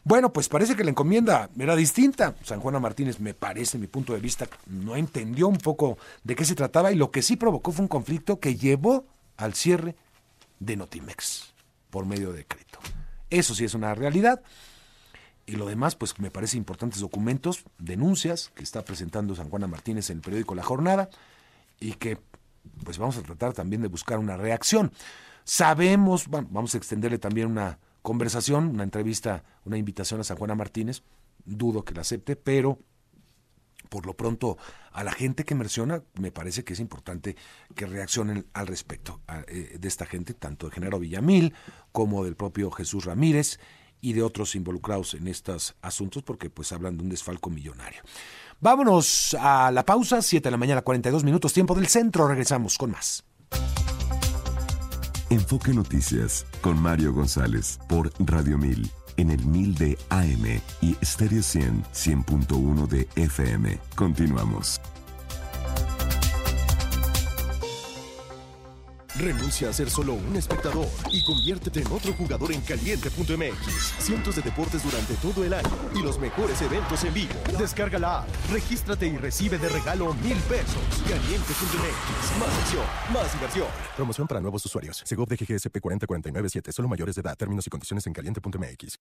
Bueno, 0.04 0.32
pues 0.32 0.50
parece 0.50 0.76
que 0.76 0.84
la 0.84 0.92
encomienda 0.92 1.50
era 1.60 1.76
distinta. 1.76 2.34
San 2.42 2.62
Juana 2.62 2.80
Martínez, 2.80 3.20
me 3.20 3.34
parece, 3.34 3.78
mi 3.78 3.88
punto 3.88 4.14
de 4.14 4.20
vista, 4.20 4.48
no 4.66 4.96
entendió 4.96 5.48
un 5.48 5.58
poco 5.58 5.98
de 6.24 6.36
qué 6.36 6.46
se 6.46 6.56
trataba 6.56 6.92
y 6.92 6.96
lo 6.96 7.12
que 7.12 7.22
sí 7.22 7.36
provocó 7.36 7.72
fue 7.72 7.84
un 7.84 7.90
conflicto 7.90 8.40
que 8.40 8.56
llevó 8.56 9.06
al 9.36 9.54
cierre 9.54 9.96
de 10.60 10.76
Notimex 10.76 11.54
por 11.90 12.06
medio 12.06 12.32
de 12.32 12.38
decreto. 12.38 12.80
Eso 13.30 13.54
sí 13.54 13.66
es 13.66 13.74
una 13.74 13.94
realidad. 13.96 14.42
Y 15.48 15.56
lo 15.56 15.66
demás, 15.66 15.96
pues 15.96 16.20
me 16.20 16.30
parece 16.30 16.58
importantes 16.58 17.00
documentos, 17.00 17.64
denuncias 17.80 18.52
que 18.54 18.64
está 18.64 18.84
presentando 18.84 19.34
San 19.34 19.50
Juana 19.50 19.66
Martínez 19.66 20.10
en 20.10 20.18
el 20.18 20.22
periódico 20.22 20.54
La 20.56 20.62
Jornada 20.62 21.10
y 21.80 21.94
que 21.94 22.20
pues 22.84 22.98
vamos 22.98 23.16
a 23.18 23.24
tratar 23.24 23.54
también 23.54 23.82
de 23.82 23.88
buscar 23.88 24.20
una 24.20 24.36
reacción. 24.36 24.92
Sabemos, 25.46 26.28
bueno, 26.28 26.50
vamos 26.52 26.76
a 26.76 26.78
extenderle 26.78 27.18
también 27.18 27.48
una 27.48 27.80
conversación, 28.02 28.68
una 28.68 28.84
entrevista, 28.84 29.46
una 29.64 29.78
invitación 29.78 30.20
a 30.20 30.26
San 30.26 30.36
Juana 30.36 30.54
Martínez, 30.54 31.04
dudo 31.46 31.86
que 31.86 31.94
la 31.94 32.02
acepte, 32.02 32.36
pero 32.36 32.80
por 33.88 34.06
lo 34.06 34.18
pronto 34.18 34.58
a 34.92 35.06
la 35.06 35.14
gente 35.14 35.46
que 35.46 35.56
menciona, 35.56 36.04
me 36.20 36.32
parece 36.34 36.66
que 36.66 36.74
es 36.74 36.82
importante 36.82 37.38
que 37.74 37.86
reaccionen 37.86 38.48
al 38.52 38.68
respecto 38.68 39.22
eh, 39.48 39.78
de 39.80 39.88
esta 39.88 40.06
gente, 40.06 40.34
tanto 40.34 40.68
de 40.68 40.76
Genaro 40.76 41.00
Villamil 41.00 41.54
como 41.94 42.26
del 42.26 42.36
propio 42.36 42.70
Jesús 42.70 43.06
Ramírez 43.06 43.60
y 44.02 44.14
de 44.14 44.24
otros 44.24 44.56
involucrados 44.56 45.14
en 45.14 45.28
estos 45.28 45.76
asuntos, 45.82 46.24
porque 46.24 46.50
pues 46.50 46.72
hablan 46.72 46.98
de 46.98 47.04
un 47.04 47.10
desfalco 47.10 47.50
millonario. 47.50 48.02
Vámonos 48.60 49.36
a 49.40 49.72
la 49.72 49.86
pausa, 49.86 50.22
7 50.22 50.48
de 50.48 50.52
la 50.52 50.58
mañana, 50.58 50.82
42 50.82 51.24
minutos, 51.24 51.54
tiempo 51.54 51.76
del 51.76 51.88
centro, 51.88 52.28
regresamos 52.28 52.78
con 52.78 52.92
más. 52.92 53.24
Enfoque 55.30 55.74
Noticias 55.74 56.46
con 56.62 56.82
Mario 56.82 57.14
González 57.14 57.80
por 57.90 58.12
Radio 58.20 58.58
1000 58.58 58.90
en 59.18 59.32
el 59.32 59.46
1000 59.46 59.76
de 59.76 59.98
AM 60.10 60.62
y 60.82 60.96
Stereo 61.04 61.44
100 61.44 61.84
100.1 61.84 62.88
de 62.88 63.08
FM. 63.16 63.80
Continuamos. 63.96 64.80
Renuncia 69.18 69.70
a 69.70 69.74
ser 69.74 69.90
solo 69.90 70.14
un 70.14 70.36
espectador 70.36 70.88
y 71.12 71.24
conviértete 71.24 71.82
en 71.82 71.88
otro 71.92 72.14
jugador 72.14 72.52
en 72.52 72.62
caliente.mx. 72.62 73.96
Cientos 74.00 74.36
de 74.36 74.44
deportes 74.44 74.84
durante 74.84 75.16
todo 75.16 75.44
el 75.44 75.54
año 75.54 75.70
y 75.96 76.04
los 76.04 76.20
mejores 76.20 76.62
eventos 76.62 77.04
en 77.04 77.14
vivo. 77.16 77.34
Descarga 77.58 77.98
la 77.98 78.20
app, 78.20 78.28
regístrate 78.52 79.08
y 79.08 79.18
recibe 79.18 79.58
de 79.58 79.70
regalo 79.70 80.14
mil 80.16 80.38
pesos. 80.42 80.84
Caliente.mx. 81.08 82.40
Más 82.40 82.60
acción, 82.60 82.84
más 83.12 83.34
diversión. 83.34 83.68
Promoción 83.96 84.28
para 84.28 84.40
nuevos 84.40 84.64
usuarios. 84.66 85.02
Segov 85.04 85.28
de 85.28 85.36
GGSP 85.36 85.80
40497. 85.80 86.72
Solo 86.72 86.88
mayores 86.88 87.16
de 87.16 87.22
edad. 87.22 87.36
Términos 87.36 87.66
y 87.66 87.70
condiciones 87.72 88.06
en 88.06 88.14
caliente.mx. 88.14 89.00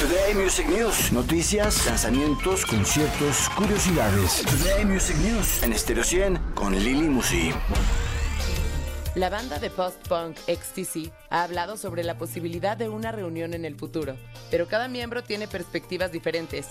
Today 0.00 0.34
Music 0.34 0.66
News. 0.68 1.12
Noticias, 1.12 1.86
lanzamientos, 1.86 2.66
conciertos, 2.66 3.48
curiosidades. 3.50 4.42
Today 4.42 4.84
Music 4.84 5.16
News. 5.18 5.62
En 5.62 5.72
Estéreo 5.72 6.02
100 6.02 6.38
con 6.54 6.74
Lili 6.74 7.08
Musi. 7.08 7.52
La 9.16 9.28
banda 9.28 9.58
de 9.58 9.70
post-punk 9.70 10.36
XTC 10.46 11.10
ha 11.30 11.42
hablado 11.42 11.76
sobre 11.76 12.04
la 12.04 12.16
posibilidad 12.16 12.76
de 12.76 12.88
una 12.88 13.10
reunión 13.10 13.54
en 13.54 13.64
el 13.64 13.74
futuro, 13.74 14.16
pero 14.52 14.68
cada 14.68 14.86
miembro 14.86 15.24
tiene 15.24 15.48
perspectivas 15.48 16.12
diferentes. 16.12 16.68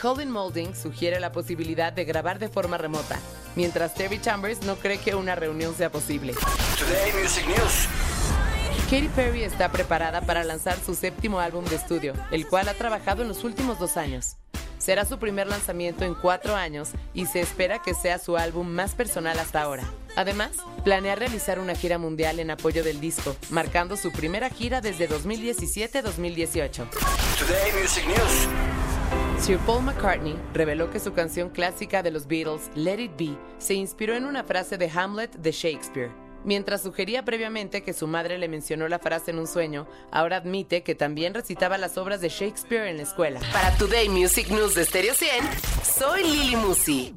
Colin 0.00 0.30
Moulding 0.30 0.74
sugiere 0.74 1.20
la 1.20 1.32
posibilidad 1.32 1.92
de 1.92 2.06
grabar 2.06 2.38
de 2.38 2.48
forma 2.48 2.78
remota, 2.78 3.18
mientras 3.56 3.92
Terry 3.92 4.18
Chambers 4.18 4.62
no 4.62 4.76
cree 4.76 4.96
que 4.96 5.14
una 5.14 5.34
reunión 5.34 5.74
sea 5.74 5.90
posible. 5.92 6.32
Today 6.78 7.12
Music 7.12 7.46
News. 7.46 7.88
Katy 8.90 9.08
Perry 9.08 9.42
está 9.42 9.70
preparada 9.70 10.22
para 10.22 10.44
lanzar 10.44 10.78
su 10.78 10.94
séptimo 10.94 11.40
álbum 11.40 11.64
de 11.66 11.76
estudio, 11.76 12.14
el 12.30 12.46
cual 12.46 12.68
ha 12.68 12.74
trabajado 12.74 13.20
en 13.20 13.28
los 13.28 13.44
últimos 13.44 13.78
dos 13.78 13.98
años. 13.98 14.36
Será 14.78 15.04
su 15.04 15.18
primer 15.18 15.46
lanzamiento 15.46 16.04
en 16.04 16.14
cuatro 16.14 16.54
años 16.54 16.90
y 17.14 17.26
se 17.26 17.40
espera 17.40 17.80
que 17.82 17.94
sea 17.94 18.18
su 18.18 18.36
álbum 18.36 18.68
más 18.68 18.94
personal 18.94 19.38
hasta 19.38 19.62
ahora. 19.62 19.84
Además, 20.16 20.52
planea 20.84 21.14
realizar 21.14 21.58
una 21.58 21.74
gira 21.74 21.98
mundial 21.98 22.40
en 22.40 22.50
apoyo 22.50 22.82
del 22.82 23.00
disco, 23.00 23.36
marcando 23.50 23.96
su 23.96 24.12
primera 24.12 24.48
gira 24.48 24.80
desde 24.80 25.08
2017-2018. 25.08 26.86
Sir 29.38 29.58
Paul 29.66 29.84
McCartney 29.84 30.34
reveló 30.54 30.90
que 30.90 30.98
su 30.98 31.12
canción 31.12 31.50
clásica 31.50 32.02
de 32.02 32.10
los 32.10 32.26
Beatles, 32.26 32.70
Let 32.74 33.00
It 33.00 33.12
Be, 33.18 33.38
se 33.58 33.74
inspiró 33.74 34.16
en 34.16 34.24
una 34.24 34.42
frase 34.42 34.78
de 34.78 34.90
Hamlet 34.90 35.36
de 35.36 35.52
Shakespeare. 35.52 36.25
Mientras 36.46 36.82
sugería 36.82 37.24
previamente 37.24 37.82
que 37.82 37.92
su 37.92 38.06
madre 38.06 38.38
le 38.38 38.46
mencionó 38.46 38.86
la 38.86 39.00
frase 39.00 39.32
en 39.32 39.40
un 39.40 39.48
sueño, 39.48 39.88
ahora 40.12 40.36
admite 40.36 40.84
que 40.84 40.94
también 40.94 41.34
recitaba 41.34 41.76
las 41.76 41.98
obras 41.98 42.20
de 42.20 42.28
Shakespeare 42.28 42.86
en 42.86 42.98
la 42.98 43.02
escuela. 43.02 43.40
Para 43.52 43.76
Today 43.76 44.08
Music 44.08 44.48
News 44.48 44.76
de 44.76 44.84
Stereo 44.84 45.12
100, 45.12 45.30
soy 45.82 46.22
Lili 46.22 46.54
Musi. 46.54 47.16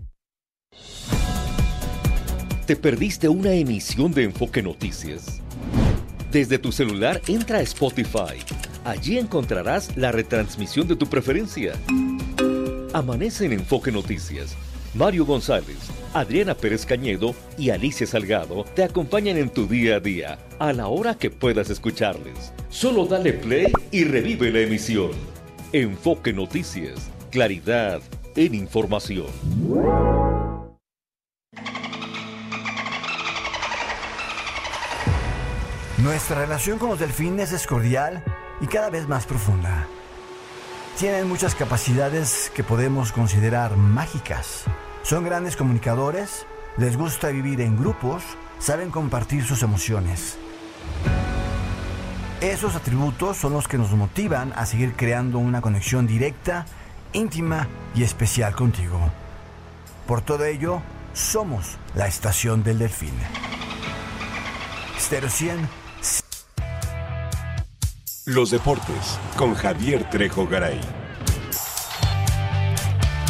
¿Te 2.65 2.75
perdiste 2.75 3.29
una 3.29 3.53
emisión 3.53 4.11
de 4.11 4.23
Enfoque 4.23 4.63
Noticias? 4.63 5.43
Desde 6.31 6.57
tu 6.57 6.71
celular 6.71 7.21
entra 7.27 7.59
a 7.59 7.61
Spotify. 7.61 8.39
Allí 8.83 9.19
encontrarás 9.19 9.95
la 9.95 10.11
retransmisión 10.11 10.87
de 10.87 10.95
tu 10.95 11.05
preferencia. 11.05 11.73
Amanece 12.93 13.45
en 13.45 13.53
Enfoque 13.53 13.91
Noticias. 13.91 14.55
Mario 14.95 15.23
González 15.23 15.98
Adriana 16.13 16.55
Pérez 16.55 16.85
Cañedo 16.85 17.35
y 17.57 17.69
Alicia 17.69 18.07
Salgado 18.07 18.63
te 18.75 18.83
acompañan 18.83 19.37
en 19.37 19.49
tu 19.49 19.67
día 19.67 19.97
a 19.97 19.99
día, 19.99 20.39
a 20.57 20.73
la 20.73 20.87
hora 20.87 21.15
que 21.15 21.29
puedas 21.29 21.69
escucharles. 21.69 22.51
Solo 22.69 23.05
dale 23.05 23.33
play 23.33 23.71
y 23.91 24.05
revive 24.05 24.51
la 24.51 24.61
emisión. 24.61 25.11
Enfoque 25.71 26.33
Noticias, 26.33 27.11
claridad 27.29 28.01
en 28.35 28.55
información. 28.55 29.27
Nuestra 35.99 36.39
relación 36.41 36.79
con 36.79 36.89
los 36.89 36.99
delfines 36.99 37.51
es 37.51 37.67
cordial 37.67 38.23
y 38.61 38.67
cada 38.67 38.89
vez 38.89 39.07
más 39.07 39.27
profunda. 39.27 39.85
Tienen 40.97 41.27
muchas 41.27 41.53
capacidades 41.53 42.51
que 42.55 42.63
podemos 42.63 43.11
considerar 43.11 43.77
mágicas 43.77 44.65
son 45.03 45.23
grandes 45.23 45.55
comunicadores, 45.55 46.45
les 46.77 46.97
gusta 46.97 47.29
vivir 47.29 47.61
en 47.61 47.77
grupos, 47.77 48.23
saben 48.59 48.91
compartir 48.91 49.43
sus 49.43 49.63
emociones. 49.63 50.37
Esos 52.41 52.75
atributos 52.75 53.37
son 53.37 53.53
los 53.53 53.67
que 53.67 53.77
nos 53.77 53.91
motivan 53.91 54.53
a 54.55 54.65
seguir 54.65 54.93
creando 54.95 55.39
una 55.39 55.61
conexión 55.61 56.07
directa, 56.07 56.65
íntima 57.11 57.67
y 57.95 58.03
especial 58.03 58.55
contigo. 58.55 58.99
Por 60.07 60.21
todo 60.21 60.45
ello, 60.45 60.81
somos 61.13 61.77
la 61.95 62.07
estación 62.07 62.63
del 62.63 62.79
delfín. 62.79 63.13
Stereo 64.97 65.29
100. 65.29 65.69
Los 68.25 68.51
deportes 68.51 69.19
con 69.35 69.55
Javier 69.55 70.09
Trejo 70.09 70.47
Garay. 70.47 70.98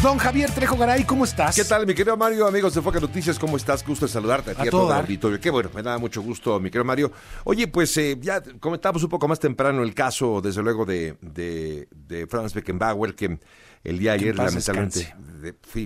Don 0.01 0.17
Javier 0.17 0.49
Trejo 0.49 0.77
Garay, 0.77 1.03
¿cómo 1.03 1.25
estás? 1.25 1.53
¿Qué 1.53 1.65
tal, 1.65 1.85
mi 1.85 1.93
querido 1.93 2.15
Mario? 2.15 2.47
Amigos 2.47 2.73
de 2.73 2.81
Foca 2.81 3.01
Noticias, 3.01 3.37
¿cómo 3.37 3.57
estás? 3.57 3.85
Gusto 3.85 4.05
de 4.05 4.11
saludarte 4.11 4.51
a 4.51 4.55
ti 4.55 4.67
a, 4.69 4.71
todo, 4.71 4.93
el 4.93 5.01
auditorio. 5.01 5.41
Qué 5.41 5.49
bueno, 5.49 5.69
me 5.75 5.83
da 5.83 5.97
mucho 5.97 6.21
gusto, 6.21 6.57
mi 6.57 6.69
querido 6.69 6.85
Mario. 6.85 7.11
Oye, 7.43 7.67
pues 7.67 7.97
eh, 7.97 8.17
ya 8.21 8.41
comentamos 8.61 9.03
un 9.03 9.09
poco 9.09 9.27
más 9.27 9.41
temprano 9.41 9.83
el 9.83 9.93
caso, 9.93 10.39
desde 10.39 10.63
luego, 10.63 10.85
de, 10.85 11.17
de, 11.19 11.89
de 11.91 12.27
Franz 12.27 12.53
Beckenbauer, 12.53 13.13
que 13.13 13.39
el 13.83 13.99
día 13.99 14.11
de 14.11 14.19
ayer, 14.19 14.37
lamentablemente, 14.37 15.13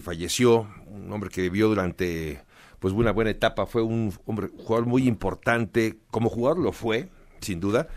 falleció. 0.04 0.68
Un 0.86 1.12
hombre 1.12 1.32
que 1.32 1.42
vivió 1.42 1.68
durante 1.68 2.44
pues 2.78 2.94
una 2.94 3.12
buena 3.12 3.32
etapa. 3.32 3.66
Fue 3.66 3.82
un 3.82 4.14
hombre, 4.28 4.50
jugador 4.56 4.86
muy 4.86 5.08
importante. 5.08 5.98
Como 6.12 6.30
jugador 6.30 6.60
lo 6.60 6.72
fue, 6.72 7.10
sin 7.42 7.60
duda 7.60 7.88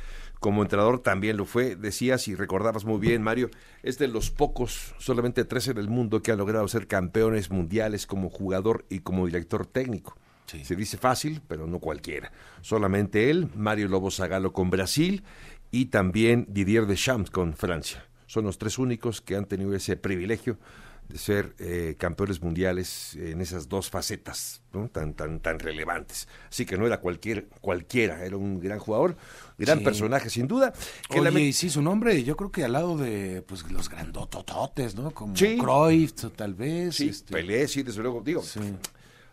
como 0.47 0.63
entrenador 0.63 1.01
también 1.01 1.37
lo 1.37 1.45
fue. 1.45 1.75
Decías 1.75 2.29
y 2.29 2.37
recordabas 2.37 2.85
muy 2.85 3.01
bien, 3.01 3.21
Mario, 3.21 3.51
es 3.83 3.99
de 3.99 4.07
los 4.07 4.31
pocos, 4.31 4.95
solamente 4.97 5.45
tres 5.45 5.67
en 5.67 5.77
el 5.77 5.89
mundo 5.89 6.23
que 6.23 6.31
han 6.31 6.39
logrado 6.39 6.69
ser 6.69 6.87
campeones 6.87 7.51
mundiales 7.51 8.07
como 8.07 8.31
jugador 8.31 8.85
y 8.89 9.01
como 9.01 9.27
director 9.27 9.67
técnico. 9.67 10.17
Se 10.47 10.77
dice 10.77 10.99
fácil, 10.99 11.43
pero 11.49 11.67
no 11.67 11.81
cualquiera. 11.81 12.31
Solamente 12.61 13.29
él, 13.29 13.49
Mario 13.57 13.89
Lobo 13.89 14.13
Zagalo 14.13 14.53
con 14.53 14.71
Brasil 14.71 15.25
y 15.73 15.87
también 15.87 16.47
Didier 16.49 16.87
Deschamps 16.87 17.33
con 17.33 17.55
Francia. 17.55 18.05
Son 18.27 18.45
los 18.45 18.57
tres 18.57 18.79
únicos 18.79 19.21
que 19.21 19.35
han 19.35 19.47
tenido 19.47 19.75
ese 19.75 19.97
privilegio 19.97 20.59
de 21.09 21.19
ser 21.19 21.55
eh, 21.59 21.95
campeones 21.99 22.43
mundiales 22.43 23.15
en 23.17 23.41
esas 23.41 23.69
dos 23.69 23.91
facetas 23.91 24.63
tan, 24.93 25.15
tan, 25.15 25.41
tan 25.41 25.59
relevantes. 25.59 26.29
Así 26.49 26.67
que 26.67 26.77
no 26.77 26.87
era 26.87 27.01
cualquier, 27.01 27.49
cualquiera, 27.61 28.25
era 28.25 28.37
un 28.37 28.61
gran 28.61 28.79
jugador, 28.79 29.17
gran 29.59 29.83
personaje 29.83 30.31
sin 30.31 30.47
duda. 30.47 30.73
Que 31.09 31.21
Oye, 31.21 31.41
y 31.41 31.53
sí, 31.53 31.71
su 31.71 31.83
nombre, 31.83 32.23
yo 32.25 32.37
creo 32.37 32.51
que 32.51 32.65
al 32.65 32.73
lado 32.73 32.97
de 32.97 33.43
pues 33.47 33.71
los 33.71 33.89
grandotototes, 33.89 34.95
¿no? 34.95 35.11
Como 35.13 35.35
Cruyff, 35.35 36.13
tal 36.35 36.55
vez. 36.55 36.97
Sí, 36.97 37.09
este... 37.09 37.33
Pelé, 37.33 37.67
sí, 37.69 37.83
desde 37.83 38.03
luego, 38.03 38.21
digo. 38.21 38.43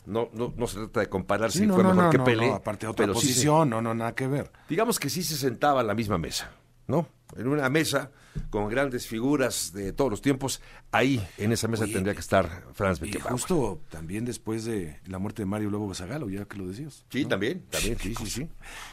No, 0.06 0.30
no, 0.34 0.54
no 0.56 0.68
se 0.68 0.80
trata 0.80 1.00
de 1.00 1.10
comparar 1.10 1.52
si 1.52 1.66
fue 1.68 1.84
mejor 1.84 2.10
que 2.10 2.20
Pelé. 2.20 2.52
aparte 2.52 2.86
de 2.86 2.92
otra 2.92 3.08
posición, 3.08 3.70
no, 3.70 3.82
no, 3.82 3.94
nada 3.94 4.14
que 4.14 4.28
ver. 4.28 4.52
Digamos 4.70 5.00
que 5.00 5.10
sí 5.10 5.24
se 5.24 5.36
sentaba 5.36 5.82
a 5.82 5.84
la 5.84 5.94
misma 5.94 6.18
mesa, 6.18 6.52
¿no? 6.88 7.08
En 7.38 7.48
una 7.48 7.70
mesa 7.70 8.12
con 8.50 8.70
grandes 8.70 9.08
figuras 9.08 9.74
de 9.74 9.94
todos 9.94 10.10
los 10.10 10.22
tiempos, 10.22 10.62
ahí 10.92 11.26
en 11.38 11.52
esa 11.52 11.68
mesa 11.68 11.86
tendría 11.86 12.14
que 12.14 12.20
estar 12.20 12.64
Franz 12.74 13.00
Beckenbauer. 13.00 13.30
Y 13.30 13.34
justo 13.34 13.82
también 13.90 14.26
después 14.26 14.66
de 14.66 15.00
la 15.06 15.20
muerte 15.20 15.44
de 15.44 15.46
Mario 15.46 15.70
Lobo 15.70 15.94
Zagalo, 15.94 16.30
ya 16.30 16.46
que 16.46 16.58
lo 16.58 16.68
decías. 16.68 17.06
Sí, 17.10 17.26
también, 17.26 17.64
también, 17.70 17.98
sí, 18.00 18.16
sí, 18.16 18.26
sí. 18.26 18.50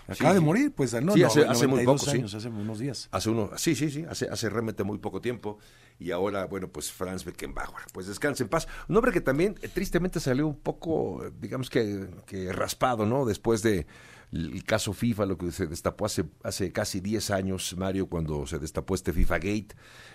Acaba 0.08 0.34
de 0.34 0.40
morir, 0.40 0.72
pues, 0.72 0.92
no, 1.02 1.12
sí, 1.12 1.22
hace, 1.22 1.44
hace 1.44 1.66
muy 1.66 1.84
poco, 1.84 2.10
años, 2.10 2.34
hace 2.34 2.48
unos 2.48 2.78
días. 2.78 3.08
Hace 3.10 3.30
uno, 3.30 3.50
sí, 3.56 3.74
sí, 3.74 3.90
sí, 3.90 4.04
hace, 4.08 4.28
hace 4.28 4.48
realmente 4.50 4.84
muy 4.84 4.98
poco 4.98 5.20
tiempo. 5.20 5.58
Y 5.98 6.12
ahora, 6.12 6.46
bueno, 6.46 6.68
pues 6.68 6.90
Franz 6.90 7.24
Beckenbauer. 7.24 7.84
Pues 7.92 8.06
descanse 8.06 8.42
en 8.42 8.48
paz. 8.48 8.66
Un 8.88 8.96
hombre 8.96 9.12
que 9.12 9.20
también 9.20 9.56
eh, 9.60 9.68
tristemente 9.68 10.18
salió 10.18 10.46
un 10.46 10.58
poco, 10.58 11.22
digamos 11.40 11.68
que, 11.68 12.08
que 12.26 12.52
raspado, 12.52 13.04
¿no? 13.04 13.26
Después 13.26 13.62
de 13.62 13.86
el 14.32 14.62
caso 14.64 14.92
FIFA, 14.92 15.26
lo 15.26 15.38
que 15.38 15.50
se 15.50 15.66
destapó 15.66 16.06
hace, 16.06 16.24
hace 16.44 16.72
casi 16.72 17.00
10 17.00 17.30
años, 17.30 17.74
Mario, 17.76 18.06
cuando 18.06 18.46
se 18.46 18.58
destapó 18.58 18.94
este 18.94 19.12
FIFA 19.12 19.34
Gate, 19.36 19.68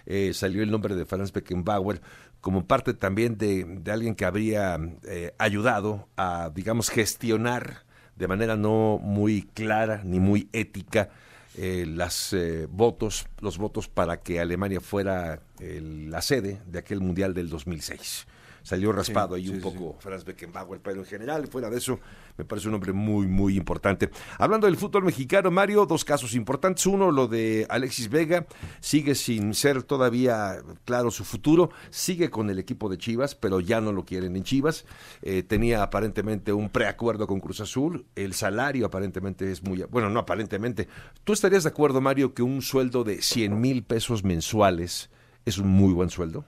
eh, 0.06 0.32
salió 0.34 0.64
el 0.64 0.72
nombre 0.72 0.96
de 0.96 1.06
Franz 1.06 1.32
Beckenbauer 1.32 2.02
como 2.40 2.66
parte 2.66 2.94
también 2.94 3.38
de, 3.38 3.66
de 3.66 3.92
alguien 3.92 4.16
que 4.16 4.26
habría 4.26 4.80
eh, 5.04 5.34
ayudado 5.38 6.08
a, 6.16 6.52
digamos, 6.54 6.90
gestionar 6.90 7.84
de 8.16 8.28
manera 8.28 8.56
no 8.56 9.00
muy 9.02 9.42
clara 9.42 10.02
ni 10.06 10.20
muy 10.20 10.48
ética 10.54 11.10
eh, 11.58 11.86
las 11.86 12.36
votos, 12.70 13.28
los 13.42 13.58
votos 13.58 13.90
para 13.90 14.22
que 14.22 14.40
Alemania 14.40 14.80
fuera 14.80 15.42
la 15.60 16.22
sede 16.22 16.62
de 16.66 16.80
aquel 16.80 17.02
mundial 17.02 17.34
del 17.34 17.50
2006 17.50 18.28
salió 18.66 18.92
raspado 18.92 19.36
ahí 19.36 19.48
un 19.48 19.62
poco 19.62 19.96
Franz 20.00 20.26
Beckenbauer, 20.26 20.82
pero 20.82 21.02
en 21.02 21.06
general, 21.06 21.48
fuera 21.48 21.70
de 21.70 21.78
eso, 21.78 22.00
me 22.36 22.46
parece 22.46 22.68
un 22.68 22.74
hombre 22.74 22.94
muy, 22.94 23.28
muy 23.28 23.56
importante. 23.56 24.10
Hablando 24.40 24.66
del 24.66 24.76
fútbol 24.76 25.04
mexicano, 25.04 25.52
Mario, 25.52 25.86
dos 25.86 26.04
casos 26.04 26.34
importantes. 26.34 26.84
Uno, 26.88 27.12
lo 27.12 27.28
de 27.28 27.68
Alexis 27.70 28.10
Vega, 28.10 28.48
sigue 28.80 29.14
sin 29.14 29.54
ser 29.54 29.84
todavía 29.84 30.58
claro 30.84 31.12
su 31.12 31.24
futuro, 31.24 31.70
sigue 31.92 32.32
con 32.32 32.50
el 32.50 32.58
equipo 32.58 32.90
de 32.90 32.98
Chivas, 32.98 33.36
pero 33.36 33.60
ya 33.60 33.82
no 33.82 33.92
lo 33.92 34.04
quieren 34.04 34.36
en 34.36 34.44
Chivas. 34.44 34.86
Eh, 35.22 35.44
tenía 35.44 35.84
aparentemente 35.84 36.52
un 36.52 36.70
preacuerdo 36.70 37.28
con 37.28 37.40
Cruz 37.40 37.62
Azul, 37.62 38.08
el 38.16 38.34
salario 38.34 38.88
aparentemente 38.88 39.52
es 39.52 39.62
muy, 39.62 39.84
bueno, 39.84 40.10
no 40.10 40.20
aparentemente. 40.20 40.88
¿Tú 41.24 41.34
estarías 41.34 41.66
de 41.66 41.70
acuerdo, 41.70 42.02
Mario, 42.02 42.34
que 42.34 42.42
un 42.42 42.64
sueldo 42.64 43.04
de 43.04 43.22
100 43.22 43.62
mil 43.62 43.84
pesos 43.84 44.24
mensuales 44.24 45.12
es 45.46 45.58
un 45.58 45.68
muy 45.68 45.94
buen 45.94 46.10
sueldo, 46.10 46.46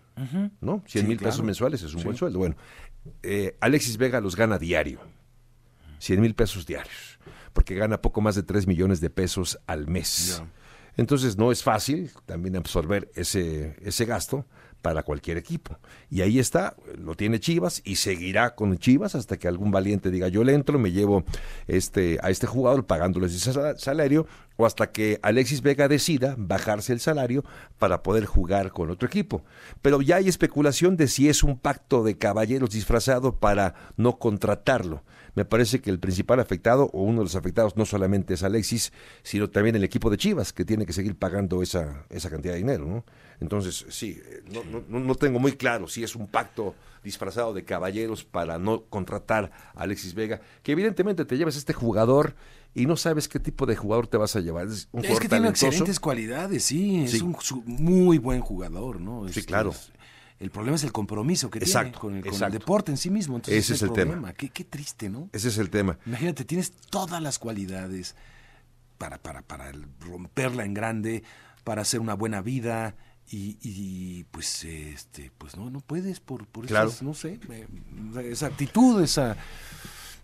¿no? 0.60 0.84
100 0.88 1.08
mil 1.08 1.18
pesos 1.18 1.44
mensuales 1.44 1.82
es 1.84 1.94
un 1.94 2.04
buen 2.04 2.18
sueldo. 2.18 2.40
Bueno, 2.40 2.56
eh, 3.24 3.56
Alexis 3.62 3.98
Vega 3.98 4.20
los 4.20 4.36
gana 4.36 4.58
diario, 4.58 5.00
100 6.00 6.20
mil 6.22 6.34
pesos 6.36 6.66
diarios, 6.66 7.20
porque 7.54 7.76
gana 7.76 8.02
poco 8.02 8.22
más 8.22 8.36
de 8.36 8.44
3 8.44 8.68
millones 8.68 9.00
de 9.00 9.10
pesos 9.10 9.60
al 9.68 9.88
mes. 9.88 10.42
Entonces 10.98 11.38
no 11.38 11.52
es 11.52 11.64
fácil 11.64 12.12
también 12.26 12.56
absorber 12.56 13.10
ese, 13.16 13.76
ese 13.82 14.06
gasto, 14.06 14.46
para 14.82 15.04
cualquier 15.04 15.38
equipo. 15.38 15.78
Y 16.10 16.22
ahí 16.22 16.40
está, 16.40 16.76
lo 16.98 17.16
tiene 17.16 17.40
Chivas 17.40 17.82
y 17.84 17.98
seguirá 17.98 18.56
con 18.56 18.78
Chivas 18.78 19.16
hasta 19.16 19.38
que 19.38 19.48
algún 19.48 19.72
valiente 19.72 20.12
diga 20.12 20.28
yo 20.28 20.44
le 20.44 20.54
entro, 20.54 20.80
me 20.80 20.92
llevo 20.92 21.24
este, 21.68 22.20
a 22.22 22.30
este 22.30 22.48
jugador 22.48 22.86
pagándoles 22.86 23.36
ese 23.36 23.54
salario 23.78 24.28
o 24.56 24.66
hasta 24.66 24.92
que 24.92 25.20
Alexis 25.22 25.62
Vega 25.62 25.88
decida 25.88 26.36
bajarse 26.38 26.94
el 26.94 27.00
salario 27.00 27.44
para 27.78 28.02
poder 28.02 28.26
jugar 28.26 28.72
con 28.72 28.90
otro 28.90 29.08
equipo. 29.08 29.44
Pero 29.82 30.02
ya 30.02 30.18
hay 30.18 30.30
especulación 30.30 30.96
de 30.96 31.08
si 31.08 31.28
es 31.28 31.44
un 31.44 31.58
pacto 31.60 32.04
de 32.04 32.18
caballeros 32.18 32.72
disfrazado 32.72 33.36
para 33.36 33.76
no 33.98 34.18
contratarlo. 34.18 35.04
Me 35.38 35.46
parece 35.46 35.82
que 35.82 35.92
el 35.92 36.00
principal 36.00 36.40
afectado 36.40 36.90
o 36.94 37.04
uno 37.04 37.20
de 37.20 37.26
los 37.26 37.36
afectados 37.36 37.78
no 37.78 37.86
solamente 37.86 38.34
es 38.34 38.42
Alexis, 38.42 38.92
sino 39.22 39.52
también 39.52 39.76
el 39.76 39.84
equipo 39.84 40.10
de 40.10 40.18
Chivas, 40.18 40.52
que 40.52 40.66
tiene 40.66 40.84
que 40.84 40.94
seguir 40.94 41.16
pagando 41.16 41.62
esa, 41.62 42.08
esa 42.10 42.32
cantidad 42.32 42.54
de 42.54 42.58
dinero. 42.58 42.88
¿no? 42.88 43.06
Entonces, 43.40 43.86
sí, 43.90 44.20
eh, 44.20 44.42
no, 44.52 44.64
no, 44.64 45.00
no 45.00 45.14
tengo 45.14 45.38
muy 45.38 45.52
claro 45.52 45.88
si 45.88 46.04
es 46.04 46.16
un 46.16 46.26
pacto 46.26 46.74
disfrazado 47.04 47.54
de 47.54 47.64
caballeros 47.64 48.24
para 48.24 48.58
no 48.58 48.86
contratar 48.86 49.52
a 49.76 49.84
Alexis 49.84 50.16
Vega, 50.16 50.42
que 50.64 50.72
evidentemente 50.72 51.24
te 51.24 51.38
llevas 51.38 51.54
a 51.54 51.60
este 51.60 51.74
jugador 51.74 52.34
y 52.74 52.88
no 52.88 52.98
sabes 52.98 53.28
qué 53.28 53.40
tipo 53.40 53.68
de 53.68 53.76
jugador 53.76 54.08
te 54.08 54.18
vas 54.18 54.36
a 54.36 54.40
llevar. 54.40 54.66
Es, 54.66 54.90
un 54.92 55.06
es 55.06 55.20
que 55.20 55.30
tiene 55.30 55.50
excelentes 55.50 56.00
cualidades, 56.00 56.64
sí, 56.64 57.04
es 57.04 57.22
un 57.22 57.38
muy 57.66 58.18
buen 58.18 58.42
jugador, 58.42 59.00
¿no? 59.00 59.28
Sí, 59.30 59.44
claro. 59.44 59.72
El 60.40 60.52
problema 60.52 60.76
es 60.76 60.84
el 60.84 60.92
compromiso 60.92 61.50
que 61.50 61.60
tiene 61.60 61.92
con 61.94 62.16
el, 62.16 62.52
deporte 62.52 62.92
en 62.92 62.98
sí 62.98 63.10
mismo. 63.10 63.38
Entonces, 63.38 63.66
ese 63.66 63.74
es 63.74 63.82
el, 63.82 63.92
tema. 63.92 64.34
Qué, 64.34 64.50
qué, 64.50 64.64
triste, 64.64 65.10
¿no? 65.10 65.30
Ese 65.34 65.48
es 65.48 65.58
el 65.58 65.70
tema. 65.70 65.98
Imagínate, 66.06 66.46
tienes 66.46 66.72
todas 66.72 67.22
las 67.22 67.40
cualidades 67.40 68.16
para, 68.98 69.18
para, 69.18 69.42
para 69.42 69.72
romperla 70.00 70.64
en 70.64 70.74
grande, 70.74 71.24
para 71.64 71.82
hacer 71.82 72.00
una 72.00 72.14
buena 72.14 72.42
vida, 72.42 72.96
y, 73.30 74.24
pues 74.32 74.64
este 74.64 75.32
pues 75.38 75.58
no 75.58 75.70
no 75.70 75.82
puedes 75.82 76.20
por 76.20 76.48
por 76.48 76.70
no 76.72 77.14
sé 77.14 77.40
esa 78.24 78.48
actitud 78.48 79.02
esa 79.02 79.36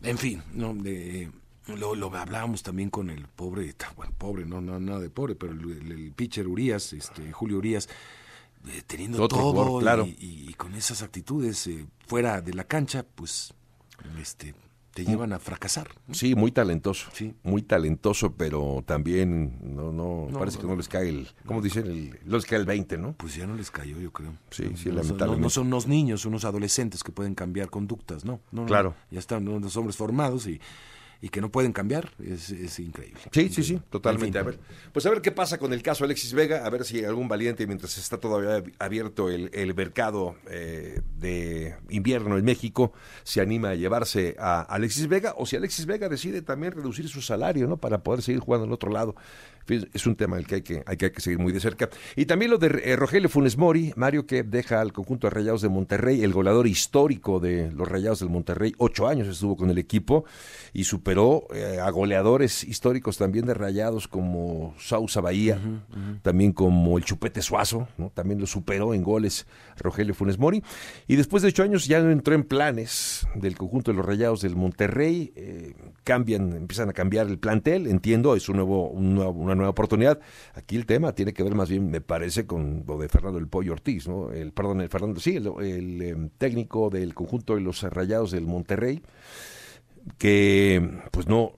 en 0.02 0.18
fin 0.18 0.42
no 0.54 0.74
de 0.74 1.30
lo, 1.68 1.96
lo 1.96 2.16
hablábamos 2.16 2.64
también 2.64 2.90
con 2.90 3.10
el 3.10 3.28
pobre 3.28 3.76
bueno 3.98 4.14
pobre 4.18 4.46
no 4.46 4.62
no 4.62 4.80
nada 4.80 5.00
de 5.00 5.10
pobre 5.10 5.36
pero 5.36 5.52
el, 5.52 6.14
pitcher 6.16 6.48
Urias 6.48 6.94
este 6.94 7.32
Julio 7.34 7.58
Urias 7.58 7.90
eh, 8.68 8.82
teniendo 8.86 9.28
todo 9.28 9.80
claro. 9.80 10.06
y, 10.08 10.54
con 10.54 10.76
esas 10.76 11.02
actitudes 11.02 11.68
eh, 11.68 11.86
fuera 12.08 12.42
de 12.42 12.54
la 12.54 12.64
cancha 12.64 13.04
pues 13.16 13.54
este 14.20 14.54
te 14.94 15.06
llevan 15.06 15.34
a 15.34 15.40
fracasar. 15.40 15.90
Sí, 16.12 16.36
muy 16.36 16.52
talentoso, 16.52 17.10
sí. 17.14 17.34
muy 17.42 17.64
talentoso, 17.64 18.34
pero 18.34 18.84
también 18.86 19.76
no, 19.76 19.92
no, 19.92 20.28
parece 20.38 20.60
que 20.60 20.68
no 20.68 20.76
les 20.76 20.88
cae 20.88 21.10
el, 21.10 21.30
¿cómo 21.46 21.62
dicen? 21.62 21.88
El, 21.88 22.20
no 22.26 22.36
les 22.36 22.46
cae 22.46 22.60
el 22.60 22.66
20, 22.66 22.98
¿no? 23.00 23.14
Pues 23.14 23.36
ya 23.36 23.48
no 23.48 23.56
les 23.56 23.72
cayó, 23.72 24.00
yo 24.00 24.12
creo. 24.12 24.34
Sí, 24.52 24.66
sí, 24.76 24.90
no, 24.90 24.98
lamentablemente. 24.98 25.42
No, 25.42 25.50
son 25.50 25.68
unos 25.68 25.88
niños, 25.88 26.26
unos 26.26 26.46
adolescentes 26.46 27.04
que 27.04 27.12
pueden 27.12 27.34
cambiar 27.34 27.72
conductas, 27.72 28.24
¿no? 28.24 28.40
no 28.52 28.66
claro. 28.66 28.94
ya 29.10 29.18
están 29.18 29.48
unos 29.48 29.76
hombres 29.78 29.98
formados 29.98 30.46
y 30.46 30.62
y 31.24 31.30
que 31.30 31.40
no 31.40 31.50
pueden 31.50 31.72
cambiar, 31.72 32.12
es, 32.22 32.50
es 32.50 32.80
increíble. 32.80 33.22
Sí, 33.32 33.48
sí, 33.48 33.64
sí, 33.64 33.80
totalmente. 33.90 34.38
A 34.38 34.44
ver, 34.44 34.60
pues 34.92 35.06
a 35.06 35.10
ver 35.10 35.22
qué 35.22 35.32
pasa 35.32 35.58
con 35.58 35.72
el 35.72 35.82
caso 35.82 36.04
Alexis 36.04 36.34
Vega, 36.34 36.66
a 36.66 36.70
ver 36.70 36.84
si 36.84 37.06
algún 37.06 37.30
valiente, 37.30 37.66
mientras 37.66 37.98
está 37.98 38.18
todavía 38.18 38.62
abierto 38.78 39.30
el, 39.30 39.50
el 39.54 39.74
mercado 39.74 40.36
eh, 40.50 41.00
de 41.18 41.78
invierno 41.88 42.38
en 42.38 42.44
México, 42.44 42.92
se 43.24 43.40
anima 43.40 43.70
a 43.70 43.76
llevarse 43.76 44.36
a 44.38 44.64
Alexis 44.64 45.08
Vega, 45.08 45.34
o 45.38 45.46
si 45.46 45.56
Alexis 45.56 45.86
Vega 45.86 46.10
decide 46.10 46.42
también 46.42 46.74
reducir 46.74 47.08
su 47.08 47.22
salario, 47.22 47.68
¿no? 47.68 47.78
Para 47.78 48.04
poder 48.04 48.22
seguir 48.22 48.42
jugando 48.42 48.66
en 48.66 48.74
otro 48.74 48.92
lado. 48.92 49.16
Es 49.94 50.06
un 50.08 50.16
tema 50.16 50.38
el 50.38 50.48
que 50.48 50.56
hay 50.56 50.62
que, 50.62 50.84
hay 50.86 50.98
que, 50.98 51.12
seguir 51.18 51.40
muy 51.40 51.54
de 51.54 51.60
cerca. 51.60 51.90
Y 52.16 52.26
también 52.26 52.52
lo 52.52 52.58
de 52.58 52.82
eh, 52.84 52.96
Rogelio 52.96 53.30
Funes 53.30 53.58
Mori, 53.58 53.94
Mario, 53.96 54.26
que 54.26 54.44
deja 54.44 54.82
al 54.82 54.92
conjunto 54.94 55.28
de 55.28 55.32
Rayados 55.32 55.62
de 55.62 55.70
Monterrey, 55.70 56.24
el 56.24 56.34
goleador 56.34 56.68
histórico 56.68 57.40
de 57.40 57.72
los 57.72 57.88
Rayados 57.88 58.20
del 58.20 58.30
Monterrey, 58.30 58.74
ocho 58.78 59.08
años 59.08 59.28
estuvo 59.28 59.56
con 59.56 59.70
el 59.70 59.78
equipo 59.78 60.26
y 60.74 60.86
super 60.86 61.04
superó 61.04 61.48
eh, 61.54 61.82
a 61.82 61.90
goleadores 61.90 62.64
históricos 62.64 63.18
también 63.18 63.46
de 63.46 63.54
rayados 63.54 64.08
como 64.08 64.74
Sausa 64.80 65.20
Bahía, 65.20 65.60
también 66.22 66.54
como 66.54 66.98
el 66.98 67.04
Chupete 67.04 67.42
Suazo, 67.42 67.90
¿no? 67.98 68.10
también 68.10 68.40
lo 68.40 68.48
superó 68.48 68.94
en 68.94 69.04
goles 69.04 69.46
Rogelio 69.78 70.14
Funes 70.14 70.40
Mori. 70.40 70.64
Y 71.08 71.18
después 71.18 71.44
de 71.44 71.50
ocho 71.50 71.62
años 71.62 71.88
ya 71.88 71.98
entró 71.98 72.36
en 72.36 72.44
planes 72.46 73.28
del 73.36 73.58
conjunto 73.58 73.92
de 73.92 73.98
los 73.98 74.06
rayados 74.06 74.42
del 74.42 74.56
Monterrey, 74.56 75.34
eh, 75.36 75.74
cambian, 76.06 76.54
empiezan 76.54 76.90
a 76.90 76.94
cambiar 76.94 77.28
el 77.28 77.38
plantel, 77.38 77.88
entiendo, 77.88 78.34
es 78.38 78.48
un 78.48 78.56
nuevo, 78.56 78.88
una 78.88 79.53
nueva 79.56 79.70
oportunidad. 79.70 80.20
Aquí 80.54 80.76
el 80.76 80.86
tema 80.86 81.14
tiene 81.14 81.34
que 81.34 81.44
ver 81.44 81.56
más 81.56 81.70
bien, 81.70 81.90
me 81.90 82.02
parece, 82.02 82.46
con 82.46 82.84
lo 82.88 82.98
de 82.98 83.10
Fernando 83.10 83.40
el 83.40 83.48
Pollo 83.48 83.74
Ortiz, 83.74 84.08
¿no? 84.08 84.32
El, 84.32 84.52
perdón, 84.52 84.82
el 84.82 84.90
Fernando, 84.90 85.20
sí, 85.20 85.38
el, 85.38 86.02
em, 86.02 86.30
técnico 86.38 86.90
del 86.90 87.14
conjunto 87.14 87.56
de 87.56 87.62
los 87.62 87.84
rayados 87.84 88.32
del 88.32 88.46
Monterrey 88.46 89.02
que 90.18 91.02
pues 91.12 91.28
no, 91.28 91.54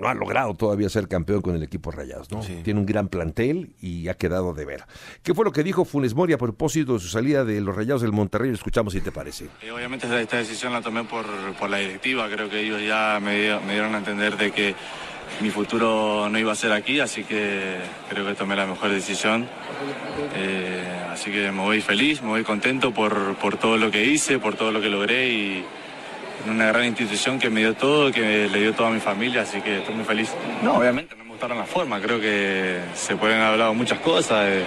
no 0.00 0.08
ha 0.08 0.14
logrado 0.14 0.54
todavía 0.54 0.88
ser 0.88 1.08
campeón 1.08 1.42
con 1.42 1.54
el 1.56 1.62
equipo 1.62 1.90
Rayados, 1.90 2.30
¿no? 2.30 2.40
Tiene 2.62 2.78
un 2.80 2.86
gran 2.86 3.08
plantel 3.08 3.74
y 3.80 4.08
ha 4.08 4.14
quedado 4.14 4.54
de 4.54 4.64
ver. 4.64 4.84
¿Qué 5.22 5.34
fue 5.34 5.44
lo 5.44 5.52
que 5.52 5.62
dijo 5.62 5.84
Funes 5.84 6.14
Mori 6.14 6.32
a 6.32 6.38
propósito 6.38 6.94
de 6.94 7.00
su 7.00 7.08
salida 7.08 7.44
de 7.44 7.60
los 7.60 7.74
Rayados 7.74 8.02
del 8.02 8.12
Monterrey? 8.12 8.50
Lo 8.50 8.54
escuchamos 8.54 8.92
si 8.92 9.00
te 9.00 9.10
parece. 9.10 9.48
obviamente 9.74 10.06
esta 10.20 10.36
decisión 10.36 10.72
la 10.72 10.80
tomé 10.80 11.04
por, 11.04 11.26
por 11.58 11.68
la 11.68 11.78
directiva, 11.78 12.28
creo 12.28 12.48
que 12.48 12.60
ellos 12.60 12.80
ya 12.82 13.18
me, 13.20 13.58
me 13.66 13.72
dieron 13.72 13.94
a 13.94 13.98
entender 13.98 14.36
de 14.36 14.52
que 14.52 14.74
mi 15.40 15.50
futuro 15.50 16.28
no 16.28 16.38
iba 16.38 16.52
a 16.52 16.56
ser 16.56 16.72
aquí, 16.72 17.00
así 17.00 17.24
que 17.24 17.76
creo 18.08 18.26
que 18.26 18.34
tomé 18.34 18.56
la 18.56 18.66
mejor 18.66 18.90
decisión. 18.90 19.46
Eh, 20.36 20.82
así 21.12 21.30
que 21.30 21.50
me 21.52 21.62
voy 21.62 21.80
feliz, 21.80 22.22
me 22.22 22.28
voy 22.28 22.44
contento 22.44 22.92
por, 22.92 23.34
por 23.36 23.56
todo 23.56 23.76
lo 23.76 23.90
que 23.90 24.04
hice, 24.04 24.38
por 24.38 24.54
todo 24.54 24.72
lo 24.72 24.80
que 24.80 24.88
logré 24.88 25.28
y 25.28 25.64
en 26.44 26.52
una 26.52 26.66
gran 26.66 26.84
institución 26.84 27.38
que 27.38 27.50
me 27.50 27.60
dio 27.60 27.74
todo, 27.74 28.12
que 28.12 28.48
le 28.48 28.60
dio 28.60 28.72
toda 28.74 28.90
mi 28.90 29.00
familia, 29.00 29.42
así 29.42 29.60
que 29.60 29.78
estoy 29.78 29.94
muy 29.94 30.04
feliz. 30.04 30.32
No, 30.62 30.74
obviamente 30.74 31.14
no 31.16 31.24
me 31.24 31.30
gustaron 31.30 31.58
las 31.58 31.68
formas, 31.68 32.00
creo 32.02 32.20
que 32.20 32.78
se 32.94 33.16
pueden 33.16 33.40
haber 33.40 33.52
hablado 33.52 33.74
muchas 33.74 33.98
cosas. 34.00 34.46
Eh, 34.48 34.64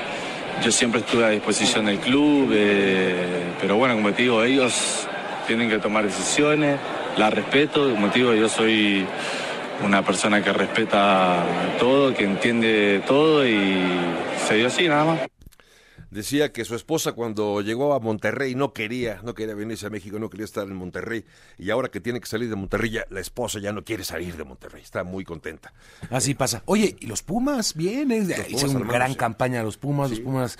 yo 0.63 0.71
siempre 0.71 0.99
estuve 0.99 1.25
a 1.25 1.29
disposición 1.29 1.85
del 1.85 1.97
club, 1.99 2.51
eh, 2.53 3.43
pero 3.59 3.77
bueno, 3.77 3.95
como 3.95 4.11
te 4.13 4.23
digo, 4.23 4.43
ellos 4.43 5.07
tienen 5.47 5.69
que 5.69 5.79
tomar 5.79 6.03
decisiones, 6.03 6.77
la 7.17 7.29
respeto, 7.29 7.89
como 7.91 8.09
te 8.09 8.19
digo, 8.19 8.33
yo 8.33 8.47
soy 8.47 9.05
una 9.83 10.05
persona 10.05 10.43
que 10.43 10.53
respeta 10.53 11.45
todo, 11.79 12.13
que 12.13 12.23
entiende 12.23 13.03
todo 13.07 13.47
y 13.47 13.77
se 14.47 14.55
dio 14.55 14.67
así 14.67 14.87
nada 14.87 15.05
más. 15.05 15.19
Decía 16.09 16.51
que 16.51 16.65
su 16.65 16.75
esposa 16.75 17.13
cuando 17.13 17.61
llegó 17.61 17.93
a 17.93 17.99
Monterrey 17.99 18.53
no 18.53 18.73
quería, 18.73 19.21
no 19.23 19.33
quería 19.33 19.55
venirse 19.55 19.87
a 19.87 19.89
México, 19.89 20.19
no 20.19 20.29
quería 20.29 20.43
estar 20.43 20.67
en 20.67 20.75
Monterrey 20.75 21.23
y 21.57 21.69
ahora 21.69 21.87
que 21.87 22.01
tiene 22.01 22.19
que 22.19 22.25
salir 22.27 22.49
de 22.49 22.57
Monterrey, 22.57 22.91
ya, 22.91 23.05
la 23.09 23.21
esposa 23.21 23.59
ya 23.59 23.71
no 23.71 23.85
quiere 23.85 24.03
salir 24.03 24.35
de 24.35 24.43
Monterrey, 24.43 24.81
está 24.81 25.05
muy 25.05 25.23
contenta. 25.23 25.73
Así 26.09 26.33
pasa. 26.33 26.63
Oye, 26.65 26.97
y 26.99 27.07
los 27.07 27.23
Pumas, 27.23 27.75
bien, 27.75 28.11
hicieron 28.11 28.75
una 28.75 28.91
gran 28.91 29.13
campaña 29.13 29.63
los 29.63 29.77
Pumas, 29.77 30.09
los 30.09 30.19
Pumas 30.19 30.57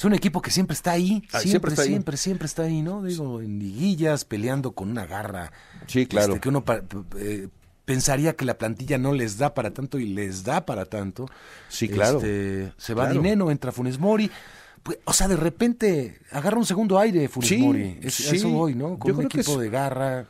es 0.00 0.04
un 0.06 0.14
equipo 0.14 0.40
que 0.40 0.50
siempre 0.50 0.72
está 0.72 0.92
ahí, 0.92 1.22
ah, 1.30 1.40
siempre, 1.40 1.76
siempre, 1.76 2.16
siempre, 2.16 2.46
está 2.46 2.62
ahí, 2.62 2.80
¿no? 2.80 3.02
Digo, 3.02 3.42
en 3.42 3.58
liguillas, 3.58 4.24
peleando 4.24 4.72
con 4.72 4.90
una 4.90 5.04
garra. 5.04 5.52
Sí, 5.88 6.06
claro. 6.06 6.32
Este, 6.32 6.40
que 6.40 6.48
uno 6.48 6.64
eh, 7.18 7.48
pensaría 7.90 8.36
que 8.36 8.44
la 8.44 8.56
plantilla 8.56 8.98
no 8.98 9.12
les 9.12 9.36
da 9.36 9.52
para 9.52 9.72
tanto 9.72 9.98
y 9.98 10.06
les 10.06 10.44
da 10.44 10.64
para 10.64 10.84
tanto. 10.84 11.26
Sí, 11.68 11.88
claro. 11.88 12.18
Este, 12.18 12.72
se 12.76 12.94
va 12.94 13.10
Dineno, 13.10 13.50
entra 13.50 13.72
Funes 13.72 13.98
Mori. 13.98 14.30
Pues, 14.84 14.98
o 15.04 15.12
sea, 15.12 15.26
de 15.26 15.34
repente 15.34 16.20
agarra 16.30 16.56
un 16.56 16.64
segundo 16.64 17.00
aire 17.00 17.28
Funes 17.28 17.58
Mori. 17.58 17.98
Eso 18.00 18.48
voy, 18.48 18.76
¿no? 18.76 18.96
Con 18.96 19.16
un 19.16 19.24
equipo 19.24 19.58
de 19.58 19.70
garra. 19.70 20.28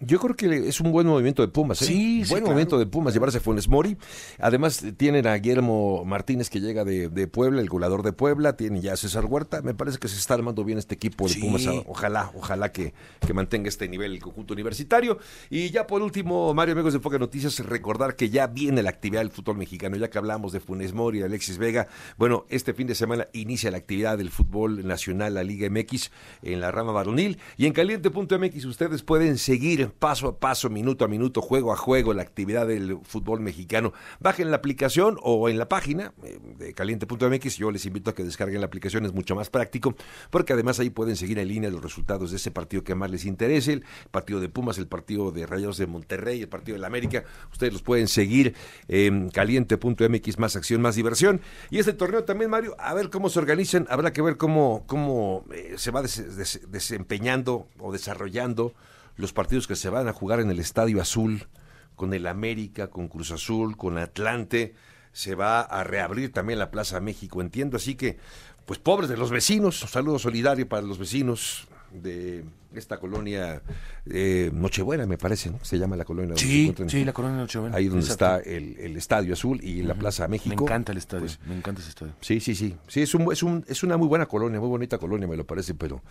Yo 0.00 0.20
creo 0.20 0.36
que 0.36 0.68
es 0.68 0.80
un 0.80 0.92
buen 0.92 1.08
movimiento 1.08 1.42
de 1.42 1.48
Pumas. 1.48 1.82
¿eh? 1.82 1.86
Sí, 1.86 2.22
buen 2.28 2.44
movimiento 2.44 2.78
de 2.78 2.86
Pumas 2.86 3.14
llevarse 3.14 3.38
a 3.38 3.40
Funes 3.40 3.66
Mori. 3.66 3.96
Además, 4.38 4.84
tienen 4.96 5.26
a 5.26 5.34
Guillermo 5.34 6.04
Martínez 6.04 6.50
que 6.50 6.60
llega 6.60 6.84
de, 6.84 7.26
Puebla, 7.26 7.60
el 7.60 7.68
goleador 7.68 8.04
de 8.04 8.12
Puebla. 8.12 8.56
Tienen 8.56 8.80
ya 8.80 8.92
a 8.92 8.96
César 8.96 9.24
Huerta. 9.24 9.60
Me 9.60 9.74
parece 9.74 9.98
que 9.98 10.06
se 10.06 10.16
está 10.16 10.34
armando 10.34 10.62
bien 10.62 10.78
este 10.78 10.94
equipo 10.94 11.28
de 11.28 11.34
Pumas. 11.40 11.66
Ojalá, 11.86 12.30
ojalá 12.36 12.70
que, 12.70 12.94
que, 13.26 13.34
mantenga 13.34 13.68
este 13.68 13.88
nivel 13.88 14.12
el 14.12 14.22
conjunto 14.22 14.54
universitario. 14.54 15.18
Y 15.50 15.70
ya 15.70 15.88
por 15.88 16.00
último, 16.00 16.54
Mario, 16.54 16.74
amigos 16.74 16.92
de 16.92 16.98
Enfoque 16.98 17.18
Noticias, 17.18 17.58
recordar 17.58 18.14
que 18.14 18.30
ya 18.30 18.46
viene 18.46 18.84
la 18.84 18.90
actividad 18.90 19.22
del 19.22 19.32
fútbol 19.32 19.56
mexicano. 19.56 19.96
Ya 19.96 20.10
que 20.10 20.18
hablamos 20.18 20.52
de 20.52 20.60
Funes 20.60 20.92
Mori, 20.92 21.22
Alexis 21.22 21.58
Vega. 21.58 21.88
Bueno, 22.16 22.46
este 22.50 22.72
fin 22.72 22.86
de 22.86 22.94
semana 22.94 23.26
inicia 23.32 23.72
la 23.72 23.78
actividad 23.78 24.16
del 24.16 24.30
fútbol 24.30 24.86
nacional, 24.86 25.34
la 25.34 25.42
Liga 25.42 25.68
MX, 25.68 26.12
en 26.42 26.60
la 26.60 26.70
rama 26.70 26.92
varonil. 26.92 27.40
Y 27.56 27.66
en 27.66 27.72
caliente.mx 27.72 28.64
ustedes 28.64 29.02
pueden 29.02 29.38
seguir 29.38 29.87
paso 29.90 30.28
a 30.28 30.38
paso, 30.38 30.70
minuto 30.70 31.04
a 31.04 31.08
minuto, 31.08 31.40
juego 31.42 31.72
a 31.72 31.76
juego, 31.76 32.14
la 32.14 32.22
actividad 32.22 32.66
del 32.66 32.98
fútbol 33.02 33.40
mexicano. 33.40 33.92
Bajen 34.20 34.50
la 34.50 34.56
aplicación 34.56 35.18
o 35.22 35.48
en 35.48 35.58
la 35.58 35.68
página 35.68 36.12
eh, 36.22 36.38
de 36.58 36.74
caliente.mx. 36.74 37.56
Yo 37.56 37.70
les 37.70 37.86
invito 37.86 38.10
a 38.10 38.14
que 38.14 38.24
descarguen 38.24 38.60
la 38.60 38.66
aplicación, 38.66 39.04
es 39.04 39.12
mucho 39.12 39.34
más 39.34 39.50
práctico, 39.50 39.94
porque 40.30 40.52
además 40.52 40.78
ahí 40.80 40.90
pueden 40.90 41.16
seguir 41.16 41.38
en 41.38 41.48
línea 41.48 41.70
los 41.70 41.82
resultados 41.82 42.30
de 42.30 42.36
ese 42.36 42.50
partido 42.50 42.84
que 42.84 42.94
más 42.94 43.10
les 43.10 43.24
interese, 43.24 43.74
el 43.74 43.84
partido 44.10 44.40
de 44.40 44.48
Pumas, 44.48 44.78
el 44.78 44.86
partido 44.86 45.30
de 45.30 45.46
Rayos 45.46 45.78
de 45.78 45.86
Monterrey, 45.86 46.42
el 46.42 46.48
partido 46.48 46.74
de 46.76 46.80
la 46.80 46.86
América. 46.86 47.24
Ustedes 47.52 47.72
los 47.72 47.82
pueden 47.82 48.08
seguir 48.08 48.54
en 48.88 49.30
caliente.mx, 49.30 50.38
más 50.38 50.56
acción, 50.56 50.80
más 50.80 50.96
diversión. 50.96 51.40
Y 51.70 51.78
este 51.78 51.92
torneo 51.92 52.24
también, 52.24 52.50
Mario, 52.50 52.76
a 52.78 52.94
ver 52.94 53.10
cómo 53.10 53.28
se 53.28 53.38
organizan, 53.38 53.86
habrá 53.90 54.12
que 54.12 54.22
ver 54.22 54.36
cómo, 54.36 54.84
cómo 54.86 55.44
eh, 55.52 55.74
se 55.76 55.90
va 55.90 56.02
desempeñando 56.02 57.68
o 57.78 57.92
desarrollando 57.92 58.74
los 59.18 59.34
partidos 59.34 59.66
que 59.66 59.76
se 59.76 59.90
van 59.90 60.08
a 60.08 60.14
jugar 60.14 60.40
en 60.40 60.50
el 60.50 60.60
Estadio 60.60 61.02
Azul, 61.02 61.48
con 61.96 62.14
el 62.14 62.26
América, 62.26 62.88
con 62.88 63.08
Cruz 63.08 63.32
Azul, 63.32 63.76
con 63.76 63.98
Atlante, 63.98 64.74
se 65.12 65.34
va 65.34 65.60
a 65.60 65.82
reabrir 65.82 66.32
también 66.32 66.60
la 66.60 66.70
Plaza 66.70 67.00
México, 67.00 67.42
entiendo, 67.42 67.76
así 67.76 67.96
que, 67.96 68.18
pues 68.64 68.78
pobres 68.78 69.10
de 69.10 69.16
los 69.16 69.30
vecinos, 69.30 69.82
un 69.82 69.88
saludo 69.88 70.18
solidario 70.20 70.68
para 70.68 70.86
los 70.86 70.98
vecinos 70.98 71.66
de 71.92 72.44
esta 72.74 72.98
colonia 72.98 73.62
eh, 74.06 74.50
Nochebuena, 74.52 75.06
me 75.06 75.16
parece, 75.16 75.50
¿no? 75.50 75.58
Se 75.62 75.78
llama 75.78 75.96
la 75.96 76.04
colonia. 76.04 76.36
Sí, 76.36 76.74
sí, 76.86 77.04
la 77.04 77.12
colonia 77.12 77.38
Nochebuena. 77.38 77.76
Ahí 77.76 77.88
donde 77.88 78.06
está 78.06 78.38
el, 78.38 78.76
el, 78.78 78.96
Estadio 78.96 79.32
Azul 79.32 79.60
y 79.62 79.82
la 79.82 79.94
Plaza 79.94 80.28
México. 80.28 80.54
Me 80.54 80.62
encanta 80.62 80.92
el 80.92 80.98
estadio, 80.98 81.24
pues, 81.24 81.40
me 81.46 81.56
encanta 81.56 81.80
ese 81.80 81.90
estadio. 81.90 82.14
Sí, 82.20 82.40
sí, 82.40 82.54
sí. 82.54 82.76
Sí, 82.86 83.02
es, 83.02 83.14
un, 83.14 83.32
es, 83.32 83.42
un, 83.42 83.64
es 83.66 83.82
una 83.82 83.96
muy 83.96 84.06
buena 84.06 84.26
colonia, 84.26 84.60
muy 84.60 84.68
bonita 84.68 84.98
colonia, 84.98 85.26
me 85.26 85.36
lo 85.36 85.46
parece, 85.46 85.74
pero 85.74 86.02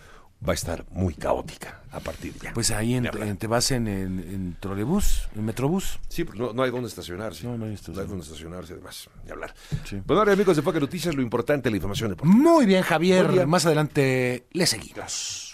va 0.46 0.52
a 0.52 0.54
estar 0.54 0.84
muy 0.90 1.14
caótica 1.14 1.82
a 1.92 2.00
partir 2.00 2.32
de 2.34 2.40
ya. 2.40 2.52
Pues 2.52 2.70
ahí 2.70 2.94
en, 2.94 3.36
te 3.36 3.46
vas 3.46 3.70
en, 3.70 3.86
en, 3.86 4.56
trolebús, 4.58 5.28
en 5.36 5.44
metrobús. 5.44 6.00
Sí, 6.08 6.24
pues 6.24 6.38
no, 6.38 6.52
no 6.52 6.62
hay 6.62 6.70
dónde 6.70 6.88
estacionarse. 6.88 7.46
No, 7.46 7.56
no 7.56 7.66
hay, 7.66 7.78
no 7.88 8.00
hay 8.00 8.06
dónde 8.06 8.24
estacionarse, 8.24 8.72
además, 8.72 9.08
de 9.24 9.32
hablar. 9.32 9.54
Sí. 9.84 10.02
Bueno, 10.04 10.20
ahora, 10.20 10.32
amigos 10.32 10.56
de 10.56 10.62
Foque 10.62 10.80
Noticias, 10.80 11.14
lo 11.14 11.22
importante, 11.22 11.70
la 11.70 11.76
información. 11.76 12.16
Muy 12.22 12.66
bien, 12.66 12.82
Javier. 12.82 13.46
Más 13.46 13.64
adelante 13.64 14.46
le 14.52 14.66
seguimos. 14.66 15.47